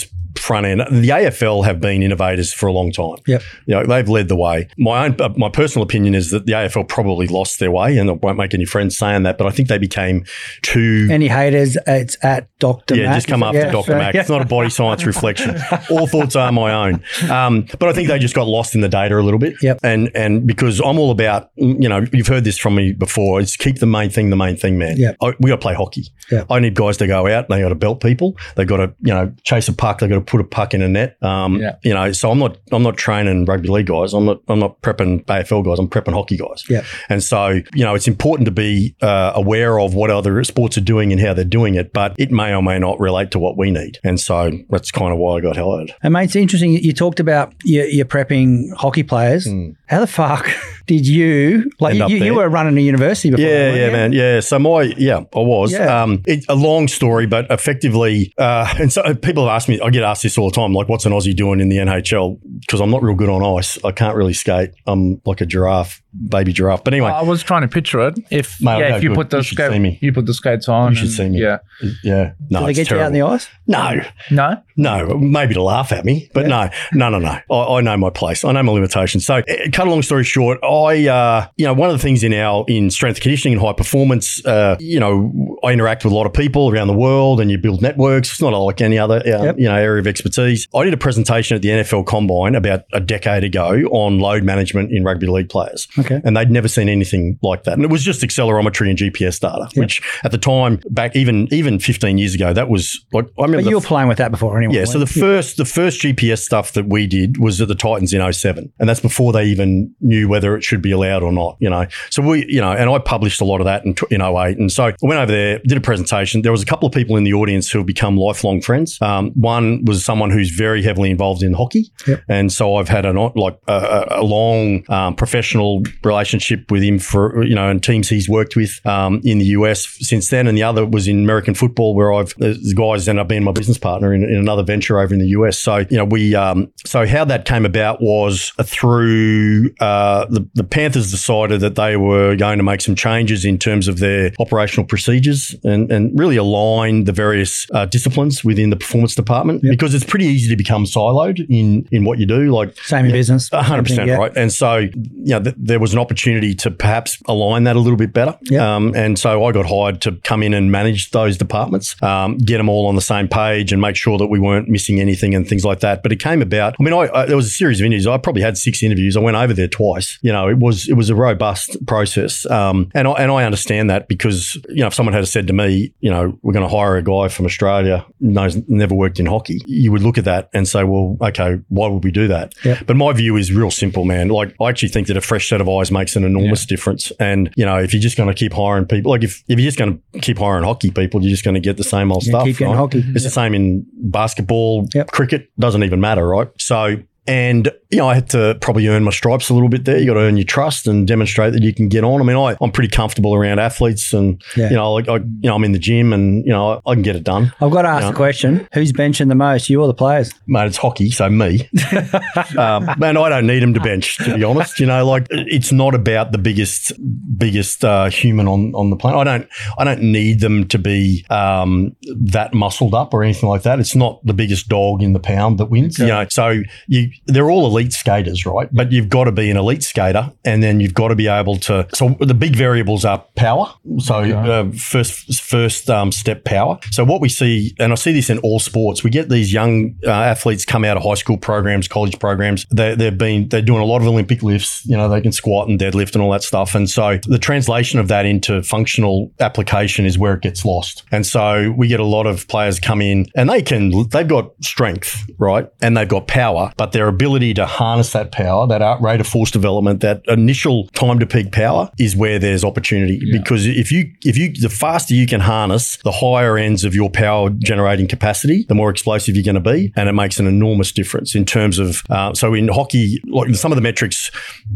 front 0.47 0.67
end. 0.67 0.81
The 0.81 1.09
AFL 1.09 1.65
have 1.65 1.81
been 1.81 2.03
innovators 2.03 2.53
for 2.53 2.67
a 2.67 2.73
long 2.73 2.93
time. 2.93 3.17
Yep. 3.27 3.43
You 3.67 3.75
know, 3.75 3.85
they've 3.87 4.09
led 4.09 4.29
the 4.29 4.37
way. 4.37 4.69
My 4.79 5.07
own, 5.07 5.21
uh, 5.21 5.31
my 5.37 5.49
personal 5.49 5.83
opinion 5.83 6.15
is 6.15 6.31
that 6.31 6.47
the 6.47 6.53
AFL 6.53 6.89
probably 6.89 7.27
lost 7.27 7.59
their 7.59 7.71
way, 7.71 7.99
and 7.99 8.09
I 8.09 8.13
won't 8.15 8.39
make 8.39 8.55
any 8.55 8.65
friends 8.65 8.97
saying 8.97 9.25
that, 9.25 9.39
but 9.39 9.47
I 9.47 9.51
think 9.51 9.69
they 9.69 9.79
became 9.79 10.25
too. 10.63 11.09
Any 11.11 11.29
haters? 11.29 11.77
It's 11.87 12.17
at 12.23 12.49
Dr. 12.59 12.95
Yeah, 12.97 13.07
Mac. 13.07 13.15
just 13.17 13.29
come 13.29 13.43
after 13.43 13.59
Yeah, 13.59 13.71
Dr. 13.73 13.93
so- 13.93 13.99
Mac. 13.99 14.15
yeah. 14.15 14.21
It's 14.21 14.31
not 14.31 14.43
a 14.43 14.47
body 14.47 14.71
science 14.79 15.05
reflection. 15.05 15.57
All 15.91 16.07
thoughts 16.07 16.37
are 16.37 16.51
my 16.53 16.73
own. 16.87 17.03
Um, 17.31 17.67
but 17.79 17.89
I 17.89 17.93
think 17.93 18.09
they 18.09 18.19
just 18.19 18.35
got 18.35 18.47
lost 18.47 18.75
in 18.75 18.81
the 18.81 18.89
data 18.89 19.19
a 19.19 19.21
little 19.23 19.39
bit. 19.41 19.55
Yep. 19.63 19.81
And 19.83 20.11
and 20.15 20.47
because 20.47 20.81
I'm 20.81 20.99
all 20.99 21.11
about, 21.11 21.51
you 21.57 21.89
know, 21.89 22.05
you've 22.13 22.27
heard 22.29 22.45
this 22.45 22.59
from 22.59 22.75
me 22.77 22.93
before. 22.93 23.41
It's 23.41 23.57
keep 23.57 23.79
the 23.81 23.87
main 23.87 24.11
thing 24.11 24.31
the 24.31 24.37
main 24.37 24.57
thing, 24.57 24.79
man. 24.79 24.97
Yep. 24.97 25.17
I, 25.23 25.33
we 25.41 25.51
got 25.51 25.57
to 25.57 25.63
play 25.63 25.75
hockey. 25.75 26.05
Yep. 26.31 26.47
I 26.51 26.61
need 26.61 26.75
guys 26.75 26.97
to 26.99 27.07
go 27.07 27.27
out. 27.27 27.49
They 27.49 27.61
got 27.61 27.69
to 27.71 27.75
belt 27.75 28.01
people. 28.01 28.37
They 28.57 28.65
got 28.65 28.79
to, 28.79 28.95
you 29.01 29.13
know, 29.15 29.33
chase 29.43 29.69
a 29.69 29.73
puck. 29.73 29.99
They 30.01 30.09
got 30.09 30.15
to 30.17 30.21
put 30.21 30.36
a 30.41 30.45
puck 30.45 30.75
in 30.75 30.83
a 30.83 30.89
net. 30.89 31.17
Um, 31.23 31.61
Yeah. 31.61 31.77
You 31.85 31.95
know, 31.95 32.13
so 32.13 32.31
I'm 32.31 32.39
not 32.39 32.59
I'm 32.73 32.83
not 32.83 32.97
training 32.97 33.45
rugby 33.45 33.69
league 33.69 33.87
guys. 33.87 34.13
I'm 34.13 34.25
not 34.25 34.41
I'm 34.49 34.59
not 34.59 34.81
prepping 34.83 35.25
AFL 35.27 35.65
guys. 35.65 35.79
I'm 35.79 35.89
prepping 35.89 36.13
hockey 36.15 36.37
guys. 36.37 36.65
Yep. 36.69 36.85
And 37.09 37.23
so, 37.23 37.49
you 37.75 37.85
know, 37.85 37.95
it's 37.95 38.09
important 38.09 38.47
to 38.47 38.51
be 38.53 38.97
uh, 39.03 39.33
aware 39.35 39.79
of 39.79 39.95
what 39.95 40.11
other 40.11 40.43
sports 40.45 40.77
are 40.77 40.81
doing 40.83 41.13
and 41.13 41.21
how 41.21 41.33
they're 41.35 41.45
doing 41.45 41.75
it, 41.77 41.93
but 41.93 42.15
it 42.19 42.31
may 42.31 42.53
or 42.55 42.63
may 42.63 42.79
not 42.79 42.99
relate 42.99 43.31
to 43.33 43.39
what 43.39 43.57
we 43.57 43.71
need. 43.71 43.99
And 44.03 44.19
so 44.19 44.51
that's 44.71 44.91
kind 44.91 45.13
of 45.13 45.19
why 45.19 45.37
I 45.37 45.41
got 45.41 45.57
hired. 45.57 45.95
And 46.03 46.13
mate, 46.13 46.25
it's 46.25 46.37
interesting. 46.37 46.73
You- 46.73 46.97
talked 46.97 47.21
about 47.21 47.53
you, 47.63 47.83
you're 47.85 48.07
prepping 48.07 48.73
hockey 48.75 49.03
players. 49.03 49.47
How 49.87 50.01
the 50.01 50.07
fuck 50.07 50.49
did 50.87 51.07
you 51.07 51.71
like? 51.81 51.97
You, 51.97 52.07
you, 52.07 52.25
you 52.25 52.35
were 52.35 52.49
running 52.49 52.77
a 52.79 52.81
university 52.81 53.31
before. 53.31 53.45
Yeah, 53.45 53.73
yeah, 53.75 53.87
you? 53.87 53.93
man. 53.93 54.13
Yeah. 54.13 54.41
So 54.41 54.59
my, 54.59 54.83
yeah, 54.97 55.19
I 55.35 55.39
was. 55.39 55.73
Yeah. 55.73 56.03
Um, 56.03 56.23
it's 56.27 56.47
a 56.49 56.55
long 56.55 56.89
story, 56.89 57.27
but 57.27 57.51
effectively, 57.51 58.33
uh, 58.39 58.73
and 58.79 58.93
so 58.93 59.15
people 59.15 59.47
have 59.47 59.55
asked 59.57 59.69
me, 59.69 59.81
I 59.81 59.91
get 59.91 60.03
asked 60.05 60.23
this 60.23 60.39
all 60.39 60.49
the 60.51 60.55
time, 60.55 60.73
like, 60.73 60.89
what's 60.89 61.05
an 61.07 61.13
Aussie 61.13 61.35
doing 61.35 61.61
in 61.61 61.69
the 61.69 61.77
NHL? 61.77 62.39
Because 62.61 62.81
I'm 62.81 62.91
not 62.91 63.03
real 63.03 63.15
good 63.17 63.29
on 63.29 63.43
ice. 63.59 63.83
I 63.85 63.93
can't 63.93 64.17
really 64.17 64.33
skate. 64.33 64.71
I'm 64.87 65.21
like 65.25 65.41
a 65.41 65.47
giraffe, 65.47 66.03
baby 66.29 66.53
giraffe. 66.53 66.85
But 66.85 66.95
anyway, 66.95 67.11
I 67.11 67.23
was 67.23 67.43
trying 67.43 67.63
to 67.63 67.69
picture 67.69 68.07
it. 68.07 68.19
If 68.31 68.61
Mate, 68.63 68.79
yeah, 68.79 68.85
okay, 68.87 68.97
if 68.99 69.03
you 69.03 69.09
good. 69.11 69.17
put 69.17 69.31
the 69.31 69.37
You 69.39 69.43
should 69.43 69.57
skate, 69.59 69.73
see 69.73 69.79
me. 69.79 69.99
you 70.01 70.13
put 70.13 70.27
the 70.27 70.35
skates 70.35 70.69
on. 70.69 70.93
You 70.93 70.97
should 70.97 71.05
and- 71.07 71.13
see 71.13 71.29
me. 71.29 71.41
Yeah. 71.43 71.59
yeah. 72.05 72.33
No, 72.51 72.61
Did 72.61 72.67
they 72.77 72.81
it's 72.81 72.89
get 72.89 72.91
you 72.97 73.03
out 73.03 73.07
in 73.09 73.13
the 73.13 73.19
terrible. 73.19 73.35
ice? 73.35 73.49
No, 73.67 74.01
No. 74.31 74.63
No, 74.79 75.17
maybe 75.19 75.55
to 75.55 75.63
laugh 75.63 75.91
at 75.91 76.05
me, 76.05 76.31
but 76.35 76.47
no, 76.47 76.69
no, 76.93 77.09
no, 77.09 77.19
no. 77.19 77.39
I, 77.51 77.77
I 77.79 77.81
know 77.81 77.97
my 77.97 78.11
place. 78.11 78.45
I 78.45 78.53
know 78.53 78.63
my 78.63 78.73
limitations. 78.73 79.25
So, 79.25 79.37
eh, 79.49 79.71
cut 79.73 79.87
a 79.87 79.91
long 79.91 80.03
story 80.03 80.23
short, 80.23 80.59
I, 80.63 80.67
uh, 80.85 81.49
you 81.57 81.65
know, 81.67 81.75
one 81.75 81.91
of 81.91 81.97
the 81.97 82.03
things 82.03 82.23
in 82.23 82.33
our 82.35 82.65
in 82.69 82.91
strength 82.91 83.21
conditioning 83.21 83.57
and 83.59 83.67
high 83.67 83.73
performance, 83.73 84.45
uh, 84.45 84.77
you 84.81 85.01
know, 85.01 85.59
I 85.65 85.73
interact 85.73 86.05
with 86.05 86.13
a 86.13 86.17
lot 86.17 86.27
of 86.27 86.33
people 86.33 86.71
around 86.71 86.89
the 86.89 86.95
world, 86.97 87.41
and 87.41 87.51
you 87.51 87.59
build 87.59 87.83
networks. 87.83 88.31
It's 88.31 88.41
not 88.41 88.51
like 88.57 88.81
any 88.81 88.99
other, 88.99 89.17
uh, 89.27 89.45
Yep. 89.45 89.59
you 89.59 89.65
know, 89.69 89.75
area 89.77 90.01
of 90.01 90.07
expertise. 90.07 90.69
I 90.75 90.85
did 90.85 90.93
a 90.95 90.97
presentation 90.97 91.55
at 91.57 91.63
the 91.63 91.69
NFL 91.71 92.05
Combine 92.07 92.55
about 92.55 92.83
a 92.93 93.01
decade 93.01 93.45
ago 93.45 93.71
on 93.91 94.19
load 94.19 94.43
management 94.45 94.93
in 94.93 95.05
rugby 95.05 95.27
league 95.27 95.49
players, 95.49 95.89
Okay. 95.99 96.21
and 96.25 96.37
they'd 96.37 96.51
never 96.51 96.69
seen 96.69 96.89
anything 96.89 97.39
like 97.43 97.65
that. 97.65 97.75
And 97.75 97.85
it 97.85 97.91
was 97.91 98.03
just 98.05 98.23
accelerometry 98.23 98.89
and 98.91 98.99
GPS 98.99 99.39
data, 99.41 99.69
which 99.77 100.03
at 100.25 100.31
the 100.31 100.39
time, 100.39 100.81
back 100.91 101.17
even 101.17 101.49
even 101.53 101.79
15 101.79 102.19
years 102.19 102.35
ago, 102.35 102.53
that 102.53 102.69
was 102.69 103.05
like 103.13 103.27
I 103.39 103.43
remember. 103.43 103.65
But 103.65 103.71
you 103.71 103.77
were 103.77 103.83
playing 103.83 104.09
with 104.09 104.19
that 104.19 104.31
before 104.31 104.57
anyway. 104.59 104.75
yeah, 104.77 104.85
so 104.85 104.99
the 104.99 105.07
first 105.07 105.57
the 105.57 105.65
first 105.65 106.01
GPS 106.01 106.39
stuff 106.43 106.73
that 106.73 106.87
we 106.89 107.07
did 107.07 107.39
was 107.39 107.61
at 107.61 107.69
the 107.69 107.75
Titans 107.75 108.13
in 108.13 108.21
07. 108.33 108.73
And 108.79 108.89
that's 108.89 109.01
before 109.01 109.33
they 109.33 109.45
even 109.45 109.95
knew 110.01 110.29
whether 110.29 110.57
it 110.57 110.63
should 110.67 110.83
be 110.83 110.91
allowed 110.91 111.23
or 111.23 111.33
not, 111.33 111.57
you 111.61 111.71
know. 111.71 111.87
So 112.11 112.23
we, 112.23 112.45
you 112.49 112.61
know, 112.61 112.73
and 112.73 112.91
I 112.91 112.99
published 112.99 113.41
a 113.41 113.45
lot 113.45 113.61
of 113.61 113.67
that 113.67 113.85
in, 113.85 113.95
in 114.11 114.21
08. 114.21 114.59
And 114.59 114.71
so 114.71 114.87
I 114.87 114.95
went 115.01 115.21
over 115.21 115.33
there, 115.33 115.59
did 115.61 115.79
a 115.79 115.81
presentation. 115.81 116.43
There 116.43 116.53
was 116.53 116.63
a 116.63 116.67
couple 116.67 116.87
of 116.87 116.93
people 116.93 117.17
in 117.17 117.25
the 117.25 117.33
audience 117.33 117.71
who 117.71 117.79
have 117.79 117.87
become 117.87 118.17
lifelong 118.17 118.61
friends. 118.61 119.01
Um, 119.01 119.31
one 119.33 119.85
was 119.85 120.05
someone 120.05 120.31
who's 120.31 120.51
very 120.51 120.83
heavily 120.83 121.11
involved 121.11 121.43
in 121.43 121.53
hockey. 121.53 121.91
Yep. 122.07 122.23
And 122.29 122.53
so 122.53 122.77
I've 122.77 122.89
had 122.89 123.07
a 123.07 123.13
like 123.13 123.59
a, 123.69 124.07
a- 124.11 124.27
long 124.27 124.85
um, 124.91 125.15
professional 125.15 125.83
relationship 126.03 126.71
with 126.71 126.83
him 126.83 126.99
for 126.99 127.45
you 127.45 127.55
know 127.55 127.69
and 127.69 127.83
teams 127.83 128.09
he's 128.09 128.29
worked 128.29 128.57
with 128.57 128.85
um, 128.85 129.21
in 129.25 129.39
the 129.39 129.47
US 129.47 129.87
since 130.01 130.29
then. 130.31 130.49
And 130.49 130.59
the 130.59 130.65
other 130.65 130.85
was 130.85 131.07
in 131.07 131.23
American 131.23 131.55
football 131.55 131.95
where 131.95 132.13
I've 132.13 132.35
the 132.37 132.55
the 132.55 132.75
guys 132.75 133.09
ended 133.09 133.23
up 133.23 133.29
being 133.29 133.45
my 133.45 133.53
business 133.53 133.79
partner 133.79 134.13
in, 134.13 134.25
in 134.25 134.35
another 134.35 134.65
venture 134.65 134.99
over 134.99 135.15
in 135.15 135.21
the 135.21 135.29
US. 135.29 135.59
So 135.59 135.79
you 135.89 135.97
know 135.97 136.05
we 136.05 136.35
um, 136.35 136.73
so 136.85 137.07
how 137.07 137.25
that 137.25 137.45
came 137.45 137.65
about 137.65 138.01
was 138.01 138.53
through 138.63 139.71
uh, 139.81 140.27
the 140.27 140.56
the 140.57 140.65
Panthers 140.65 141.11
decided 141.11 141.61
that 141.61 141.75
they 141.77 141.97
were 141.97 142.35
going 142.35 142.57
to 142.59 142.65
make 142.65 142.81
some 142.81 142.95
changes 142.95 143.45
in 143.45 143.59
terms 143.59 143.89
of 143.89 143.99
their 143.99 144.33
operational 144.41 144.87
procedures 144.87 145.55
and 145.65 145.93
and 145.93 146.19
really 146.19 146.37
align 146.37 147.05
the 147.05 147.13
various 147.13 147.67
uh, 147.73 147.85
disciplines 147.85 148.43
within 148.43 148.71
the 148.71 148.77
performance 148.77 149.15
department 149.15 149.63
because 149.63 149.95
it's 149.95 150.05
pretty 150.05 150.25
easy 150.25 150.49
to 150.49 150.57
become 150.57 150.85
siloed 150.85 151.45
in 151.49 151.87
in 151.93 152.05
what 152.05 152.19
you 152.19 152.27
do. 152.27 152.51
Like 152.51 152.77
Same 152.79 153.05
in 153.05 153.13
business. 153.13 153.51
a 153.53 153.63
hundred 153.63 153.85
percent 153.85 154.09
yeah. 154.09 154.17
right. 154.17 154.33
And 154.35 154.53
so, 154.53 154.77
you 154.77 154.93
know, 155.27 155.43
th- 155.43 155.57
there 155.59 155.79
was 155.79 155.93
an 155.93 155.99
opportunity 155.99 156.55
to 156.57 156.71
perhaps 156.71 157.19
align 157.27 157.65
that 157.65 157.77
a 157.77 157.81
little 157.81 157.99
bit 157.99 158.13
better. 158.13 158.37
Yeah. 158.43 158.77
Um, 158.77 158.95
and 158.97 159.19
so 159.19 159.45
I 159.45 159.53
got 159.53 159.67
hired 159.67 160.01
to 160.03 160.13
come 160.25 160.43
in 160.43 160.55
and 160.55 160.73
manage 160.73 161.11
those 161.11 161.37
departments, 161.37 162.01
um, 162.03 162.39
get 162.39 162.57
them 162.57 162.69
all 162.69 162.87
on 162.87 162.95
the 162.95 163.03
same 163.03 163.29
page 163.29 163.73
and 163.73 163.81
make 163.83 163.97
sure 163.97 164.17
that 164.17 164.29
we 164.29 164.39
weren't 164.39 164.69
missing 164.69 165.01
anything 165.01 165.35
and 165.35 165.47
things 165.47 165.65
like 165.65 165.81
that. 165.81 166.03
But 166.03 166.13
it 166.13 166.21
came 166.21 166.41
about, 166.41 166.77
I 166.81 166.83
mean, 166.83 166.95
I, 166.95 167.11
I, 167.13 167.27
there 167.27 167.37
was 167.37 167.47
a 167.47 167.51
series 167.51 167.81
of 167.81 167.85
interviews. 167.85 168.07
I 168.07 168.17
probably 168.17 168.43
had 168.43 168.57
six 168.57 168.83
interviews. 168.83 169.17
I 169.17 169.21
went 169.21 169.37
over 169.37 169.53
there 169.53 169.69
twice. 169.69 170.19
You 170.23 170.33
know, 170.33 170.46
it 170.49 170.59
was, 170.59 170.89
it 170.89 170.95
was 170.95 171.11
a 171.11 171.15
robust 171.15 171.85
process. 171.87 172.45
Um, 172.51 172.91
and 172.95 173.07
I, 173.09 173.13
and 173.13 173.31
I 173.31 173.45
understand 173.45 173.91
that 173.91 174.09
because, 174.09 174.55
you 174.69 174.77
know, 174.81 174.87
if 174.89 174.95
someone 174.95 175.13
had 175.15 175.27
said 175.29 175.47
to 175.49 175.53
me, 175.53 175.93
you 176.01 176.11
know, 176.11 176.39
we're 176.43 176.53
going 176.53 176.69
to 176.69 176.75
hire 176.75 176.97
a 176.97 177.03
guy 177.03 177.29
from 177.29 177.47
Australia, 177.47 178.05
knows, 178.21 178.57
never 178.69 178.95
worked 178.95 179.19
in 179.21 179.27
hockey, 179.27 179.61
you 179.67 179.93
would 179.93 180.03
look 180.03 180.19
at 180.19 180.25
that 180.25 180.49
and 180.55 180.67
say, 180.69 180.85
well, 180.85 181.17
okay, 181.21 181.59
why 181.69 181.89
would 181.89 182.05
we 182.05 182.11
do 182.11 182.29
that? 182.29 182.55
Yeah. 182.65 182.81
But 182.87 182.97
my 182.97 183.13
view 183.13 183.37
is 183.37 183.53
real 183.53 183.71
simple, 183.71 184.05
man. 184.05 184.29
Like 184.29 184.55
I 184.61 184.69
actually 184.69 184.89
think 184.91 185.07
that 185.09 185.17
a 185.17 185.21
fresh 185.21 185.49
set 185.49 185.61
of 185.61 185.69
eyes 185.69 185.91
makes 185.91 186.17
an 186.17 186.25
enormous 186.25 186.67
difference. 186.67 187.11
And 187.19 187.53
you 187.57 187.65
know, 187.65 187.77
if 187.79 187.93
you're 187.93 188.03
just 188.03 188.17
going 188.17 188.29
to 188.29 188.35
keep 188.35 188.53
hiring 188.53 188.87
people, 188.87 189.11
like 189.11 189.25
if, 189.25 189.43
if 189.49 189.59
you're 189.59 189.67
just 189.69 189.79
going 189.79 190.03
to 190.13 190.21
keep 190.21 190.39
hiring 190.39 190.65
hockey 190.65 190.91
people, 190.91 191.21
you're 191.23 191.31
just 191.31 191.45
going 191.45 191.55
to 191.55 191.61
get 191.61 191.77
the 191.77 191.85
same 191.85 192.11
old 192.13 192.25
Yeah, 192.25 192.31
stuff. 192.31 192.45
keep 192.45 192.59
getting 192.59 192.73
right? 192.75 192.79
hockey. 192.79 193.05
It's 193.15 193.25
the 193.25 193.31
same 193.31 193.55
in 193.55 193.87
basketball, 193.95 194.87
Yep. 194.95 195.11
cricket 195.13 195.51
doesn't 195.59 195.83
even 195.85 196.01
matter, 196.01 196.27
right? 196.27 196.49
So 196.59 196.97
and 197.27 197.71
you 197.91 197.99
know, 197.99 198.09
I 198.09 198.15
had 198.15 198.29
to 198.31 198.59
probably 198.61 198.89
earn 198.89 199.05
my 199.05 199.13
stripes 199.13 199.49
a 199.49 199.55
little 199.55 199.69
bit 199.69 199.85
there. 199.85 199.97
You 199.99 200.07
got 200.07 200.15
to 200.15 200.21
earn 200.21 200.37
your 200.37 200.45
trust 200.45 200.89
and 200.89 201.07
demonstrate 201.07 201.53
that 201.53 201.63
you 201.63 201.73
can 201.73 201.89
get 201.89 202.03
on. 202.03 202.21
I 202.21 202.25
mean, 202.25 202.37
I, 202.37 202.57
I'm 202.61 202.73
pretty 202.73 202.89
comfortable 202.89 203.33
around 203.35 203.61
athletes, 203.61 204.13
and 204.13 204.43
Yeah. 204.57 204.71
you 204.71 204.75
know, 204.77 204.93
like 204.93 205.09
I, 205.09 205.17
you 205.17 205.25
know, 205.45 205.55
I'm 205.55 205.63
in 205.65 205.73
the 205.73 205.79
gym, 205.79 206.13
and 206.13 206.45
you 206.45 206.51
know, 206.53 206.81
I, 206.87 206.91
I 206.91 206.95
can 206.95 207.03
get 207.03 207.15
it 207.17 207.25
done. 207.25 207.53
I've 207.61 207.71
got 207.71 207.83
to 207.83 207.89
ask 207.89 208.03
Yeah. 208.05 208.11
the 208.11 208.17
question: 208.17 208.69
Who's 208.75 208.93
benching 208.93 209.29
the 209.29 209.35
most, 209.35 209.71
you 209.71 209.81
or 209.81 209.87
the 209.87 209.95
players? 209.95 210.33
Mate, 210.47 210.67
it's 210.67 210.77
hockey, 210.77 211.11
so 211.11 211.29
me. 211.31 211.69
um, 212.59 212.89
man, 212.99 213.17
I 213.17 213.29
don't 213.29 213.47
need 213.47 213.63
him 213.63 213.75
to 213.75 213.81
bench, 213.81 214.17
to 214.19 214.35
be 214.37 214.45
honest. 214.45 214.79
You 214.81 214.87
know, 214.87 215.07
like 215.07 215.27
it's 215.31 215.73
not 215.73 215.95
about 215.95 216.33
the 216.33 216.39
biggest, 216.39 216.93
biggest 217.39 217.85
uh, 217.85 218.11
human 218.11 218.49
on 218.49 218.75
on 218.75 218.91
the 218.91 218.97
planet. 218.97 219.19
I 219.21 219.25
don't, 219.39 219.49
I 219.79 219.85
don't 219.85 220.03
need 220.03 220.41
them 220.41 220.67
to 220.69 220.79
be 220.79 221.25
um, 221.31 221.95
that 222.17 222.55
muscled 222.55 222.95
up 222.95 223.15
or 223.15 223.23
anything 223.23 223.49
like 223.49 223.63
that. 223.63 223.79
It's 223.81 223.95
not 223.95 224.25
the 224.25 224.35
biggest 224.35 224.69
dog 224.69 225.03
in 225.03 225.13
the 225.13 225.21
pound 225.21 225.59
that 225.59 225.67
wins. 225.67 225.99
You 225.99 226.07
know, 226.09 226.27
so 226.31 226.63
you, 226.89 227.11
they're 227.27 227.51
all 227.51 227.67
elite 227.67 227.93
skaters, 227.93 228.47
right? 228.47 228.69
But 228.73 228.93
you've 228.93 229.09
got 229.09 229.25
to 229.25 229.33
be 229.33 229.51
an 229.51 229.57
elite 229.57 229.83
skater, 229.83 230.33
and 230.45 230.63
then 230.63 230.81
you've 230.81 230.95
got 230.95 231.09
to 231.09 231.17
be 231.17 231.29
able 231.29 231.57
to. 231.59 231.89
So 231.95 232.17
the 232.21 232.35
big 232.35 232.57
variables 232.57 233.05
are 233.05 233.25
power. 233.35 233.73
So 233.99 234.17
uh, 234.17 234.71
first, 234.73 235.43
first 235.43 235.89
um, 235.91 236.13
step 236.13 236.45
power. 236.45 236.79
So 236.91 237.05
what 237.05 237.21
we 237.21 237.29
see, 237.29 237.75
and 237.79 237.93
I 237.93 237.97
see 237.97 238.13
this 238.13 238.31
in 238.31 238.39
all 238.39 238.59
sports, 238.59 239.03
we 239.03 239.11
get 239.11 239.29
these 239.29 239.53
young 239.53 239.97
uh, 240.05 240.11
athletes 240.11 240.65
come 240.65 240.85
out 240.85 240.97
of 240.97 241.03
high 241.03 241.15
school 241.15 241.37
programs, 241.37 241.89
college 241.89 242.19
programs. 242.19 242.67
They, 242.71 242.95
they've 242.95 243.17
been 243.17 243.49
they're 243.49 243.63
doing 243.63 243.83
a 243.83 243.87
lot 243.87 244.01
of 244.01 244.09
Olympic 244.09 244.43
lifts. 244.43 244.85
You 244.87 244.97
know, 244.97 245.09
they 245.09 245.21
can 245.21 245.33
squat 245.33 245.69
and 245.69 245.79
deadlift 245.79 246.15
and 246.15 246.23
all 246.23 246.31
that 246.33 246.43
stuff. 246.43 246.75
And 246.75 246.89
so 246.89 247.19
the 247.27 247.39
translation 247.39 247.99
of 247.99 248.09
that 248.09 248.27
into 248.27 248.63
functional 248.63 249.33
application 249.41 250.07
is 250.07 250.19
where 250.19 250.35
it 250.35 250.43
gets 250.43 250.65
lost. 250.65 251.05
And 251.13 251.27
so 251.27 251.75
we 251.77 251.89
get 251.89 252.01
a 252.01 252.05
lot 252.05 252.27
of 252.27 252.49
players 252.49 252.81
come 252.81 253.01
in 253.01 253.27
and 253.35 253.49
they 253.49 253.63
can 253.63 254.09
they've 254.11 254.29
got 254.29 254.53
strength, 254.63 255.25
right, 255.39 255.69
and 255.81 255.97
they've 255.97 256.09
got 256.09 256.27
power, 256.27 256.73
but 256.77 256.93
their 257.07 257.15
ability 257.15 257.55
to 257.55 257.65
harness 257.67 258.13
that 258.13 258.33
power, 258.33 258.67
that 258.67 259.01
rate 259.01 259.21
of 259.21 259.29
force 259.29 259.53
development, 259.53 260.01
that 260.01 260.23
initial 260.27 260.89
time 260.89 261.21
to 261.21 261.27
peak 261.27 261.53
power, 261.53 261.89
is 261.99 262.17
where 262.17 262.39
there's 262.39 262.65
opportunity. 262.65 263.21
Because 263.31 263.65
if 263.65 263.93
you 263.93 264.11
if 264.25 264.37
you 264.37 264.53
the 264.53 264.69
faster 264.69 265.15
you 265.15 265.27
can 265.27 265.41
harness 265.41 265.99
the 265.99 266.11
higher 266.11 266.59
ends 266.59 266.85
of 266.85 266.97
your 266.97 267.09
power 267.09 267.51
generating 267.51 268.09
capacity, 268.09 268.65
the 268.69 268.75
more 268.75 268.91
explosive 268.91 269.37
you're 269.37 269.45
going 269.45 269.63
to 269.63 269.73
be, 269.73 269.93
and 269.95 270.09
it 270.09 270.15
makes 270.15 270.41
an 270.41 270.49
enormous 270.49 270.91
difference 270.91 271.35
in 271.35 271.45
terms 271.45 271.79
of. 271.79 272.03
Uh, 272.11 272.35
so 272.35 272.55
in 272.55 272.69
hockey, 272.69 273.23
like 273.29 273.55
some 273.55 273.71
of 273.71 273.77
the 273.77 273.83
metrics 273.83 274.31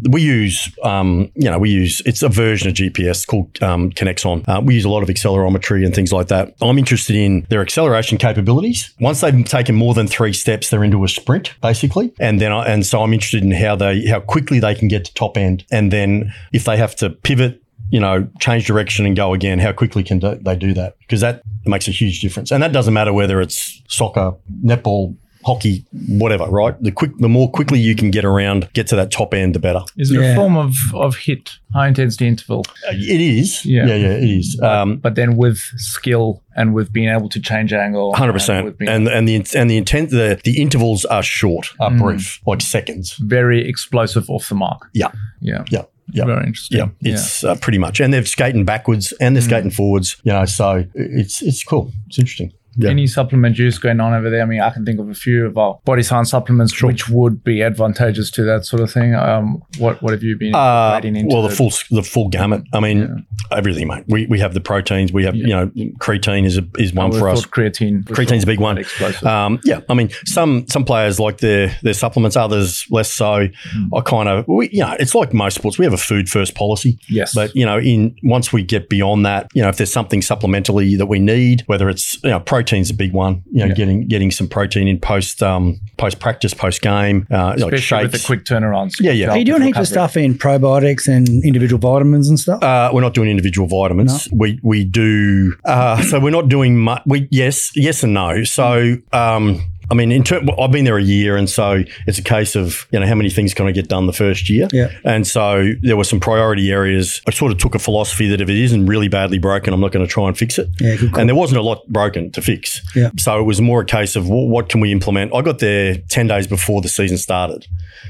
we 0.09 0.23
use, 0.23 0.73
um, 0.85 1.33
you 1.35 1.51
know, 1.51 1.59
we 1.59 1.71
use 1.71 2.01
it's 2.07 2.23
a 2.23 2.29
version 2.29 2.69
of 2.69 2.75
GPS 2.75 3.27
called 3.27 3.61
um, 3.61 3.91
Kinexon. 3.91 4.49
Uh, 4.49 4.61
we 4.61 4.75
use 4.75 4.85
a 4.85 4.89
lot 4.89 5.03
of 5.03 5.09
accelerometry 5.09 5.85
and 5.85 5.95
things 5.95 6.13
like 6.13 6.29
that. 6.29 6.55
I'm 6.63 6.79
interested 6.79 7.17
in 7.17 7.47
their 7.51 7.61
acceleration 7.61 8.19
capabilities. 8.19 8.95
Once 9.01 9.21
they've 9.21 9.45
taken 9.45 9.75
more 9.75 9.95
than 9.95 10.07
three 10.07 10.33
steps, 10.33 10.71
they're 10.71 10.85
into 10.85 11.03
a 11.03 11.09
sprint 11.09 11.55
basically, 11.61 12.13
and 12.21 12.41
then 12.41 12.53
I, 12.53 12.67
and 12.67 12.87
so 12.87 13.03
I'm 13.03 13.13
interested 13.13 13.43
in 13.43 13.51
how 13.51 13.77
they 13.77 14.07
how 14.07 14.21
quickly 14.21 14.61
they 14.61 14.75
can 14.75 14.89
get 14.89 15.05
to 15.07 15.15
top 15.15 15.37
end, 15.37 15.65
and 15.71 15.93
then 15.93 16.33
if 16.53 16.65
they 16.65 16.77
have 16.77 16.95
to 16.97 17.11
pivot 17.11 17.63
you 17.91 17.99
know, 17.99 18.29
change 18.39 18.67
direction 18.67 19.05
and 19.05 19.17
go 19.17 19.35
again, 19.35 19.59
how 19.59 19.73
quickly 19.73 20.05
can 20.05 20.21
they 20.21 20.57
do 20.57 20.73
that? 20.75 20.97
Because 21.01 21.21
that 21.21 21.43
makes 21.65 21.89
a 21.89 21.91
huge 21.91 22.21
difference. 22.21 22.53
And 22.53 22.63
that 22.63 22.73
doesn't 22.73 22.95
matter 22.95 23.13
whether 23.13 23.41
it's 23.41 23.83
soccer, 23.89 24.33
netball, 24.65 25.17
hockey, 25.45 25.85
whatever, 26.09 26.45
right? 26.47 26.75
The 26.83 26.91
quick, 26.93 27.13
the 27.19 27.29
more 27.29 27.51
quickly 27.51 27.79
you 27.79 27.95
can 27.97 28.11
get 28.11 28.25
around, 28.25 28.69
get 28.75 28.87
to 28.89 28.97
that 28.97 29.11
top 29.11 29.33
end, 29.35 29.55
the 29.55 29.59
better. 29.59 29.81
Is 29.97 30.11
it 30.11 30.21
Yeah. 30.21 30.33
a 30.33 30.37
form 30.37 30.57
of, 30.57 30.75
of 30.95 31.17
hit, 31.17 31.51
high 31.73 31.89
intensity 31.89 32.27
interval, 32.27 32.65
Uh, 32.87 32.93
It 32.95 33.21
is. 33.21 33.65
Yeah. 33.65 33.87
Yeah, 33.87 33.95
yeah, 33.97 34.09
it 34.19 34.25
is. 34.31 34.61
Um, 34.63 34.97
but 34.99 35.15
then 35.15 35.37
with 35.37 35.59
skill 35.77 36.43
and 36.57 36.75
with 36.75 36.93
being 36.93 37.09
able 37.09 37.29
to 37.31 37.41
change 37.41 37.73
angle? 37.73 38.13
Hundred 38.15 38.31
and 38.33 38.39
percent, 38.41 38.77
and 38.81 39.09
and 39.09 39.27
the 39.29 39.37
and 39.57 39.71
the 39.71 39.77
intent 39.77 40.11
the 40.11 40.39
the 40.45 40.61
intervals 40.61 41.05
are 41.07 41.23
short, 41.23 41.69
are 41.79 41.91
brief, 41.91 42.41
like 42.47 42.61
seconds. 42.61 43.17
very 43.21 43.67
explosive 43.69 44.29
off 44.29 44.49
the 44.49 44.55
mark. 44.55 44.89
Yeah, 44.93 45.11
Yeah. 45.41 45.65
yeah, 45.71 45.83
yeah. 46.13 46.25
Very 46.27 46.47
interesting. 46.47 46.79
Yeah, 46.79 46.89
it's 47.15 47.45
uh, 47.45 47.55
pretty 47.57 47.79
much, 47.79 48.01
and 48.01 48.13
they're 48.13 48.25
skating 48.27 48.65
backwards 48.65 49.13
and 49.21 49.35
they're 49.35 49.43
Mm. 49.43 49.47
skating 49.47 49.71
forwards. 49.71 50.17
You 50.25 50.33
know, 50.33 50.45
so 50.45 50.85
it's 50.95 51.41
it's 51.41 51.63
cool. 51.65 51.93
It's 52.09 52.19
interesting. 52.19 52.53
Yeah. 52.77 52.91
Any 52.91 53.07
supplement 53.07 53.59
use 53.59 53.79
going 53.79 54.01
on 54.01 54.15
over 54.15 54.31
there? 54.31 54.43
I 54.43 54.45
mean, 54.45 54.61
I 54.61 54.71
can 54.71 54.85
think 54.85 55.01
of 55.01 55.09
a 55.09 55.15
few 55.15 55.47
of 55.47 55.59
our 55.59 55.79
body 55.85 56.03
science 56.03 56.31
supplements 56.31 56.83
which 56.83 57.09
would 57.09 57.43
be 57.43 57.63
advantageous 57.63 58.31
to 58.33 58.45
that 58.45 58.65
sort 58.65 58.83
of 58.83 58.91
thing. 58.93 59.15
Um, 59.15 59.63
what 59.79 60.03
what 60.03 60.13
have 60.13 60.23
you 60.23 60.37
been 60.37 60.55
Uh, 60.55 61.01
well, 61.03 61.43
the 61.43 61.51
full 61.55 61.73
the 61.91 62.03
full 62.03 62.29
gamut. 62.29 62.63
I 62.73 62.81
mean, 62.81 63.27
everything, 63.51 63.89
mate. 63.89 64.05
We, 64.09 64.27
we 64.27 64.39
have 64.41 64.55
the 64.55 64.61
proteins. 64.61 65.13
We 65.13 65.25
have 65.25 65.35
you 65.35 65.49
know, 65.49 65.67
creatine 65.99 66.45
is 66.45 66.59
a, 66.59 66.67
is 66.79 66.93
one 66.93 67.13
for 67.13 67.29
us. 67.29 67.45
creatine. 67.47 68.05
Creatine's 68.05 68.45
a 68.45 68.47
big 68.47 68.61
one. 68.61 68.85
Um, 69.25 69.61
yeah, 69.65 69.81
I 69.89 69.95
mean, 69.95 70.11
some 70.27 70.67
some 70.69 70.85
players 70.85 71.19
like 71.19 71.39
their 71.39 71.77
their 71.83 71.95
supplements, 71.95 72.37
others 72.37 72.87
less 72.91 73.11
so. 73.13 73.49
Hmm. 73.73 73.95
I 73.95 74.01
kind 74.01 74.29
of, 74.29 74.47
we, 74.49 74.69
you 74.71 74.81
know, 74.81 74.97
it's 74.99 75.15
like 75.15 75.33
most 75.33 75.55
sports. 75.55 75.79
We 75.79 75.85
have 75.85 75.95
a 75.95 75.99
food 75.99 76.29
first 76.29 76.55
policy. 76.55 76.99
yes, 77.09 77.35
But 77.35 77.55
you 77.55 77.67
know, 77.67 77.79
in 77.79 78.17
once 78.23 78.53
we 78.53 78.63
get 78.63 78.89
beyond 78.89 79.27
that, 79.27 79.49
you 79.55 79.63
know, 79.63 79.69
if 79.69 79.77
there's 79.77 79.93
something 79.93 80.21
supplementally 80.21 80.97
that 80.99 81.07
we 81.07 81.19
need, 81.19 81.63
whether 81.67 81.89
it's 81.89 82.23
you 82.23 82.31
know, 82.31 82.41
protein's 82.61 82.91
a 82.91 82.95
big 82.95 83.13
one. 83.13 83.43
You 83.51 83.61
know, 83.61 83.67
Yeah. 83.67 83.75
getting 83.75 84.07
getting 84.07 84.31
some 84.31 84.49
protein 84.49 84.87
in 84.89 84.99
post 85.01 85.43
um, 85.43 85.81
post 85.97 86.19
practice, 86.21 86.53
post 86.55 86.83
game, 86.83 87.27
uh, 87.31 87.55
like 87.57 87.73
especially 87.73 88.03
with 88.05 88.13
the 88.13 88.23
quick 88.27 88.45
turnarounds. 88.45 89.01
Yeah, 89.01 89.13
yeah. 89.13 89.31
Are 89.31 89.39
you 89.39 89.45
doing 89.45 89.61
with 89.61 89.67
heaps 89.69 89.79
of 89.79 89.89
stuff 89.89 90.17
in 90.17 90.35
probiotics 90.35 91.09
and 91.09 91.29
individual 91.45 91.79
vitamins 91.81 92.29
and 92.29 92.39
stuff? 92.39 92.63
Uh, 92.63 92.91
we're 92.93 93.01
not 93.01 93.15
doing 93.15 93.31
individual 93.31 93.67
vitamins. 93.69 94.29
We 94.33 94.59
we 94.63 94.85
do. 94.85 95.55
Uh, 95.65 96.03
so 96.03 96.21
we're 96.21 96.31
not 96.31 96.49
doing 96.49 96.77
much. 96.79 97.03
We 97.07 97.29
yes 97.31 97.71
yes 97.77 98.03
and 98.03 98.15
no. 98.15 98.45
So. 98.45 98.97
Um, 99.13 99.65
I 99.91 99.95
mean, 99.95 100.13
in 100.13 100.23
term, 100.23 100.49
I've 100.59 100.71
been 100.71 100.85
there 100.85 100.99
a 100.99 101.03
year, 101.03 101.37
and 101.37 101.49
so 101.51 101.83
it's 102.07 102.19
a 102.19 102.23
case 102.23 102.55
of 102.55 102.87
you 102.93 103.01
know 103.01 103.07
how 103.07 103.15
many 103.15 103.31
things 103.31 103.55
can 103.55 103.67
I 103.67 103.73
get 103.73 103.89
done 103.89 104.07
the 104.07 104.13
first 104.13 104.49
year. 104.49 104.69
Yeah. 104.73 104.91
And 105.05 105.27
so 105.27 105.73
there 105.83 105.97
were 105.97 106.05
some 106.05 106.21
priority 106.21 106.71
areas. 106.71 107.21
I 107.27 107.33
sort 107.33 107.53
of 107.53 107.59
took 107.59 107.75
a 107.75 107.79
philosophy 107.79 108.29
that 108.29 108.41
if 108.41 108.49
it 108.49 108.57
isn't 108.59 108.87
really 108.87 109.09
badly 109.09 109.39
broken, 109.39 109.75
I'm 109.75 109.81
not 109.81 109.93
going 109.93 110.07
to 110.07 110.11
try 110.13 110.29
and 110.29 110.37
fix 110.39 110.59
it. 110.59 110.69
Yeah, 110.81 110.97
good 110.97 111.11
call. 111.13 111.21
And 111.21 111.29
there 111.29 111.35
wasn't 111.37 111.59
a 111.59 111.63
lot 111.63 111.87
broken 111.89 112.31
to 112.33 112.43
fix. 112.43 112.81
Yeah. 112.95 113.11
So 113.19 113.39
it 113.41 113.45
was 113.45 113.61
more 113.61 113.81
a 113.81 113.85
case 113.85 114.17
of 114.17 114.29
what, 114.29 114.49
what 114.49 114.69
can 114.69 114.81
we 114.81 114.93
implement. 114.93 115.35
I 115.35 115.43
got 115.43 115.59
there 115.59 115.97
ten 116.09 116.27
days 116.27 116.47
before 116.47 116.81
the 116.83 116.89
season 116.89 117.19
started, 117.19 117.67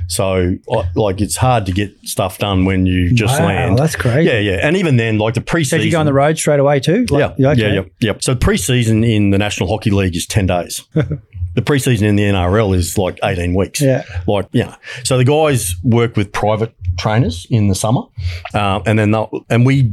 so 0.06 0.54
I, 0.72 0.90
like 0.94 1.20
it's 1.20 1.36
hard 1.36 1.66
to 1.66 1.72
get 1.72 1.92
stuff 2.04 2.38
done 2.38 2.64
when 2.64 2.86
you 2.86 3.12
just 3.12 3.38
Wow, 3.40 3.46
land. 3.46 3.78
that's 3.78 3.96
crazy. 3.96 4.28
Yeah, 4.28 4.38
yeah. 4.38 4.58
And 4.66 4.76
even 4.76 4.96
then, 4.96 5.18
like 5.18 5.34
the 5.34 5.40
preseason. 5.40 5.78
Did 5.78 5.84
you 5.84 5.92
go 5.92 6.00
on 6.00 6.06
the 6.06 6.12
road 6.12 6.36
straight 6.36 6.60
away 6.60 6.80
too? 6.80 7.06
Like- 7.08 7.34
yeah, 7.38 7.50
okay. 7.52 7.60
yeah, 7.62 7.72
yeah, 7.72 7.82
yeah. 8.00 8.12
So 8.20 8.34
preseason 8.34 9.08
in 9.08 9.30
the 9.30 9.38
National 9.38 9.68
Hockey 9.68 9.90
League 9.90 10.16
is 10.16 10.26
10 10.26 10.46
days. 10.46 10.82
the 11.54 11.62
preseason 11.62 12.02
in 12.02 12.16
the 12.16 12.22
NRL 12.24 12.74
is 12.76 12.96
like 12.98 13.18
18 13.24 13.54
weeks. 13.54 13.80
Yeah. 13.80 14.04
Like, 14.26 14.48
yeah. 14.52 14.76
So 15.04 15.18
the 15.18 15.24
guys 15.24 15.74
work 15.82 16.16
with 16.16 16.32
private 16.32 16.74
trainers 16.98 17.46
in 17.50 17.68
the 17.68 17.74
summer. 17.74 18.02
Um, 18.54 18.82
and 18.86 18.98
then, 18.98 19.10
they'll- 19.10 19.44
and 19.50 19.64
we, 19.66 19.92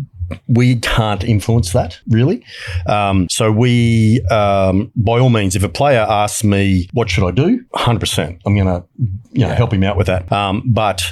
we 0.49 0.75
can't 0.75 1.23
influence 1.23 1.71
that 1.73 1.99
really. 2.09 2.43
Um, 2.85 3.27
so 3.29 3.49
we, 3.51 4.21
um, 4.29 4.91
by 4.95 5.19
all 5.19 5.29
means, 5.29 5.55
if 5.55 5.63
a 5.63 5.69
player 5.69 6.05
asks 6.07 6.43
me, 6.43 6.87
what 6.93 7.09
should 7.09 7.25
I 7.25 7.31
do? 7.31 7.63
100%. 7.75 8.39
I'm 8.45 8.55
going 8.55 8.67
to, 8.67 8.83
you 9.31 9.41
know, 9.47 9.53
help 9.55 9.71
him 9.73 9.83
out 9.83 9.95
with 9.97 10.07
that. 10.07 10.29
Um, 10.31 10.63
but 10.65 11.03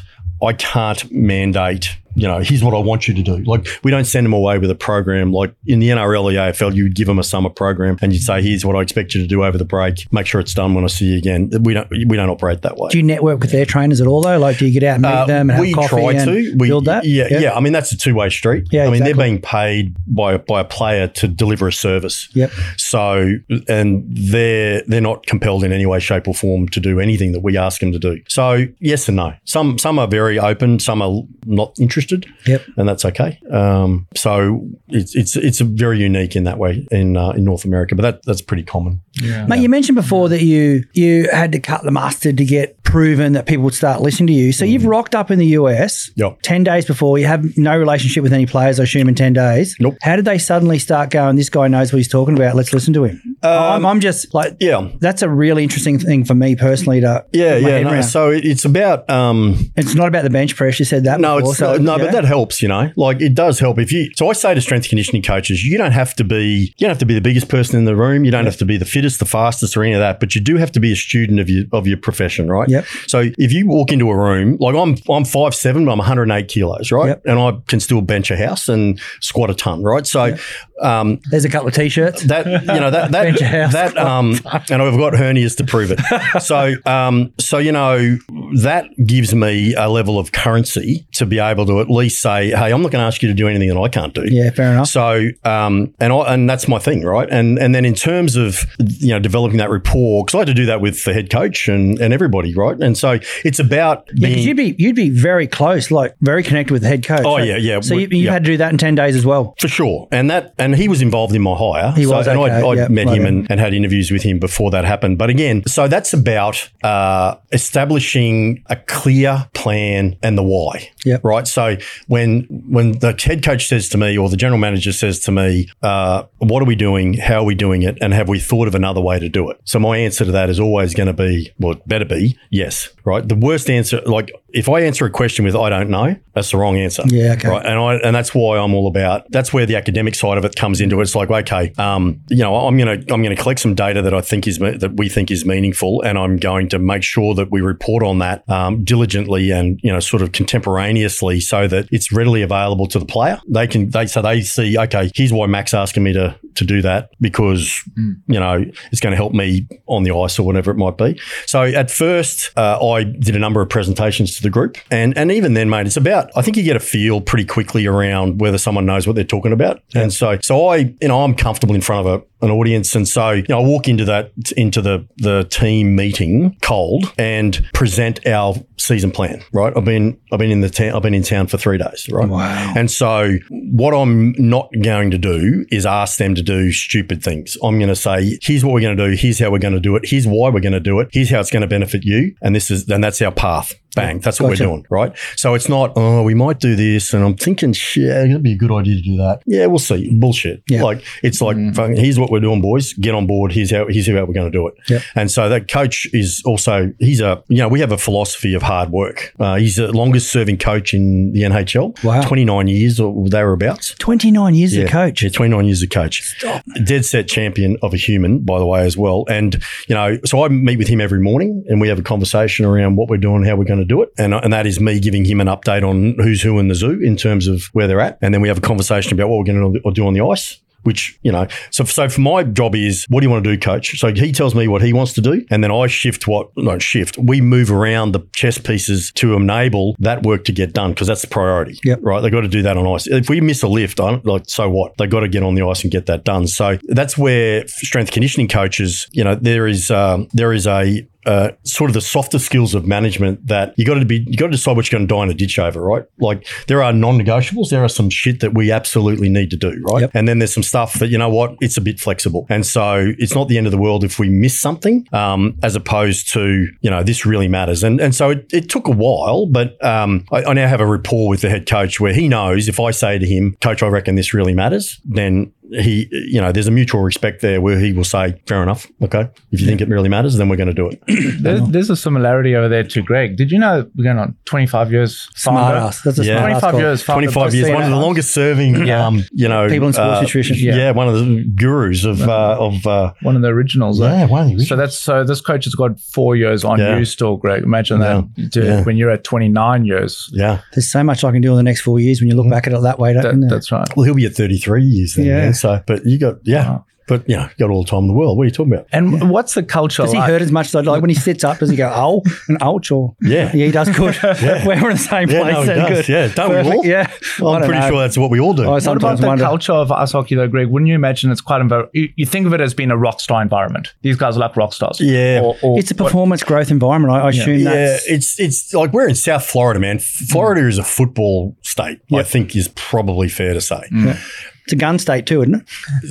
I 0.43 0.51
can't 0.53 1.09
mandate, 1.11 1.95
you 2.15 2.27
know, 2.27 2.39
here's 2.39 2.63
what 2.63 2.73
I 2.73 2.79
want 2.79 3.07
you 3.07 3.13
to 3.13 3.21
do. 3.21 3.37
Like, 3.43 3.67
we 3.83 3.91
don't 3.91 4.05
send 4.05 4.25
them 4.25 4.33
away 4.33 4.57
with 4.57 4.71
a 4.71 4.75
program. 4.75 5.31
Like 5.31 5.53
in 5.65 5.79
the 5.79 5.89
NRL 5.89 6.29
the 6.31 6.37
AFL, 6.37 6.73
you 6.75 6.83
would 6.83 6.95
give 6.95 7.07
them 7.07 7.19
a 7.19 7.23
summer 7.23 7.49
program 7.49 7.97
and 8.01 8.13
you'd 8.13 8.21
say, 8.21 8.41
here's 8.41 8.65
what 8.65 8.75
I 8.75 8.81
expect 8.81 9.13
you 9.13 9.21
to 9.21 9.27
do 9.27 9.43
over 9.43 9.57
the 9.57 9.65
break. 9.65 10.11
Make 10.11 10.25
sure 10.25 10.39
it's 10.41 10.53
done 10.53 10.73
when 10.73 10.83
I 10.83 10.87
see 10.87 11.05
you 11.05 11.17
again. 11.17 11.49
We 11.61 11.73
don't, 11.73 11.89
we 11.89 12.15
don't 12.15 12.29
operate 12.29 12.61
that 12.63 12.77
way. 12.77 12.89
Do 12.89 12.97
you 12.97 13.03
network 13.03 13.39
with 13.41 13.51
their 13.51 13.65
trainers 13.65 14.01
at 14.01 14.07
all 14.07 14.21
though? 14.21 14.39
Like, 14.39 14.57
do 14.57 14.65
you 14.65 14.73
get 14.79 14.83
out 14.83 14.95
and 14.95 15.01
meet 15.03 15.09
Uh, 15.09 15.25
them 15.25 15.49
and 15.49 15.57
have 15.57 15.61
we 15.61 15.73
coffee 15.73 15.87
try 15.89 16.11
and 16.13 16.25
to 16.25 16.55
we, 16.57 16.67
build 16.67 16.85
that? 16.85 17.05
Yeah, 17.05 17.27
yeah, 17.29 17.53
I 17.53 17.59
mean, 17.59 17.73
that's 17.73 17.91
a 17.91 17.97
two 17.97 18.15
way 18.15 18.29
street. 18.29 18.67
Yeah, 18.71 18.87
I 18.87 18.89
mean, 18.89 19.03
they're 19.03 19.15
being 19.15 19.41
paid 19.41 19.95
by 20.07 20.37
by 20.37 20.61
a 20.61 20.65
player 20.65 21.07
to 21.07 21.27
deliver 21.27 21.67
a 21.67 21.73
service. 21.73 22.29
Yep. 22.33 22.51
So, 22.77 23.33
and 23.67 24.05
they're 24.09 24.83
they're 24.87 25.01
not 25.01 25.25
compelled 25.25 25.63
in 25.63 25.71
any 25.71 25.85
way, 25.85 25.99
shape, 25.99 26.27
or 26.27 26.33
form 26.33 26.69
to 26.69 26.79
do 26.79 26.99
anything 26.99 27.31
that 27.33 27.41
we 27.41 27.57
ask 27.57 27.79
them 27.81 27.91
to 27.91 27.99
do. 27.99 28.21
So, 28.27 28.65
yes 28.79 29.07
and 29.07 29.17
no. 29.17 29.33
Some 29.45 29.77
some 29.77 29.99
are 29.99 30.07
very 30.07 30.39
open. 30.39 30.79
Some 30.79 31.01
are 31.01 31.21
not 31.45 31.73
interested. 31.79 32.04
Yep. 32.45 32.63
and 32.77 32.87
that's 32.87 33.05
okay. 33.05 33.39
Um, 33.51 34.07
so 34.15 34.67
it's 34.87 35.15
it's 35.15 35.35
it's 35.35 35.59
very 35.59 35.99
unique 35.99 36.35
in 36.35 36.43
that 36.45 36.57
way 36.57 36.87
in 36.91 37.17
uh, 37.17 37.31
in 37.31 37.43
North 37.43 37.65
America, 37.65 37.95
but 37.95 38.03
that 38.03 38.25
that's 38.25 38.41
pretty 38.41 38.63
common. 38.63 39.01
Yeah. 39.21 39.45
Mate, 39.45 39.61
you 39.61 39.69
mentioned 39.69 39.95
before 39.95 40.29
that 40.29 40.41
you 40.41 40.83
you 40.93 41.29
had 41.31 41.51
to 41.53 41.59
cut 41.59 41.83
the 41.83 41.91
mustard 41.91 42.37
to 42.37 42.45
get 42.45 42.81
proven 42.83 43.33
that 43.33 43.45
people 43.45 43.63
would 43.63 43.73
start 43.73 44.01
listening 44.01 44.27
to 44.27 44.33
you. 44.33 44.51
So 44.51 44.65
you've 44.65 44.85
rocked 44.85 45.15
up 45.15 45.31
in 45.31 45.39
the 45.39 45.47
US 45.47 46.05
Mm. 46.05 46.11
Yep. 46.15 46.41
10 46.41 46.63
days 46.63 46.85
before. 46.85 47.17
You 47.17 47.27
have 47.27 47.57
no 47.57 47.77
relationship 47.77 48.23
with 48.23 48.33
any 48.33 48.45
players, 48.45 48.79
I 48.79 48.83
assume, 48.83 49.07
in 49.09 49.15
10 49.15 49.33
days. 49.33 49.75
Nope. 49.79 49.97
How 50.01 50.15
did 50.15 50.25
they 50.25 50.37
suddenly 50.37 50.79
start 50.79 51.09
going, 51.09 51.35
this 51.35 51.49
guy 51.49 51.67
knows 51.67 51.91
what 51.91 51.97
he's 51.97 52.07
talking 52.07 52.35
about, 52.35 52.55
let's 52.55 52.73
listen 52.73 52.93
to 52.93 53.03
him? 53.03 53.37
I'm, 53.43 53.85
I'm 53.85 53.99
just 53.99 54.33
like, 54.33 54.57
yeah. 54.59 54.89
that's 54.99 55.21
a 55.21 55.29
really 55.29 55.63
interesting 55.63 55.99
thing 55.99 56.25
for 56.25 56.35
me 56.35 56.55
personally 56.55 57.01
to 57.01 57.25
Yeah, 57.31 57.57
yeah. 57.57 57.81
No, 57.81 58.01
so 58.01 58.29
it's 58.29 58.65
about 58.65 59.09
um, 59.09 59.71
it's 59.75 59.95
not 59.95 60.07
about 60.07 60.23
the 60.23 60.29
bench 60.29 60.55
press. 60.55 60.79
You 60.79 60.85
said 60.85 61.03
that. 61.03 61.19
No, 61.19 61.37
before, 61.37 61.51
it's 61.51 61.59
so, 61.59 61.77
not, 61.77 61.94
no, 61.97 62.05
but 62.05 62.11
that 62.13 62.25
helps, 62.25 62.61
you 62.61 62.67
know. 62.67 62.91
Like 62.95 63.21
it 63.21 63.33
does 63.35 63.59
help 63.59 63.79
if 63.79 63.91
you. 63.91 64.09
So 64.15 64.29
I 64.29 64.33
say 64.33 64.53
to 64.53 64.61
strength 64.61 64.89
conditioning 64.89 65.21
coaches, 65.21 65.63
you 65.63 65.77
don't 65.77 65.91
have 65.91 66.13
to 66.15 66.23
be, 66.23 66.73
you 66.77 66.81
don't 66.81 66.89
have 66.89 66.99
to 66.99 67.05
be 67.05 67.13
the 67.13 67.21
biggest 67.21 67.49
person 67.49 67.77
in 67.77 67.85
the 67.85 67.95
room. 67.95 68.25
You 68.25 68.31
don't 68.31 68.45
have 68.45 68.57
to 68.57 68.65
be 68.65 68.77
the 68.77 68.85
fittest, 68.85 69.19
the 69.19 69.25
fastest, 69.25 69.75
or 69.77 69.83
any 69.83 69.93
of 69.93 69.99
that. 69.99 70.19
But 70.19 70.35
you 70.35 70.41
do 70.41 70.57
have 70.57 70.71
to 70.73 70.79
be 70.79 70.91
a 70.91 70.95
student 70.95 71.39
of 71.39 71.49
your 71.49 71.65
of 71.71 71.87
your 71.87 71.97
profession, 71.97 72.49
right? 72.49 72.67
Yep. 72.69 72.85
So 73.07 73.31
if 73.37 73.51
you 73.51 73.67
walk 73.67 73.91
into 73.91 74.09
a 74.09 74.15
room, 74.17 74.57
like 74.59 74.75
I'm, 74.75 74.95
I'm 75.09 75.25
five 75.25 75.55
seven, 75.55 75.85
but 75.85 75.91
I'm 75.91 75.97
108 75.99 76.47
kilos, 76.47 76.91
right? 76.91 77.07
Yep. 77.07 77.21
And 77.25 77.39
I 77.39 77.53
can 77.67 77.79
still 77.79 78.01
bench 78.01 78.31
a 78.31 78.37
house 78.37 78.69
and 78.69 78.99
squat 79.21 79.49
a 79.49 79.53
ton, 79.55 79.83
right? 79.83 80.05
So. 80.05 80.35
Um, 80.81 81.21
There's 81.31 81.45
a 81.45 81.49
couple 81.49 81.69
of 81.69 81.73
t-shirts. 81.73 82.23
that 82.23 82.45
you 82.45 82.51
know 82.81 82.91
that 82.91 83.09
that 83.11 83.23
Bench 83.23 83.39
a 83.39 83.45
house. 83.47 83.71
that 83.71 83.97
um 83.97 84.31
and 84.69 84.81
I've 84.81 84.97
got 84.97 85.13
hernias 85.13 85.55
to 85.57 85.63
prove 85.63 85.89
it. 85.89 86.01
So 86.41 86.73
um 86.85 87.31
so 87.39 87.59
you 87.59 87.71
know 87.71 88.17
that 88.63 88.85
gives 89.05 89.33
me 89.35 89.73
a 89.75 89.89
level 89.89 90.17
of 90.19 90.31
currency 90.31 91.05
to 91.13 91.25
be 91.25 91.39
able 91.39 91.65
to 91.65 91.79
at 91.81 91.89
least 91.89 92.21
say, 92.21 92.49
hey, 92.49 92.71
I'm 92.71 92.81
not 92.81 92.91
going 92.91 93.01
to 93.01 93.07
ask 93.07 93.21
you 93.21 93.27
to 93.27 93.33
do 93.33 93.47
anything 93.47 93.69
that 93.69 93.77
I 93.79 93.87
can't 93.89 94.13
do. 94.13 94.23
Yeah, 94.27 94.49
fair 94.51 94.71
enough. 94.71 94.87
So, 94.87 95.29
um, 95.43 95.93
and 95.99 96.13
I, 96.13 96.33
and 96.33 96.49
that's 96.49 96.67
my 96.67 96.79
thing, 96.79 97.03
right? 97.03 97.27
And 97.29 97.57
and 97.59 97.73
then 97.75 97.85
in 97.85 97.93
terms 97.93 98.35
of 98.35 98.65
you 98.79 99.09
know 99.09 99.19
developing 99.19 99.57
that 99.57 99.69
rapport, 99.69 100.23
because 100.23 100.35
I 100.35 100.39
had 100.39 100.47
to 100.47 100.53
do 100.53 100.65
that 100.67 100.81
with 100.81 101.03
the 101.03 101.13
head 101.13 101.29
coach 101.29 101.67
and, 101.67 101.99
and 101.99 102.13
everybody, 102.13 102.53
right? 102.55 102.77
And 102.79 102.97
so 102.97 103.19
it's 103.43 103.59
about 103.59 104.09
Yeah, 104.13 104.29
being 104.29 104.39
you'd 104.47 104.57
be 104.57 104.75
you'd 104.77 104.95
be 104.95 105.09
very 105.09 105.47
close, 105.47 105.91
like 105.91 106.15
very 106.21 106.43
connected 106.43 106.73
with 106.73 106.81
the 106.81 106.87
head 106.87 107.05
coach. 107.05 107.23
Oh, 107.25 107.37
So- 107.37 107.43
yeah, 107.43 107.57
yeah. 107.57 107.79
So 107.81 107.95
We- 107.95 108.03
you, 108.03 108.07
you 108.11 108.17
yeah. 108.25 108.31
had 108.33 108.43
to 108.45 108.51
do 108.51 108.57
that 108.57 108.71
in 108.71 108.77
ten 108.77 108.95
days 108.95 109.15
as 109.15 109.25
well. 109.25 109.55
For 109.59 109.67
sure, 109.67 110.07
and 110.11 110.29
that 110.29 110.53
and 110.57 110.75
he 110.75 110.87
was 110.87 111.01
involved 111.01 111.35
in 111.35 111.41
my 111.41 111.55
hire. 111.55 111.91
He 111.95 112.03
so, 112.03 112.11
was, 112.11 112.27
and 112.27 112.39
okay, 112.39 112.51
I, 112.51 112.61
I 112.61 112.73
yeah, 112.75 112.87
met 112.87 113.07
right 113.07 113.17
him 113.17 113.25
and, 113.25 113.47
and 113.51 113.59
had 113.59 113.73
interviews 113.73 114.11
with 114.11 114.23
him 114.23 114.39
before 114.39 114.71
that 114.71 114.85
happened. 114.85 115.17
But 115.17 115.29
again, 115.29 115.63
so 115.67 115.87
that's 115.87 116.13
about 116.13 116.69
uh, 116.83 117.35
establishing 117.51 118.44
a 118.67 118.75
clear 118.75 119.47
plan 119.53 120.17
and 120.21 120.37
the 120.37 120.43
why. 120.43 120.89
Yep. 121.05 121.23
Right. 121.23 121.47
So 121.47 121.77
when 122.07 122.43
when 122.69 122.99
the 122.99 123.15
head 123.19 123.43
coach 123.43 123.67
says 123.67 123.89
to 123.89 123.97
me 123.97 124.17
or 124.17 124.29
the 124.29 124.37
general 124.37 124.59
manager 124.59 124.93
says 124.93 125.19
to 125.21 125.31
me, 125.31 125.69
uh, 125.81 126.23
"What 126.39 126.61
are 126.61 126.65
we 126.65 126.75
doing? 126.75 127.13
How 127.13 127.41
are 127.41 127.45
we 127.45 127.55
doing 127.55 127.83
it? 127.83 127.97
And 128.01 128.13
have 128.13 128.29
we 128.29 128.39
thought 128.39 128.67
of 128.67 128.75
another 128.75 129.01
way 129.01 129.19
to 129.19 129.29
do 129.29 129.49
it?" 129.49 129.59
So 129.65 129.79
my 129.79 129.97
answer 129.97 130.25
to 130.25 130.31
that 130.31 130.49
is 130.49 130.59
always 130.59 130.93
going 130.93 131.07
to 131.07 131.13
be, 131.13 131.51
well, 131.59 131.73
it 131.73 131.87
better 131.87 132.05
be 132.05 132.37
yes. 132.49 132.89
Right. 133.03 133.27
The 133.27 133.35
worst 133.35 133.69
answer, 133.69 134.01
like 134.05 134.31
if 134.55 134.69
I 134.69 134.81
answer 134.81 135.05
a 135.05 135.09
question 135.09 135.43
with 135.43 135.55
"I 135.55 135.69
don't 135.69 135.89
know," 135.89 136.15
that's 136.33 136.51
the 136.51 136.57
wrong 136.57 136.77
answer. 136.77 137.03
Yeah, 137.07 137.33
okay. 137.33 137.49
Right 137.49 137.65
and 137.65 137.77
I 137.77 137.95
and 137.95 138.15
that's 138.15 138.33
why 138.33 138.57
I'm 138.57 138.73
all 138.73 138.87
about. 138.87 139.29
That's 139.29 139.53
where 139.53 139.65
the 139.65 139.75
academic 139.75 140.15
side 140.15 140.37
of 140.37 140.45
it 140.45 140.55
comes 140.55 140.79
into 140.79 140.99
it. 140.99 141.03
It's 141.03 141.15
like, 141.15 141.29
okay, 141.29 141.73
um, 141.77 142.21
you 142.29 142.37
know, 142.37 142.55
I'm 142.55 142.77
gonna 142.77 143.03
I'm 143.09 143.21
gonna 143.21 143.35
collect 143.35 143.59
some 143.59 143.75
data 143.75 144.01
that 144.01 144.13
I 144.13 144.21
think 144.21 144.47
is 144.47 144.59
that 144.59 144.93
we 144.95 145.09
think 145.09 145.29
is 145.29 145.45
meaningful, 145.45 146.01
and 146.01 146.17
I'm 146.17 146.37
going 146.37 146.69
to 146.69 146.79
make 146.79 147.03
sure 147.03 147.35
that 147.35 147.51
we 147.51 147.61
report 147.61 148.03
on 148.03 148.19
that 148.19 148.49
um, 148.49 148.83
diligently 148.83 149.51
and 149.51 149.79
you 149.83 149.91
know, 149.91 149.99
sort 149.99 150.21
of 150.21 150.31
contemporaneously, 150.31 151.41
so 151.41 151.67
that 151.67 151.87
it's 151.91 152.11
readily 152.11 152.41
available 152.41 152.87
to 152.87 152.99
the 152.99 153.05
player. 153.05 153.39
They 153.47 153.67
can 153.67 153.89
they 153.89 154.07
so 154.07 154.21
they 154.21 154.41
see, 154.41 154.77
okay, 154.77 155.11
here's 155.13 155.33
why 155.33 155.47
Mac's 155.47 155.73
asking 155.73 156.03
me 156.03 156.13
to 156.13 156.37
to 156.55 156.63
do 156.63 156.81
that 156.81 157.09
because 157.19 157.81
you 157.95 158.39
know 158.39 158.63
it's 158.91 159.01
going 159.01 159.11
to 159.11 159.17
help 159.17 159.33
me 159.33 159.67
on 159.87 160.03
the 160.03 160.15
ice 160.15 160.39
or 160.39 160.43
whatever 160.43 160.71
it 160.71 160.75
might 160.75 160.97
be. 160.97 161.19
So 161.45 161.63
at 161.63 161.91
first, 161.91 162.51
uh, 162.55 162.79
I 162.85 163.03
did 163.03 163.35
a 163.35 163.39
number 163.39 163.61
of 163.61 163.69
presentations 163.69 164.35
to 164.35 164.43
the 164.45 164.49
group, 164.49 164.77
and 164.89 165.17
and 165.17 165.31
even 165.31 165.53
then, 165.53 165.69
mate, 165.69 165.85
it's 165.87 165.97
about 165.97 166.31
I 166.35 166.41
think 166.41 166.55
you 166.57 166.63
get 166.63 166.75
a 166.77 166.79
feel 166.79 167.19
pretty 167.21 167.45
quickly 167.45 167.85
around 167.85 168.39
whether 168.39 168.57
someone 168.57 168.85
knows 168.85 169.05
what 169.05 169.15
they're 169.15 169.23
talking 169.25 169.51
about, 169.51 169.81
and 169.93 170.13
so 170.13 170.37
so 170.41 170.67
I 170.67 170.77
you 171.01 171.07
know 171.07 171.23
I'm 171.23 171.35
comfortable 171.35 171.75
in 171.75 171.81
front 171.81 172.07
of 172.07 172.21
a 172.21 172.45
an 172.45 172.51
audience, 172.51 172.93
and 172.95 173.07
so 173.07 173.31
you 173.31 173.45
know 173.49 173.59
I 173.59 173.65
walk 173.65 173.87
into 173.87 174.05
that 174.05 174.31
into 174.55 174.81
the 174.81 175.05
the 175.17 175.43
team 175.49 175.95
meeting 175.95 176.55
cold 176.61 177.11
and 177.17 177.67
present 177.73 178.25
our 178.27 178.55
season 178.77 179.11
plan. 179.11 179.41
Right, 179.53 179.73
I've 179.75 179.85
been 179.85 180.17
I've 180.31 180.39
been 180.39 180.51
in 180.51 180.61
the 180.61 180.69
town 180.69 180.93
I've 180.95 181.01
been 181.01 181.13
in 181.13 181.23
town 181.23 181.47
for 181.47 181.57
three 181.57 181.77
days. 181.77 182.07
Right, 182.11 182.27
Wow. 182.29 182.73
and 182.75 182.89
so 182.91 183.37
what 183.71 183.93
I'm 183.93 184.33
not 184.37 184.69
going 184.81 185.11
to 185.11 185.17
do 185.17 185.65
is 185.71 185.85
ask 185.85 186.17
them 186.19 186.35
to 186.35 186.41
do 186.43 186.71
stupid 186.71 187.23
things. 187.23 187.57
I'm 187.63 187.77
going 187.79 187.89
to 187.89 187.95
say, 187.95 188.37
here's 188.41 188.63
what 188.63 188.73
we're 188.73 188.81
going 188.81 188.95
to 188.97 189.09
do. 189.09 189.15
Here's 189.15 189.39
how 189.39 189.49
we're 189.49 189.59
going 189.59 189.73
to 189.73 189.79
do 189.79 189.95
it. 189.95 190.03
Here's 190.05 190.27
why 190.27 190.49
we're 190.49 190.59
going 190.59 190.73
to 190.73 190.79
do 190.79 190.99
it. 190.99 191.09
Here's 191.11 191.29
how 191.29 191.39
it's 191.39 191.49
going 191.51 191.61
to 191.61 191.67
benefit 191.67 192.03
you. 192.03 192.35
And 192.41 192.55
this 192.55 192.69
is, 192.69 192.87
and 192.89 193.03
that's 193.03 193.21
our 193.21 193.31
path. 193.31 193.73
Bang. 193.95 194.19
That's 194.19 194.39
what 194.39 194.49
Gotcha. 194.49 194.63
we're 194.63 194.69
doing. 194.69 194.85
Right. 194.89 195.17
So 195.35 195.53
it's 195.53 195.69
not, 195.69 195.93
oh, 195.95 196.23
we 196.23 196.33
might 196.33 196.59
do 196.59 196.75
this. 196.75 197.13
And 197.13 197.23
I'm 197.23 197.35
thinking, 197.35 197.73
shit, 197.73 198.03
it'd 198.03 198.43
be 198.43 198.53
a 198.53 198.57
good 198.57 198.71
idea 198.71 198.95
to 198.95 199.01
do 199.01 199.17
that. 199.17 199.41
Yeah, 199.45 199.65
we'll 199.67 199.79
see. 199.79 200.13
Bullshit. 200.15 200.63
Yeah. 200.69 200.83
Like, 200.83 201.03
it's 201.23 201.41
like, 201.41 201.57
fucking, 201.73 201.95
here's 201.95 202.19
what 202.19 202.29
we're 202.29 202.39
doing, 202.39 202.61
boys. 202.61 202.93
Get 202.93 203.15
on 203.15 203.25
board. 203.27 203.51
Here's 203.51 203.71
how, 203.71 203.87
here's 203.87 204.07
how 204.07 204.13
we're 204.13 204.33
going 204.33 204.51
to 204.51 204.57
do 204.57 204.67
it. 204.67 204.75
Yep. 204.89 205.01
And 205.15 205.31
so 205.31 205.49
that 205.49 205.67
coach 205.67 206.07
is 206.13 206.41
also, 206.45 206.91
he's 206.99 207.21
a, 207.21 207.43
you 207.47 207.57
know, 207.57 207.67
we 207.67 207.79
have 207.79 207.91
a 207.91 207.97
philosophy 207.97 208.53
of 208.53 208.61
hard 208.61 208.89
work. 208.91 209.33
Uh, 209.39 209.55
he's 209.55 209.77
the 209.77 209.91
longest 209.91 210.31
serving 210.31 210.57
coach 210.57 210.93
in 210.93 211.31
the 211.31 211.41
NHL. 211.43 212.03
Wow. 212.03 212.21
29 212.21 212.67
years 212.67 212.99
or 212.99 213.29
thereabouts. 213.29 213.95
Twenty 213.95 214.31
nine 214.31 214.55
years 214.55 214.75
as 214.75 214.83
a 214.85 214.87
coach. 214.87 215.23
Yeah, 215.23 215.29
29 215.29 215.65
years 215.65 215.79
as 215.79 215.83
a 215.83 215.87
coach. 215.87 216.45
Dead 216.83 217.05
set 217.05 217.27
champion 217.27 217.77
of 217.81 217.93
a 217.93 217.97
human, 217.97 218.39
by 218.39 218.59
the 218.59 218.65
way, 218.65 218.81
as 218.81 218.97
well. 218.97 219.25
And, 219.29 219.61
you 219.87 219.95
know, 219.95 220.17
so 220.25 220.43
I 220.43 220.49
meet 220.49 220.77
with 220.77 220.87
him 220.87 221.01
every 221.01 221.19
morning 221.19 221.63
and 221.67 221.79
we 221.79 221.87
have 221.87 221.99
a 221.99 222.03
conversation 222.03 222.65
around 222.65 222.95
what 222.95 223.09
we're 223.09 223.17
doing, 223.17 223.43
how 223.43 223.55
we're 223.55 223.63
going 223.63 223.79
to 223.79 223.84
do 223.85 224.01
it. 224.01 224.09
And, 224.17 224.33
and 224.33 224.51
that 224.53 224.65
is 224.65 224.79
me 224.79 224.99
giving 224.99 225.25
him 225.25 225.41
an 225.41 225.47
update 225.47 225.87
on 225.87 226.15
who's 226.17 226.41
who 226.41 226.59
in 226.59 226.67
the 226.67 226.75
zoo 226.75 226.99
in 227.01 227.15
terms 227.15 227.47
of 227.47 227.65
where 227.73 227.87
they're 227.87 228.01
at. 228.01 228.17
And 228.21 228.33
then 228.33 228.41
we 228.41 228.47
have 228.47 228.57
a 228.57 228.61
conversation 228.61 229.13
about 229.13 229.29
what 229.29 229.39
we're 229.39 229.45
going 229.45 229.73
to 229.73 229.91
do 229.91 230.07
on 230.07 230.13
the 230.13 230.21
ice. 230.21 230.59
Which 230.83 231.17
you 231.23 231.31
know, 231.31 231.47
so 231.71 231.83
so 231.83 232.07
for 232.07 232.21
my 232.21 232.43
job 232.43 232.75
is 232.75 233.07
what 233.09 233.21
do 233.21 233.25
you 233.25 233.31
want 233.31 233.43
to 233.43 233.51
do, 233.51 233.59
coach? 233.59 233.99
So 233.99 234.13
he 234.13 234.31
tells 234.31 234.53
me 234.53 234.67
what 234.67 234.83
he 234.83 234.93
wants 234.93 235.13
to 235.13 235.21
do, 235.21 235.43
and 235.49 235.63
then 235.63 235.71
I 235.71 235.87
shift 235.87 236.27
what 236.27 236.51
no 236.55 236.77
shift. 236.77 237.17
We 237.17 237.41
move 237.41 237.71
around 237.71 238.11
the 238.11 238.19
chess 238.35 238.59
pieces 238.59 239.11
to 239.13 239.33
enable 239.33 239.95
that 239.97 240.21
work 240.21 240.45
to 240.45 240.51
get 240.51 240.73
done 240.73 240.91
because 240.91 241.07
that's 241.07 241.23
the 241.23 241.27
priority. 241.27 241.79
Yep. 241.83 242.01
Right, 242.03 242.21
they 242.21 242.29
got 242.29 242.41
to 242.41 242.47
do 242.47 242.61
that 242.61 242.77
on 242.77 242.85
ice. 242.85 243.07
If 243.07 243.31
we 243.31 243.41
miss 243.41 243.63
a 243.63 243.67
lift, 243.67 243.99
I 243.99 244.11
don't, 244.11 244.25
like 244.27 244.43
so 244.45 244.69
what? 244.69 244.95
They 244.99 245.07
got 245.07 245.21
to 245.21 245.27
get 245.27 245.41
on 245.41 245.55
the 245.55 245.65
ice 245.65 245.81
and 245.81 245.91
get 245.91 246.05
that 246.05 246.23
done. 246.23 246.45
So 246.45 246.77
that's 246.83 247.17
where 247.17 247.67
strength 247.67 248.11
conditioning 248.11 248.47
coaches, 248.47 249.07
you 249.11 249.23
know, 249.23 249.33
there 249.33 249.65
is 249.65 249.89
um, 249.89 250.27
there 250.33 250.53
is 250.53 250.67
a 250.67 251.07
uh, 251.25 251.51
sort 251.63 251.89
of 251.89 251.93
the 251.93 252.01
softer 252.01 252.39
skills 252.39 252.73
of 252.73 252.85
management 252.85 253.45
that 253.47 253.73
you 253.77 253.85
got 253.85 253.95
to 253.95 254.05
be 254.05 254.23
you 254.27 254.37
got 254.37 254.47
to 254.47 254.51
decide 254.51 254.75
what 254.75 254.91
you're 254.91 254.97
going 254.97 255.07
to 255.07 255.13
die 255.13 255.23
in 255.23 255.29
a 255.29 255.33
ditch 255.33 255.59
over, 255.59 255.81
right? 255.81 256.03
Like 256.19 256.47
there 256.67 256.83
are 256.83 256.93
non-negotiables. 256.93 257.69
There 257.69 257.83
are 257.83 257.89
some 257.89 258.09
shit 258.09 258.39
that 258.41 258.53
we 258.53 258.71
absolutely 258.71 259.29
need 259.29 259.49
to 259.51 259.57
do, 259.57 259.81
right? 259.83 260.01
Yep. 260.01 260.11
And 260.13 260.27
then 260.27 260.39
there's 260.39 260.53
some 260.53 260.63
stuff 260.63 260.99
that 260.99 261.09
you 261.09 261.17
know 261.17 261.29
what 261.29 261.55
it's 261.61 261.77
a 261.77 261.81
bit 261.81 261.99
flexible, 261.99 262.45
and 262.49 262.65
so 262.65 263.13
it's 263.17 263.35
not 263.35 263.47
the 263.47 263.57
end 263.57 263.67
of 263.67 263.71
the 263.71 263.77
world 263.77 264.03
if 264.03 264.19
we 264.19 264.29
miss 264.29 264.59
something, 264.59 265.07
um, 265.13 265.57
as 265.63 265.75
opposed 265.75 266.29
to 266.33 266.67
you 266.81 266.89
know 266.89 267.03
this 267.03 267.25
really 267.25 267.47
matters. 267.47 267.83
And 267.83 267.99
and 267.99 268.13
so 268.13 268.31
it, 268.31 268.47
it 268.53 268.69
took 268.69 268.87
a 268.87 268.91
while, 268.91 269.45
but 269.45 269.83
um, 269.83 270.25
I, 270.31 270.43
I 270.43 270.53
now 270.53 270.67
have 270.67 270.81
a 270.81 270.87
rapport 270.87 271.27
with 271.27 271.41
the 271.41 271.49
head 271.49 271.67
coach 271.67 271.99
where 271.99 272.13
he 272.13 272.27
knows 272.27 272.67
if 272.67 272.79
I 272.79 272.91
say 272.91 273.17
to 273.17 273.25
him, 273.25 273.55
Coach, 273.61 273.83
I 273.83 273.87
reckon 273.87 274.15
this 274.15 274.33
really 274.33 274.53
matters, 274.53 274.99
then 275.05 275.51
he, 275.71 276.07
you 276.11 276.39
know, 276.41 276.51
there's 276.51 276.67
a 276.67 276.71
mutual 276.71 277.01
respect 277.01 277.41
there 277.41 277.59
where 277.61 277.79
he 277.79 277.93
will 277.93 278.03
say, 278.03 278.41
fair 278.47 278.61
enough. 278.63 278.87
Okay. 279.01 279.29
If 279.51 279.61
you 279.61 279.67
think 279.67 279.81
it 279.81 279.87
really 279.87 280.09
matters, 280.09 280.37
then 280.37 280.49
we're 280.49 280.55
going 280.57 280.67
to 280.67 280.73
do 280.73 280.89
it. 280.89 281.01
There, 281.45 281.59
there's 281.59 281.89
a 281.89 281.95
similarity 281.95 282.55
over 282.55 282.67
there 282.69 282.83
to 282.83 283.01
Greg. 283.03 283.35
Did 283.35 283.51
you 283.51 283.59
know 283.59 283.89
we're 283.95 284.03
going 284.03 284.17
on 284.17 284.35
25 284.45 284.91
years? 284.91 285.27
Smart 285.35 285.73
founder? 285.73 285.87
ass. 285.87 286.01
That's 286.01 286.19
a 286.19 286.23
Yeah. 286.25 286.37
smart 286.37 286.51
25 286.61 286.71
call. 286.71 286.79
years. 286.79 287.03
25 287.03 287.53
years, 287.53 287.69
one 287.69 287.83
of 287.83 287.89
the 287.89 287.95
longest 287.97 288.31
serving, 288.33 288.85
Yeah. 288.87 289.05
um, 289.05 289.23
you 289.31 289.47
know, 289.47 289.67
People 289.69 289.87
in 289.87 289.93
sports 289.93 290.17
uh, 290.19 290.21
nutrition. 290.21 290.57
Yeah. 290.59 290.75
Yeah. 290.75 290.91
one 290.91 291.07
of 291.07 291.13
the 291.15 291.43
gurus 291.55 292.03
of, 292.05 292.21
uh, 292.21 292.57
of, 292.59 292.85
uh, 292.87 293.13
One 293.21 293.35
of 293.35 293.41
the 293.41 293.49
originals. 293.49 293.99
yeah, 293.99 294.21
right? 294.21 294.29
one 294.29 294.51
of 294.51 294.57
the 294.57 294.65
So 294.65 294.75
that's 294.75 294.97
so 294.97 295.23
this 295.23 295.41
coach 295.41 295.65
has 295.65 295.75
got 295.75 295.99
four 295.99 296.35
years 296.35 296.63
on 296.63 296.79
Yeah. 296.79 296.97
you 296.97 297.05
still, 297.05 297.37
Greg. 297.37 297.63
Imagine 297.63 297.99
Yeah. 298.01 298.21
that 298.37 298.51
to, 298.53 298.63
Yeah. 298.65 298.83
when 298.83 298.97
you're 298.97 299.11
at 299.11 299.23
29 299.23 299.85
years. 299.85 300.29
yeah. 300.33 300.59
There's 300.73 300.89
so 300.89 301.03
much 301.03 301.23
I 301.23 301.31
can 301.31 301.41
do 301.41 301.51
in 301.51 301.57
the 301.57 301.63
next 301.63 301.81
four 301.81 301.99
years 301.99 302.21
when 302.21 302.29
you 302.29 302.35
look 302.35 302.49
back 302.49 302.65
at 302.67 302.73
it 302.73 302.81
that 302.81 302.97
way. 302.99 303.13
Don't 303.13 303.41
That, 303.41 303.49
that's 303.49 303.71
right. 303.71 303.87
Well, 303.95 304.05
he'll 304.05 304.15
be 304.15 304.25
at 304.25 304.33
33 304.35 304.83
years 304.83 305.13
then. 305.15 305.25
Yeah. 305.25 305.51
Man. 305.63 305.79
So, 305.79 305.83
but 305.87 306.05
you 306.05 306.17
got, 306.19 306.35
yeah. 306.43 306.69
Wow. 306.69 306.85
But, 307.07 307.29
you 307.29 307.35
know, 307.35 307.43
you 307.43 307.55
got 307.59 307.69
all 307.69 307.83
the 307.83 307.87
time 307.91 307.99
in 307.99 308.07
the 308.07 308.15
world. 308.15 308.35
What 308.35 308.45
are 308.45 308.45
you 308.47 308.51
talking 308.51 308.73
about? 308.73 308.87
And 308.91 309.29
what's 309.29 309.53
the 309.53 309.61
culture 309.61 310.01
Does 310.01 310.11
he 310.11 310.17
like? 310.17 310.27
hurt 310.27 310.41
as 310.41 310.51
much? 310.51 310.71
Though? 310.71 310.79
Like 310.79 311.01
when 311.01 311.11
he 311.11 311.15
sits 311.15 311.43
up, 311.43 311.59
does 311.59 311.69
he 311.69 311.75
go 311.75 311.91
oh 311.93 312.23
and 312.47 312.57
ouch 312.61 312.89
or 312.89 313.15
Yeah. 313.21 313.51
yeah 313.55 313.65
he 313.67 313.71
does 313.71 313.95
good. 313.95 314.17
yeah. 314.23 314.65
We're 314.67 314.73
in 314.89 314.93
the 314.93 314.97
same 314.97 315.29
Yeah, 315.29 315.41
place. 315.43 315.53
no, 315.53 315.61
he 315.61 315.67
does. 315.67 316.07
good. 316.07 316.09
Yeah, 316.09 316.27
don't 316.33 316.49
we 316.49 316.71
all? 316.77 316.83
Yeah, 316.83 317.11
Well, 317.39 317.53
I 317.53 317.57
I'm 317.57 317.65
pretty 317.65 317.79
know. 317.79 317.89
sure 317.89 317.99
that's 318.01 318.17
what 318.17 318.31
we 318.31 318.39
all 318.39 318.55
do. 318.55 318.63
I 318.63 318.69
What 318.69 318.71
about 318.77 318.81
sometimes 318.81 319.19
the 319.21 319.27
wonder. 319.27 319.43
culture 319.43 319.73
of 319.73 319.91
ice 319.91 320.13
hockey, 320.13 320.33
though, 320.33 320.47
Greg? 320.47 320.67
Wouldn't 320.67 320.89
you 320.89 320.95
imagine 320.95 321.29
it's 321.29 321.41
quite 321.41 321.61
envir- 321.61 321.89
you, 321.93 322.09
you 322.15 322.25
think 322.25 322.47
of 322.47 322.53
it 322.55 322.59
as 322.61 322.73
being 322.73 322.89
a 322.89 322.97
rock 322.97 323.19
star 323.19 323.39
environment? 323.39 323.93
These 324.01 324.17
guys 324.17 324.35
are 324.35 324.39
like 324.39 324.57
rock 324.57 324.73
stars. 324.73 324.99
Yeah. 324.99 325.41
Or, 325.43 325.55
or 325.61 325.77
It's 325.77 325.91
a 325.91 325.95
performance 325.95 326.41
growth 326.41 326.71
environment. 326.71 327.13
I, 327.13 327.19
I 327.19 327.29
assume 327.29 327.59
Yeah, 327.59 327.69
that's 327.71 328.07
it's 328.07 328.39
it's 328.39 328.73
like 328.73 328.93
we're 328.93 329.07
in 329.09 329.13
South 329.13 329.45
Florida, 329.45 329.79
man. 329.79 329.99
Florida 329.99 330.61
mm. 330.61 330.69
is 330.69 330.79
a 330.79 330.83
football 330.83 331.55
state. 331.61 331.99
I 332.11 332.23
think 332.23 332.55
is 332.55 332.69
probably 332.69 333.29
fair 333.29 333.53
to 333.53 333.61
say. 333.61 333.87
Mm. 333.91 334.17
It's 334.65 334.73
a 334.73 334.75
gun 334.75 334.97
state 334.99 335.25
too, 335.27 335.41
isn't 335.43 335.55
it? 335.55 335.63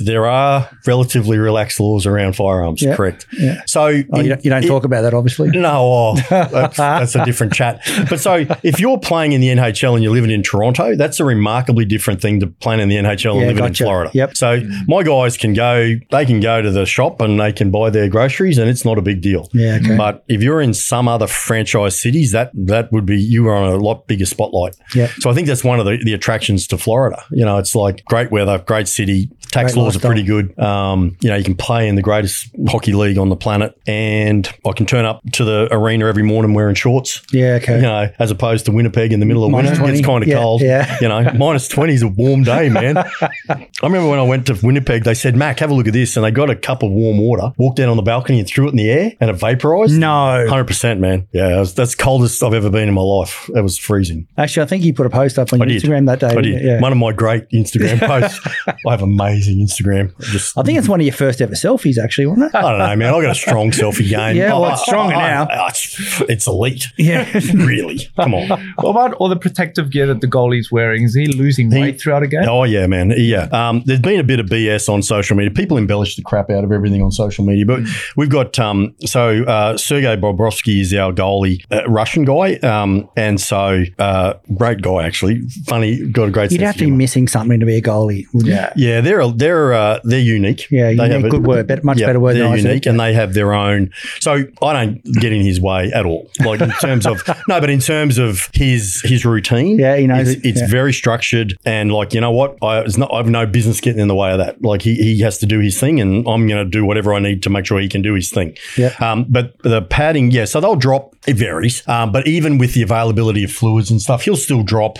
There 0.05 0.25
are 0.25 0.69
relatively 0.87 1.37
relaxed 1.37 1.79
laws 1.79 2.05
around 2.05 2.35
firearms, 2.35 2.81
Yeah. 2.81 2.95
correct? 2.95 3.27
Yeah. 3.37 3.61
So 3.67 3.81
Oh, 3.85 3.89
in- 4.19 4.23
you 4.23 4.29
don't, 4.29 4.45
you 4.45 4.49
don't 4.49 4.63
talk 4.65 4.85
about 4.85 5.01
that, 5.01 5.13
obviously. 5.13 5.49
No, 5.49 5.71
oh, 5.75 6.15
that's, 6.29 6.77
that's 6.77 7.15
a 7.15 7.25
different 7.25 7.53
chat. 7.53 7.81
But 8.09 8.19
so 8.19 8.45
if 8.63 8.79
you're 8.79 8.99
playing 8.99 9.33
in 9.33 9.41
the 9.41 9.49
NHL 9.49 9.93
and 9.95 10.03
you're 10.03 10.13
living 10.13 10.31
in 10.31 10.41
Toronto, 10.43 10.95
that's 10.95 11.19
a 11.19 11.25
remarkably 11.25 11.83
different 11.85 12.21
thing 12.21 12.39
to 12.39 12.47
playing 12.47 12.79
in 12.79 12.87
the 12.89 12.95
NHL 12.95 13.31
and 13.33 13.41
Yeah, 13.41 13.47
living 13.47 13.57
gotcha. 13.57 13.83
in 13.83 13.87
Florida. 13.87 14.11
Yep. 14.13 14.37
So 14.37 14.61
my 14.87 15.03
guys 15.03 15.37
can 15.37 15.53
go, 15.53 15.95
they 16.11 16.25
can 16.25 16.39
go 16.39 16.61
to 16.61 16.71
the 16.71 16.85
shop 16.85 17.19
and 17.21 17.39
they 17.39 17.51
can 17.51 17.71
buy 17.71 17.89
their 17.89 18.07
groceries 18.07 18.57
and 18.57 18.69
it's 18.69 18.85
not 18.85 18.97
a 18.97 19.01
big 19.01 19.21
deal. 19.21 19.49
Yeah, 19.53 19.79
okay. 19.83 19.97
But 19.97 20.23
if 20.29 20.41
you're 20.41 20.61
in 20.61 20.73
some 20.73 21.07
other 21.09 21.27
franchise 21.27 21.99
cities, 21.99 22.31
that 22.31 22.51
that 22.53 22.91
would 22.93 23.05
be 23.05 23.17
you 23.19 23.47
are 23.49 23.55
on 23.55 23.71
a 23.73 23.77
lot 23.77 24.07
bigger 24.07 24.25
spotlight. 24.25 24.75
Yeah. 24.95 25.07
So 25.19 25.29
I 25.29 25.33
think 25.33 25.47
that's 25.47 25.63
one 25.63 25.79
of 25.81 25.85
the, 25.85 25.97
the 26.03 26.13
attractions 26.13 26.67
to 26.67 26.77
Florida. 26.77 27.21
You 27.31 27.43
know, 27.43 27.57
it's 27.57 27.75
like 27.75 28.05
great 28.05 28.31
weather, 28.31 28.44
great 28.65 28.87
city, 28.87 29.29
tax 29.51 29.73
Great 29.73 29.81
laws 29.83 29.93
lifestyle. 29.95 30.11
are 30.11 30.13
pretty 30.13 30.27
good. 30.27 30.57
Um, 30.59 31.17
you 31.21 31.29
know, 31.29 31.35
you 31.35 31.43
can 31.43 31.55
play 31.55 31.87
in 31.87 31.95
the 31.95 32.01
greatest 32.01 32.49
hockey 32.67 32.93
league 32.93 33.17
on 33.17 33.29
the 33.29 33.35
planet, 33.35 33.77
and 33.87 34.47
I 34.65 34.71
can 34.73 34.85
turn 34.85 35.05
up 35.05 35.21
to 35.33 35.43
the 35.43 35.67
arena 35.71 36.05
every 36.07 36.23
morning 36.23 36.53
wearing 36.53 36.75
shorts. 36.75 37.21
Yeah, 37.31 37.59
okay. 37.61 37.77
You 37.77 37.81
know, 37.83 38.09
as 38.19 38.31
opposed 38.31 38.65
to 38.65 38.71
Winnipeg 38.71 39.13
in 39.13 39.19
the 39.19 39.25
middle 39.25 39.43
of 39.43 39.51
Minus 39.51 39.71
winter, 39.79 39.83
20. 39.83 39.97
it's 39.99 40.05
kind 40.05 40.23
of 40.23 40.27
Yeah, 40.29 40.35
cold. 40.37 40.61
yeah. 40.61 40.97
You 41.01 41.07
know, 41.09 41.31
minus 41.37 41.67
twenty 41.67 41.93
is 41.93 42.01
a 42.01 42.07
warm 42.07 42.43
day, 42.43 42.69
man. 42.69 42.97
I 43.49 43.67
remember 43.83 44.09
when 44.09 44.19
I 44.19 44.23
went 44.23 44.47
to 44.47 44.57
Winnipeg, 44.61 45.03
they 45.03 45.13
said, 45.13 45.35
"Mac, 45.35 45.59
have 45.59 45.69
a 45.71 45.73
look 45.73 45.87
at 45.87 45.93
this," 45.93 46.15
and 46.17 46.25
they 46.25 46.31
got 46.31 46.49
a 46.49 46.55
cup 46.55 46.83
of 46.83 46.91
warm 46.91 47.17
water, 47.17 47.51
walked 47.57 47.77
down 47.77 47.89
on 47.89 47.97
the 47.97 48.03
balcony, 48.03 48.39
and 48.39 48.47
threw 48.47 48.67
it 48.67 48.71
in 48.71 48.75
the 48.77 48.89
air, 48.89 49.11
and 49.19 49.29
it 49.29 49.33
vaporized. 49.33 49.97
No. 49.99 50.45
Hundred 50.49 50.65
percent, 50.67 50.99
man. 50.99 51.27
Yeah, 51.33 51.59
was, 51.59 51.73
that's 51.73 51.95
the 51.95 52.03
coldest 52.03 52.41
I've 52.43 52.53
ever 52.53 52.69
been 52.69 52.87
in 52.87 52.93
my 52.93 53.01
life. 53.01 53.49
It 53.55 53.61
was 53.61 53.77
freezing. 53.77 54.27
Actually, 54.37 54.63
I 54.63 54.67
think 54.67 54.83
you 54.83 54.93
put 54.93 55.05
a 55.05 55.09
post 55.09 55.37
up 55.39 55.51
on 55.53 55.61
I. 55.61 55.65
Instagram 55.65 56.05
that 56.07 56.19
day. 56.19 56.27
I 56.27 56.41
did. 56.41 56.63
Yeah. 56.63 56.79
One 56.81 56.91
of 56.91 56.97
my 56.97 57.11
great 57.11 57.49
Instagram 57.49 57.99
posts. 58.07 58.39
I 58.67 58.91
have 58.91 59.01
amazing 59.01 59.44
Instagram. 59.47 60.17
Just 60.21 60.57
I 60.57 60.63
think 60.63 60.77
it's 60.79 60.87
one 60.89 60.99
of 60.99 61.05
your 61.05 61.13
first 61.15 61.41
ever 61.41 61.53
selfies, 61.53 61.97
actually, 61.97 62.27
wasn't 62.27 62.47
it? 62.53 62.55
I 62.55 62.61
don't 62.61 62.79
know, 62.79 62.95
man. 62.95 63.13
I 63.13 63.21
got 63.21 63.31
a 63.31 63.35
strong 63.35 63.71
selfie 63.71 64.09
game. 64.09 64.35
Yeah, 64.45 64.53
well, 64.59 64.71
it's 64.73 64.81
stronger 64.83 65.15
I- 65.15 65.19
I- 65.27 65.31
now. 65.31 65.43
I- 65.49 65.67
it's, 65.69 66.21
it's 66.29 66.47
elite. 66.47 66.85
Yeah. 66.97 67.29
really. 67.53 67.99
Come 68.15 68.33
on. 68.33 68.47
What 68.77 68.89
about 68.91 69.13
all 69.13 69.29
the 69.29 69.35
protective 69.35 69.89
gear 69.91 70.07
that 70.07 70.21
the 70.21 70.27
goalie's 70.27 70.71
wearing? 70.71 71.03
Is 71.03 71.13
he 71.15 71.27
losing 71.27 71.71
He- 71.71 71.79
weight 71.79 72.01
throughout 72.01 72.23
a 72.23 72.27
game? 72.27 72.45
Oh 72.47 72.63
yeah, 72.63 72.87
man. 72.87 73.13
Yeah. 73.15 73.47
Um, 73.51 73.83
there's 73.85 73.99
been 73.99 74.19
a 74.19 74.23
bit 74.23 74.39
of 74.39 74.47
BS 74.47 74.89
on 74.89 75.01
social 75.01 75.35
media. 75.37 75.51
People 75.51 75.77
embellish 75.77 76.15
the 76.15 76.21
crap 76.21 76.49
out 76.49 76.63
of 76.63 76.71
everything 76.71 77.01
on 77.01 77.11
social 77.11 77.45
media, 77.45 77.65
but 77.65 77.81
we've 78.15 78.29
got 78.29 78.57
um, 78.59 78.95
so 79.05 79.43
uh, 79.43 79.77
Sergei 79.77 80.15
Bobrovsky 80.17 80.81
is 80.81 80.93
our 80.93 81.11
goalie, 81.13 81.63
uh, 81.71 81.83
Russian 81.87 82.25
guy, 82.25 82.55
um, 82.55 83.07
and 83.15 83.39
so 83.39 83.83
uh, 83.99 84.33
great 84.57 84.81
guy 84.81 85.05
actually. 85.05 85.41
Funny, 85.65 86.05
got 86.09 86.27
a 86.29 86.31
great. 86.31 86.51
You'd 86.51 86.59
sense 86.59 86.67
have 86.67 86.77
to 86.77 86.85
be 86.85 86.91
missing 86.91 87.27
something 87.27 87.59
to 87.59 87.65
be 87.65 87.75
a 87.77 87.81
goalie, 87.81 88.25
wouldn't 88.33 88.47
you? 88.47 88.53
Yeah. 88.55 88.73
Yeah, 88.75 89.01
they're 89.31 89.45
they're 89.55 89.73
uh, 89.73 89.99
they're 90.03 90.19
unique. 90.19 90.67
Yeah, 90.71 90.85
They 90.87 90.91
unique, 90.93 91.11
have 91.11 91.23
a- 91.25 91.29
good 91.29 91.45
word, 91.45 91.83
much 91.83 91.99
yeah, 91.99 92.07
better 92.07 92.19
word 92.19 92.35
They're 92.35 92.43
than 92.43 92.53
I 92.53 92.55
unique, 92.57 92.85
and 92.87 92.99
they 92.99 93.13
have 93.13 93.33
their 93.33 93.53
own. 93.53 93.91
So 94.19 94.43
I 94.61 94.73
don't 94.73 95.03
get 95.21 95.31
in 95.31 95.41
his 95.45 95.61
way 95.61 95.91
at 95.93 96.05
all. 96.05 96.29
Like 96.43 96.61
in 96.61 96.71
terms 96.81 97.05
of 97.05 97.23
no, 97.47 97.59
but 97.59 97.69
in 97.69 97.79
terms 97.79 98.17
of 98.17 98.49
his 98.53 99.01
his 99.03 99.23
routine, 99.25 99.77
Yeah, 99.79 99.95
he 99.97 100.07
knows 100.07 100.29
it's, 100.29 100.45
it's 100.45 100.61
yeah. 100.61 100.67
very 100.67 100.91
structured, 100.93 101.53
and 101.63 101.91
like 101.91 102.13
you 102.13 102.21
know 102.21 102.31
what, 102.31 102.57
I 102.63 102.83
not, 102.97 103.13
I 103.13 103.17
have 103.17 103.29
no 103.29 103.45
business 103.45 103.79
getting 103.79 104.01
in 104.01 104.07
the 104.07 104.15
way 104.15 104.31
of 104.31 104.39
that. 104.39 104.61
Like 104.63 104.81
he 104.81 104.95
he 104.95 105.19
has 105.21 105.37
to 105.39 105.45
do 105.45 105.59
his 105.59 105.79
thing, 105.79 106.01
and 106.01 106.27
I'm 106.27 106.47
going 106.47 106.63
to 106.63 106.65
do 106.65 106.83
whatever 106.85 107.13
I 107.13 107.19
need 107.19 107.43
to 107.43 107.49
make 107.49 107.65
sure 107.65 107.79
he 107.79 107.87
can 107.89 108.01
do 108.01 108.13
his 108.15 108.31
thing. 108.31 108.57
Yeah. 108.77 108.93
Um, 108.99 109.25
but 109.29 109.57
the 109.63 109.81
padding, 109.83 110.31
yeah, 110.31 110.45
so 110.45 110.59
they'll 110.59 110.75
drop. 110.75 111.15
It 111.27 111.37
varies, 111.37 111.87
um, 111.87 112.11
but 112.11 112.27
even 112.27 112.57
with 112.57 112.73
the 112.73 112.81
availability 112.83 113.43
of 113.43 113.51
fluids 113.51 113.89
and 113.91 114.01
stuff, 114.01 114.23
he'll 114.23 114.35
still 114.35 114.63
drop. 114.63 114.99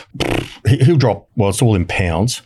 He'll 0.68 0.98
drop. 0.98 1.28
Well, 1.36 1.50
it's 1.50 1.62
all 1.62 1.76
in 1.76 1.86
pounds. 1.86 2.42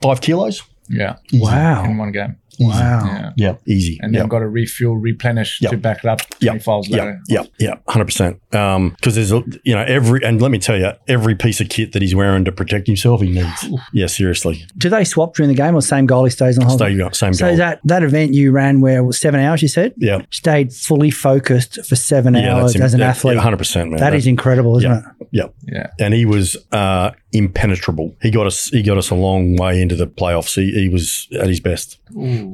Five 0.00 0.20
kilos. 0.20 0.62
Yeah. 0.88 1.16
Wow. 1.32 1.84
In 1.84 1.96
one 1.98 2.12
game. 2.12 2.36
Wow. 2.58 3.04
Yeah. 3.06 3.32
Yeah, 3.36 3.54
easy. 3.66 3.98
And 4.02 4.12
yeah. 4.14 4.20
then 4.20 4.28
got 4.28 4.38
to 4.40 4.48
refuel, 4.48 4.96
replenish 4.96 5.60
Yep. 5.60 5.70
to 5.72 5.76
back 5.76 5.98
it 5.98 6.06
up 6.06 6.20
Yep. 6.40 6.62
25 6.62 6.68
hours 6.68 6.88
Yeah, 6.88 6.96
later. 6.96 7.20
yeah, 7.28 7.42
yeah, 7.58 7.74
hundred 7.88 8.06
percent. 8.06 8.40
Because 8.50 9.14
there's, 9.14 9.32
a, 9.32 9.42
you 9.64 9.74
know, 9.74 9.82
every 9.86 10.22
and 10.24 10.40
let 10.40 10.50
me 10.50 10.58
tell 10.58 10.78
you, 10.78 10.92
every 11.08 11.34
piece 11.34 11.60
of 11.60 11.68
kit 11.68 11.92
that 11.92 12.02
he's 12.02 12.14
wearing 12.14 12.44
to 12.44 12.52
protect 12.52 12.86
himself, 12.86 13.20
he 13.20 13.30
needs. 13.30 13.66
Yeah, 13.92 14.06
seriously. 14.06 14.64
Do 14.78 14.88
they 14.88 15.04
swap 15.04 15.34
during 15.34 15.48
the 15.48 15.54
game 15.56 15.74
or 15.74 15.82
same 15.82 16.06
goalie 16.06 16.32
stays 16.32 16.58
on 16.58 16.64
hold? 16.66 16.78
Stay 16.78 17.00
up, 17.00 17.14
same 17.14 17.34
So 17.34 17.48
goal. 17.48 17.56
that, 17.58 17.80
that 17.84 18.02
event 18.02 18.32
you 18.34 18.50
ran 18.52 18.80
where 18.80 18.98
it 18.98 19.04
was 19.04 19.20
seven 19.20 19.40
hours, 19.40 19.62
you 19.62 19.68
said? 19.68 19.94
yeah, 19.96 20.22
Stayed 20.30 20.72
fully 20.72 21.10
focused 21.10 21.84
for 21.86 21.96
seven 21.96 22.34
yeah, 22.34 22.54
hours 22.56 22.74
im- 22.76 22.82
as 22.82 22.94
an 22.94 23.00
yeah, 23.00 23.08
athlete. 23.08 23.38
hundred 23.38 23.58
percent, 23.58 23.90
man. 23.90 24.00
that 24.00 24.14
is 24.14 24.26
incredible, 24.26 24.78
isn't 24.78 24.90
yeah, 24.90 24.98
it? 25.20 25.26
yeah, 25.32 25.46
Yeah. 25.66 25.86
and 25.98 26.14
he 26.14 26.24
was 26.24 26.56
uh, 26.72 27.10
impenetrable. 27.32 28.14
He 28.22 28.30
got 28.30 28.46
us. 28.46 28.66
He 28.70 28.82
got 28.82 28.98
us 28.98 29.10
a 29.10 29.14
long 29.14 29.56
way 29.56 29.80
into 29.80 29.94
the 29.96 30.06
playoffs. 30.06 30.54
He, 30.54 30.72
he 30.72 30.88
was 30.88 31.28
at 31.38 31.46
his 31.48 31.60
best. 31.60 31.98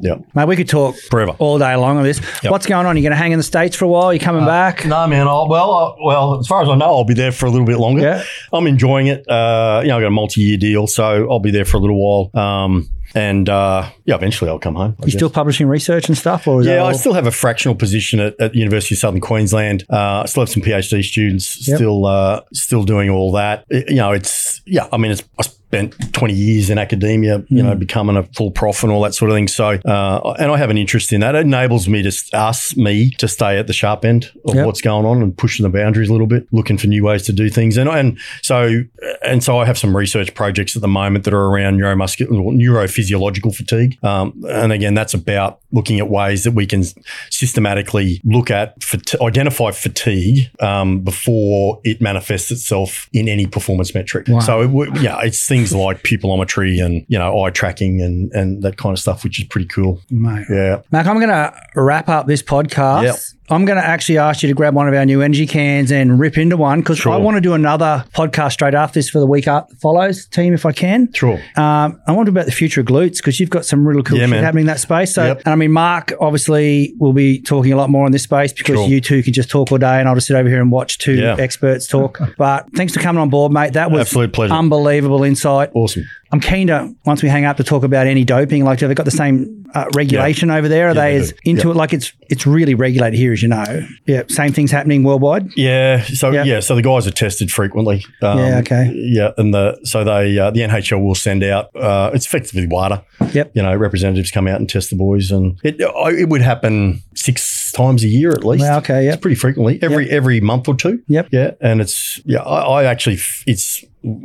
Yeah, 0.01 0.17
Mate, 0.35 0.47
we 0.49 0.57
could 0.57 0.69
talk 0.69 0.97
forever. 1.11 1.33
all 1.39 1.59
day 1.59 1.75
long 1.77 1.99
on 1.99 2.05
this. 2.05 2.21
Yep. 2.43 2.51
What's 2.51 2.67
going 2.67 2.87
on? 2.87 2.97
You 2.97 3.03
going 3.03 3.11
to 3.13 3.17
hang 3.17 3.33
in 3.33 3.39
the 3.39 3.43
States 3.45 3.77
for 3.77 3.85
a 3.85 3.89
while? 3.89 4.13
You 4.13 4.21
coming 4.21 4.45
back? 4.45 4.85
No, 4.87 5.07
man. 5.07 5.29
I'll, 5.29 5.49
well, 5.49 5.73
uh, 5.73 6.05
well, 6.05 6.39
as 6.39 6.47
far 6.47 6.63
as 6.63 6.69
I 6.69 6.75
know, 6.77 6.87
I'll 6.87 7.05
be 7.05 7.15
there 7.15 7.33
for 7.33 7.47
a 7.47 7.51
little 7.51 7.67
bit 7.67 7.79
longer. 7.79 8.03
Yeah. 8.03 8.23
I'm 8.53 8.67
enjoying 8.67 9.09
it. 9.09 9.29
Uh, 9.29 9.81
you 9.83 9.89
know, 9.89 9.99
I 9.99 10.01
got 10.01 10.07
a 10.09 10.11
multi-year 10.11 10.57
deal, 10.57 10.87
so 10.87 11.29
I'll 11.31 11.41
be 11.41 11.51
there 11.51 11.65
for 11.65 11.77
a 11.77 11.81
little 11.81 11.99
while. 12.33 12.43
Um, 12.43 12.89
and 13.15 13.49
uh, 13.49 13.89
yeah, 14.05 14.15
eventually 14.15 14.51
I'll 14.51 14.59
come 14.59 14.75
home. 14.75 14.97
I 14.99 15.03
You 15.03 15.07
guess. 15.07 15.15
still 15.15 15.31
publishing 15.31 15.67
research 15.69 16.09
and 16.09 16.17
stuff? 16.17 16.47
Or 16.49 16.61
is 16.61 16.67
Yeah, 16.67 16.79
all- 16.79 16.89
I 16.89 16.93
still 16.93 17.13
have 17.15 17.27
a 17.27 17.31
fractional 17.31 17.75
position 17.75 18.21
at, 18.21 18.39
at 18.41 18.53
the 18.53 18.59
University 18.59 18.95
of 18.95 18.99
Southern 19.01 19.21
Queensland. 19.21 19.85
Uh, 19.91 20.23
I 20.23 20.27
still 20.27 20.43
have 20.43 20.51
some 20.51 20.63
PhD 20.63 21.03
students 21.05 21.69
Yep. 21.69 21.77
still 21.77 22.07
uh, 22.07 22.41
still 22.53 22.85
doing 22.85 23.11
all 23.11 23.33
that. 23.33 23.65
It- 23.71 23.91
you 23.91 23.97
know, 23.97 24.13
it's 24.13 24.61
yeah. 24.67 24.87
I 24.93 24.97
mean, 24.97 25.11
it's 25.13 25.23
I 25.39 25.43
spent 25.43 25.95
twenty 26.13 26.35
years 26.35 26.69
in 26.71 26.79
academia. 26.79 27.45
You 27.49 27.63
Mm. 27.63 27.67
know, 27.67 27.75
becoming 27.75 28.17
a 28.17 28.23
full 28.37 28.51
prof 28.51 28.83
and 28.83 28.93
all 28.93 29.03
that 29.03 29.15
sort 29.15 29.31
of 29.31 29.37
thing. 29.37 29.49
So, 29.49 29.65
uh, 29.85 30.35
and 30.39 30.51
I 30.53 30.57
have 30.59 30.69
an 30.71 30.77
interest 30.79 31.13
in 31.13 31.21
that. 31.23 31.35
It 31.35 31.47
enables 31.47 31.89
me 31.89 32.03
to 32.03 32.13
us 32.35 32.77
me 32.77 33.11
to 33.19 33.27
stay 33.29 33.59
at 33.59 33.67
the 33.67 33.73
sharp 33.73 34.05
end 34.05 34.31
of 34.47 34.55
Yep. 34.55 34.67
what's 34.67 34.81
going 34.83 35.07
on 35.07 35.23
and 35.23 35.37
pushing 35.37 35.63
the 35.65 35.71
boundaries 35.71 36.09
a 36.09 36.13
little 36.13 36.27
bit, 36.27 36.47
looking 36.53 36.77
for 36.79 36.87
new 36.89 37.05
ways 37.05 37.23
to 37.25 37.33
do 37.33 37.49
things. 37.49 37.77
And 37.77 37.89
and 37.89 38.19
so 38.43 38.83
and 39.25 39.43
so 39.43 39.59
I 39.59 39.65
have 39.65 39.79
some 39.79 39.97
research 39.97 40.35
projects 40.35 40.77
at 40.77 40.83
the 40.83 40.89
moment 40.89 41.25
that 41.25 41.33
are 41.35 41.47
around 41.47 41.79
neuromuscular 41.81 42.59
neurophysiological 43.03 43.55
fatigue. 43.55 44.03
Um, 44.05 44.45
and 44.49 44.73
again, 44.73 44.95
that's 44.95 45.15
about 45.15 45.61
looking 45.73 45.99
at 45.99 46.09
ways 46.09 46.45
that 46.45 46.53
we 46.53 46.67
can 46.67 46.85
systematically 47.31 48.21
look 48.25 48.51
at 48.51 48.81
fat- 48.83 49.21
identify 49.21 49.71
fatigue 49.71 50.51
um, 50.61 51.01
before 51.01 51.81
it 51.85 52.01
manifests 52.01 52.51
itself 52.51 53.09
in 53.13 53.29
any 53.29 53.47
performance 53.47 53.95
metric. 53.95 54.29
Wow. 54.29 54.41
So 54.41 54.61
it, 54.83 55.01
yeah, 55.01 55.21
it's 55.23 55.47
things 55.47 55.75
like 55.75 56.03
pupillometry 56.03 56.85
and 56.85 57.05
you 57.09 57.19
know 57.19 57.43
eye 57.43 57.51
tracking 57.51 58.01
and 58.01 58.31
and 58.33 58.63
that 58.63 58.77
kind 58.77 58.93
of 58.93 58.99
stuff, 58.99 59.25
which 59.25 59.41
is 59.41 59.47
pretty 59.49 59.67
cool. 59.69 60.01
Mate. 60.11 60.47
Yeah. 60.51 60.83
Mac, 60.93 61.07
I'm 61.07 61.17
going 61.17 61.29
to 61.31 61.53
wrap 61.75 62.09
up 62.09 62.27
this 62.27 62.43
podcast. 62.43 63.03
Yep. 63.05 63.17
I'm 63.51 63.67
going 63.67 63.77
to 63.77 63.85
actually 63.85 64.17
ask 64.17 64.43
you 64.43 64.49
to 64.49 64.55
grab 64.55 64.75
one 64.75 64.89
of 64.89 64.95
our 64.95 65.05
new 65.05 65.21
energy 65.21 65.47
cans 65.47 65.91
and 65.93 66.19
rip 66.19 66.39
into 66.39 66.57
one 66.57 66.81
because 66.81 66.97
Sure. 66.99 67.13
I 67.13 67.17
want 67.19 67.37
to 67.37 67.41
do 67.41 67.53
another 67.53 68.05
podcast 68.15 68.53
straight 68.53 68.73
after 68.75 68.95
this 68.95 69.11
for 69.11 69.19
the 69.19 69.27
week 69.27 69.47
up 69.47 69.71
follows 69.73 70.25
team 70.27 70.55
if 70.55 70.65
I 70.65 70.73
can. 70.73 71.13
Sure. 71.13 71.35
Um, 71.57 72.01
I 72.07 72.13
want 72.13 72.27
to 72.27 72.31
talk 72.33 72.41
about 72.41 72.47
the 72.47 72.53
future 72.53 72.81
of 72.81 72.87
glutes 72.87 73.17
because 73.19 73.39
you've 73.41 73.51
got 73.51 73.67
some 73.67 73.87
really 73.87 74.03
cool 74.05 74.17
Yeah, 74.17 74.25
shit 74.25 74.31
man. 74.31 74.45
happening 74.45 74.63
in 74.63 74.67
that 74.69 74.81
space. 74.81 75.15
So, 75.15 75.27
Yep. 75.27 75.43
and 75.45 75.49
I 75.53 75.57
mean, 75.57 75.62
Mark 75.69 76.13
obviously 76.21 76.95
will 76.99 77.13
be 77.13 77.41
talking 77.41 77.73
a 77.73 77.77
lot 77.77 77.91
more 77.91 78.07
on 78.07 78.13
this 78.13 78.23
space 78.23 78.53
because 78.53 78.77
Sure. 78.77 78.89
you 78.89 79.01
two 79.01 79.23
can 79.23 79.33
just 79.33 79.51
talk 79.51 79.71
all 79.73 79.79
day 79.79 79.99
and 80.01 80.09
I'll 80.09 80.15
just 80.15 80.27
sit 80.27 80.37
over 80.37 80.49
here 80.49 80.61
and 80.61 80.71
watch 80.71 80.99
two 80.99 81.15
Yeah. 81.15 81.37
experts 81.39 81.87
talk. 81.87 82.21
But 82.39 82.67
thanks 82.75 82.93
for 82.95 83.01
coming 83.01 83.21
on 83.21 83.29
board, 83.31 83.53
mate. 83.53 83.75
That 83.75 83.91
was 83.91 84.01
Absolute 84.03 84.33
pleasure. 84.33 84.55
unbelievable 84.55 85.23
insight. 85.25 85.71
Awesome. 85.75 86.05
I'm 86.33 86.41
keen 86.41 86.69
to 86.69 86.95
once 87.05 87.23
we 87.23 87.29
hang 87.29 87.45
up 87.45 87.59
to 87.59 87.65
talk 87.65 87.83
about 87.85 88.07
any 88.07 88.25
doping. 88.25 88.65
Like, 88.65 88.81
have 88.81 88.89
they 88.89 88.95
got 88.95 89.05
the 89.05 89.11
same 89.11 89.67
uh, 89.75 89.85
regulation 89.95 90.51
over 90.51 90.67
there? 90.67 90.87
Are 90.89 90.95
Yeah, 90.95 91.03
they 91.03 91.13
they 91.13 91.17
as 91.19 91.35
into 91.45 91.69
Yeah. 91.69 91.73
it? 91.73 91.77
Like, 91.77 91.93
it's 91.93 92.13
it's 92.31 92.47
really 92.47 92.75
regulated 92.75 93.19
here, 93.19 93.35
as 93.35 93.43
you 93.43 93.49
know. 93.49 93.87
Yeah, 94.07 94.23
same 94.29 94.53
things 94.53 94.71
happening 94.71 95.03
worldwide. 95.03 95.49
Yeah. 95.57 96.03
So 96.05 96.31
Yeah. 96.31 96.45
yeah. 96.45 96.61
So 96.61 96.75
the 96.75 96.81
guys 96.83 97.07
are 97.07 97.11
tested 97.11 97.51
frequently. 97.53 98.03
Um, 98.23 98.39
Yeah, 98.39 98.59
okay. 98.61 98.91
Yeah, 98.95 99.31
and 99.37 99.53
the 99.53 99.79
so 99.85 100.05
they 100.05 100.39
uh, 100.39 100.51
the 100.51 100.61
NHL 100.63 101.03
will 101.05 101.15
send 101.15 101.45
out. 101.45 101.69
Uh, 101.77 102.11
it's 102.15 102.25
effectively 102.25 102.67
WADA. 102.67 103.05
Yep. 103.35 103.51
You 103.55 103.63
know, 103.63 103.75
representatives 103.77 104.31
come 104.31 104.49
out 104.49 104.59
and 104.59 104.69
test 104.69 104.89
the 104.89 104.97
boys, 104.97 105.31
and 105.31 105.52
it 105.63 105.77
it 105.81 106.29
would 106.29 106.43
happen 106.43 107.03
six 107.15 107.73
times 107.73 108.05
a 108.05 108.09
year 108.09 108.31
at 108.33 108.45
least. 108.45 108.65
Okay, 108.65 109.05
yep. 109.05 109.15
It's 109.15 109.21
pretty 109.23 109.37
frequently, 109.37 109.79
every 109.83 110.11
every 110.11 110.41
month 110.41 110.69
or 110.69 110.75
two. 110.77 111.03
Yep. 111.09 111.29
Yeah, 111.33 111.53
and 111.61 111.81
it's 111.81 112.21
yeah. 112.25 112.41
I, 112.43 112.83
I 112.83 112.85
actually 112.85 113.19
it's 113.47 113.85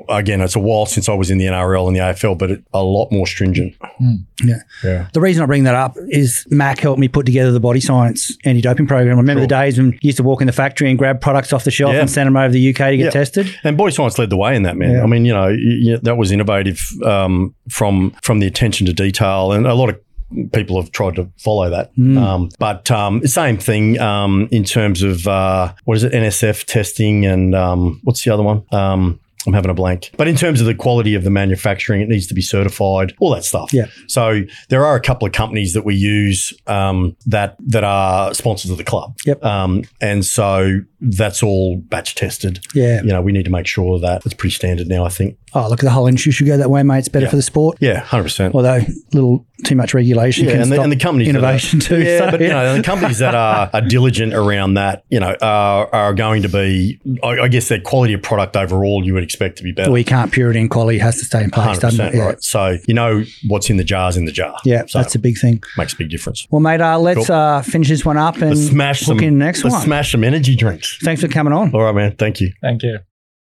again 0.09 0.41
it's 0.41 0.55
a 0.55 0.59
while 0.59 0.88
since 0.88 1.07
I 1.07 1.13
was 1.13 1.30
in 1.30 1.38
the 1.38 1.45
NRL 1.45 1.86
and 1.88 1.95
the 1.95 1.99
AFL, 1.99 2.36
but 2.38 2.49
it, 2.51 2.63
a 2.73 2.82
lot 2.84 3.11
more 3.11 3.28
stringent. 3.28 3.75
Yeah. 4.43 4.55
Yeah. 4.84 5.07
The 5.13 5.21
reason 5.21 5.43
I 5.43 5.45
bring 5.45 5.65
that 5.65 5.75
up 5.75 5.95
is 6.09 6.45
Mac 6.49 6.80
helped 6.80 6.99
me 6.99 7.07
put 7.07 7.25
together 7.28 7.51
the 7.51 7.59
body 7.59 7.80
science 7.80 8.36
anti 8.43 8.61
doping 8.61 8.88
program. 8.88 9.15
I 9.17 9.19
remember 9.19 9.41
the 9.41 9.47
days 9.47 9.78
when 9.78 9.91
you 9.93 9.99
used 10.01 10.17
to 10.17 10.23
walk 10.23 10.41
in 10.41 10.47
the 10.47 10.53
factory 10.53 10.89
and 10.89 10.97
grab 10.97 11.21
products 11.21 11.53
off 11.53 11.63
the 11.63 11.71
shelf 11.71 11.93
Yeah. 11.93 12.01
and 12.01 12.09
send 12.09 12.25
them 12.28 12.36
over 12.38 12.47
to 12.47 12.53
the 12.53 12.69
UK 12.69 12.78
to 12.91 12.97
get 12.97 13.03
Yeah. 13.05 13.09
tested. 13.11 13.55
And 13.63 13.78
Body 13.78 13.91
Science 13.91 14.17
led 14.17 14.30
the 14.32 14.38
way 14.38 14.55
in 14.55 14.63
that, 14.63 14.78
man. 14.78 14.93
Yeah. 14.93 15.03
I 15.03 15.05
mean, 15.05 15.25
you 15.25 15.34
know, 15.34 15.47
y- 15.49 15.57
y- 15.93 15.99
that 16.01 16.17
was 16.17 16.32
innovative 16.32 16.82
um, 17.05 17.53
from 17.69 18.15
from 18.23 18.39
the 18.39 18.47
attention 18.47 18.88
to 18.88 18.93
detail, 18.93 19.51
and 19.51 19.67
a 19.67 19.75
lot 19.75 19.89
of 19.89 19.99
people 20.53 20.82
have 20.82 20.91
tried 20.91 21.15
to 21.15 21.30
follow 21.38 21.69
that. 21.69 21.91
Um, 22.17 22.49
but 22.59 22.89
um, 22.91 23.25
same 23.28 23.57
thing 23.57 23.99
um, 23.99 24.47
in 24.51 24.63
terms 24.63 25.01
of 25.03 25.28
uh, 25.28 25.73
what 25.86 25.97
is 25.97 26.03
it, 26.03 26.13
NSF 26.13 26.65
testing, 26.65 27.25
and 27.25 27.55
um, 27.55 27.99
what's 28.03 28.23
the 28.23 28.32
other 28.32 28.43
one? 28.43 28.63
I'm 29.45 29.53
having 29.53 29.71
a 29.71 29.73
blank. 29.73 30.11
But 30.17 30.27
in 30.27 30.35
terms 30.35 30.59
of 30.59 30.67
the 30.67 30.75
quality 30.75 31.13
of 31.15 31.23
the 31.23 31.29
manufacturing, 31.29 32.01
it 32.01 32.09
needs 32.09 32.27
to 32.27 32.33
be 32.33 32.41
certified, 32.41 33.13
all 33.19 33.33
that 33.33 33.45
stuff. 33.45 33.71
Yeah. 33.71 33.85
So 34.07 34.41
there 34.69 34.85
are 34.85 34.95
a 34.95 35.01
couple 35.01 35.25
of 35.25 35.33
companies 35.33 35.73
that 35.73 35.85
we 35.85 35.95
use 35.95 36.53
um, 36.67 37.15
that 37.27 37.55
that 37.67 37.83
are 37.83 38.33
sponsors 38.33 38.71
of 38.71 38.77
the 38.77 38.83
club. 38.83 39.15
Yep. 39.25 39.43
Um, 39.45 39.83
and 40.01 40.25
so 40.25 40.79
that's 40.99 41.43
all 41.43 41.77
batch 41.77 42.15
tested. 42.15 42.59
Yeah. 42.73 43.01
You 43.03 43.09
know, 43.09 43.21
we 43.21 43.31
need 43.31 43.45
to 43.45 43.51
make 43.51 43.67
sure 43.67 43.99
that 43.99 44.25
it's 44.25 44.33
pretty 44.33 44.53
standard 44.55 44.88
now. 44.88 45.05
I 45.05 45.09
think. 45.09 45.38
Oh, 45.53 45.69
look, 45.69 45.79
at 45.79 45.85
the 45.85 45.91
whole 45.91 46.07
industry 46.07 46.31
should 46.33 46.45
go 46.47 46.57
that 46.57 46.69
way, 46.69 46.83
mate. 46.83 46.99
It's 46.99 47.07
better 47.07 47.25
Yeah. 47.25 47.29
for 47.29 47.35
the 47.38 47.41
sport. 47.41 47.77
Yeah, 47.79 47.99
hundred 48.01 48.23
percent. 48.23 48.53
Although 48.53 48.75
a 48.79 48.88
little 49.13 49.45
too 49.63 49.75
much 49.75 49.93
regulation 49.93 50.45
Yeah, 50.45 50.51
can 50.51 50.61
and 50.63 50.71
the, 50.71 50.75
stop 50.75 50.83
and 50.83 50.91
the 50.91 50.97
companies 50.97 51.27
that 51.31 51.35
are- 51.35 51.39
innovation 51.39 51.79
too. 51.79 52.01
Yeah, 52.03 52.17
So, 52.19 52.31
but 52.31 52.41
you 52.41 52.49
know, 52.49 52.75
the 52.75 52.83
companies 52.83 53.19
that 53.19 53.33
are, 53.33 53.69
are 53.73 53.81
diligent 53.81 54.33
around 54.33 54.73
that, 54.75 55.03
you 55.09 55.19
know, 55.19 55.35
are, 55.41 55.93
are 55.95 56.13
going 56.13 56.41
to 56.43 56.49
be. 56.49 56.99
I, 57.23 57.27
I 57.43 57.47
guess 57.47 57.69
their 57.69 57.79
quality 57.79 58.13
of 58.13 58.21
product 58.21 58.55
overall, 58.57 59.03
you 59.05 59.13
would 59.13 59.23
expect 59.28 59.57
to 59.57 59.63
be 59.63 59.71
better. 59.71 59.91
we 59.91 60.03
can't 60.03 60.32
purity 60.32 60.59
and 60.59 60.69
quality 60.69 60.97
has 60.99 61.17
to 61.19 61.25
stay 61.25 61.43
in 61.43 61.51
place, 61.51 61.78
doesn't 61.80 62.03
it? 62.07 62.15
Yeah. 62.15 62.25
right. 62.28 62.43
So 62.43 62.78
you 62.88 62.93
know 62.93 63.23
what's 63.47 63.69
in 63.69 63.78
the 63.78 63.84
jars 63.84 64.15
in 64.17 64.25
the 64.25 64.32
jar. 64.32 64.57
Yeah, 64.65 64.84
so 64.88 64.99
that's 64.99 65.15
a 65.15 65.19
big 65.19 65.38
thing. 65.38 65.61
makes 65.78 65.93
a 65.93 65.97
big 65.97 66.09
difference. 66.09 66.47
Well, 66.49 66.61
mate, 66.61 66.82
uh, 66.82 66.97
let's 66.99 67.28
Cool. 67.28 67.36
uh, 67.36 67.61
finish 67.61 67.89
this 67.89 68.05
one 68.05 68.17
up 68.17 68.36
and 68.38 68.51
Let's 68.51 68.67
smash 68.69 68.99
book 69.01 69.17
some. 69.19 69.28
in 69.28 69.38
the 69.39 69.45
next 69.45 69.63
let's 69.63 69.73
one. 69.75 69.84
smash 69.84 70.11
some 70.13 70.23
energy 70.23 70.55
drinks. 70.55 70.97
Thanks 71.03 71.21
for 71.21 71.28
coming 71.28 71.53
on. 71.53 71.73
All 71.73 71.84
right, 71.84 71.95
man. 71.95 72.15
Thank 72.15 72.39
you. 72.41 72.51
Thank 72.61 72.84
you. 72.84 72.99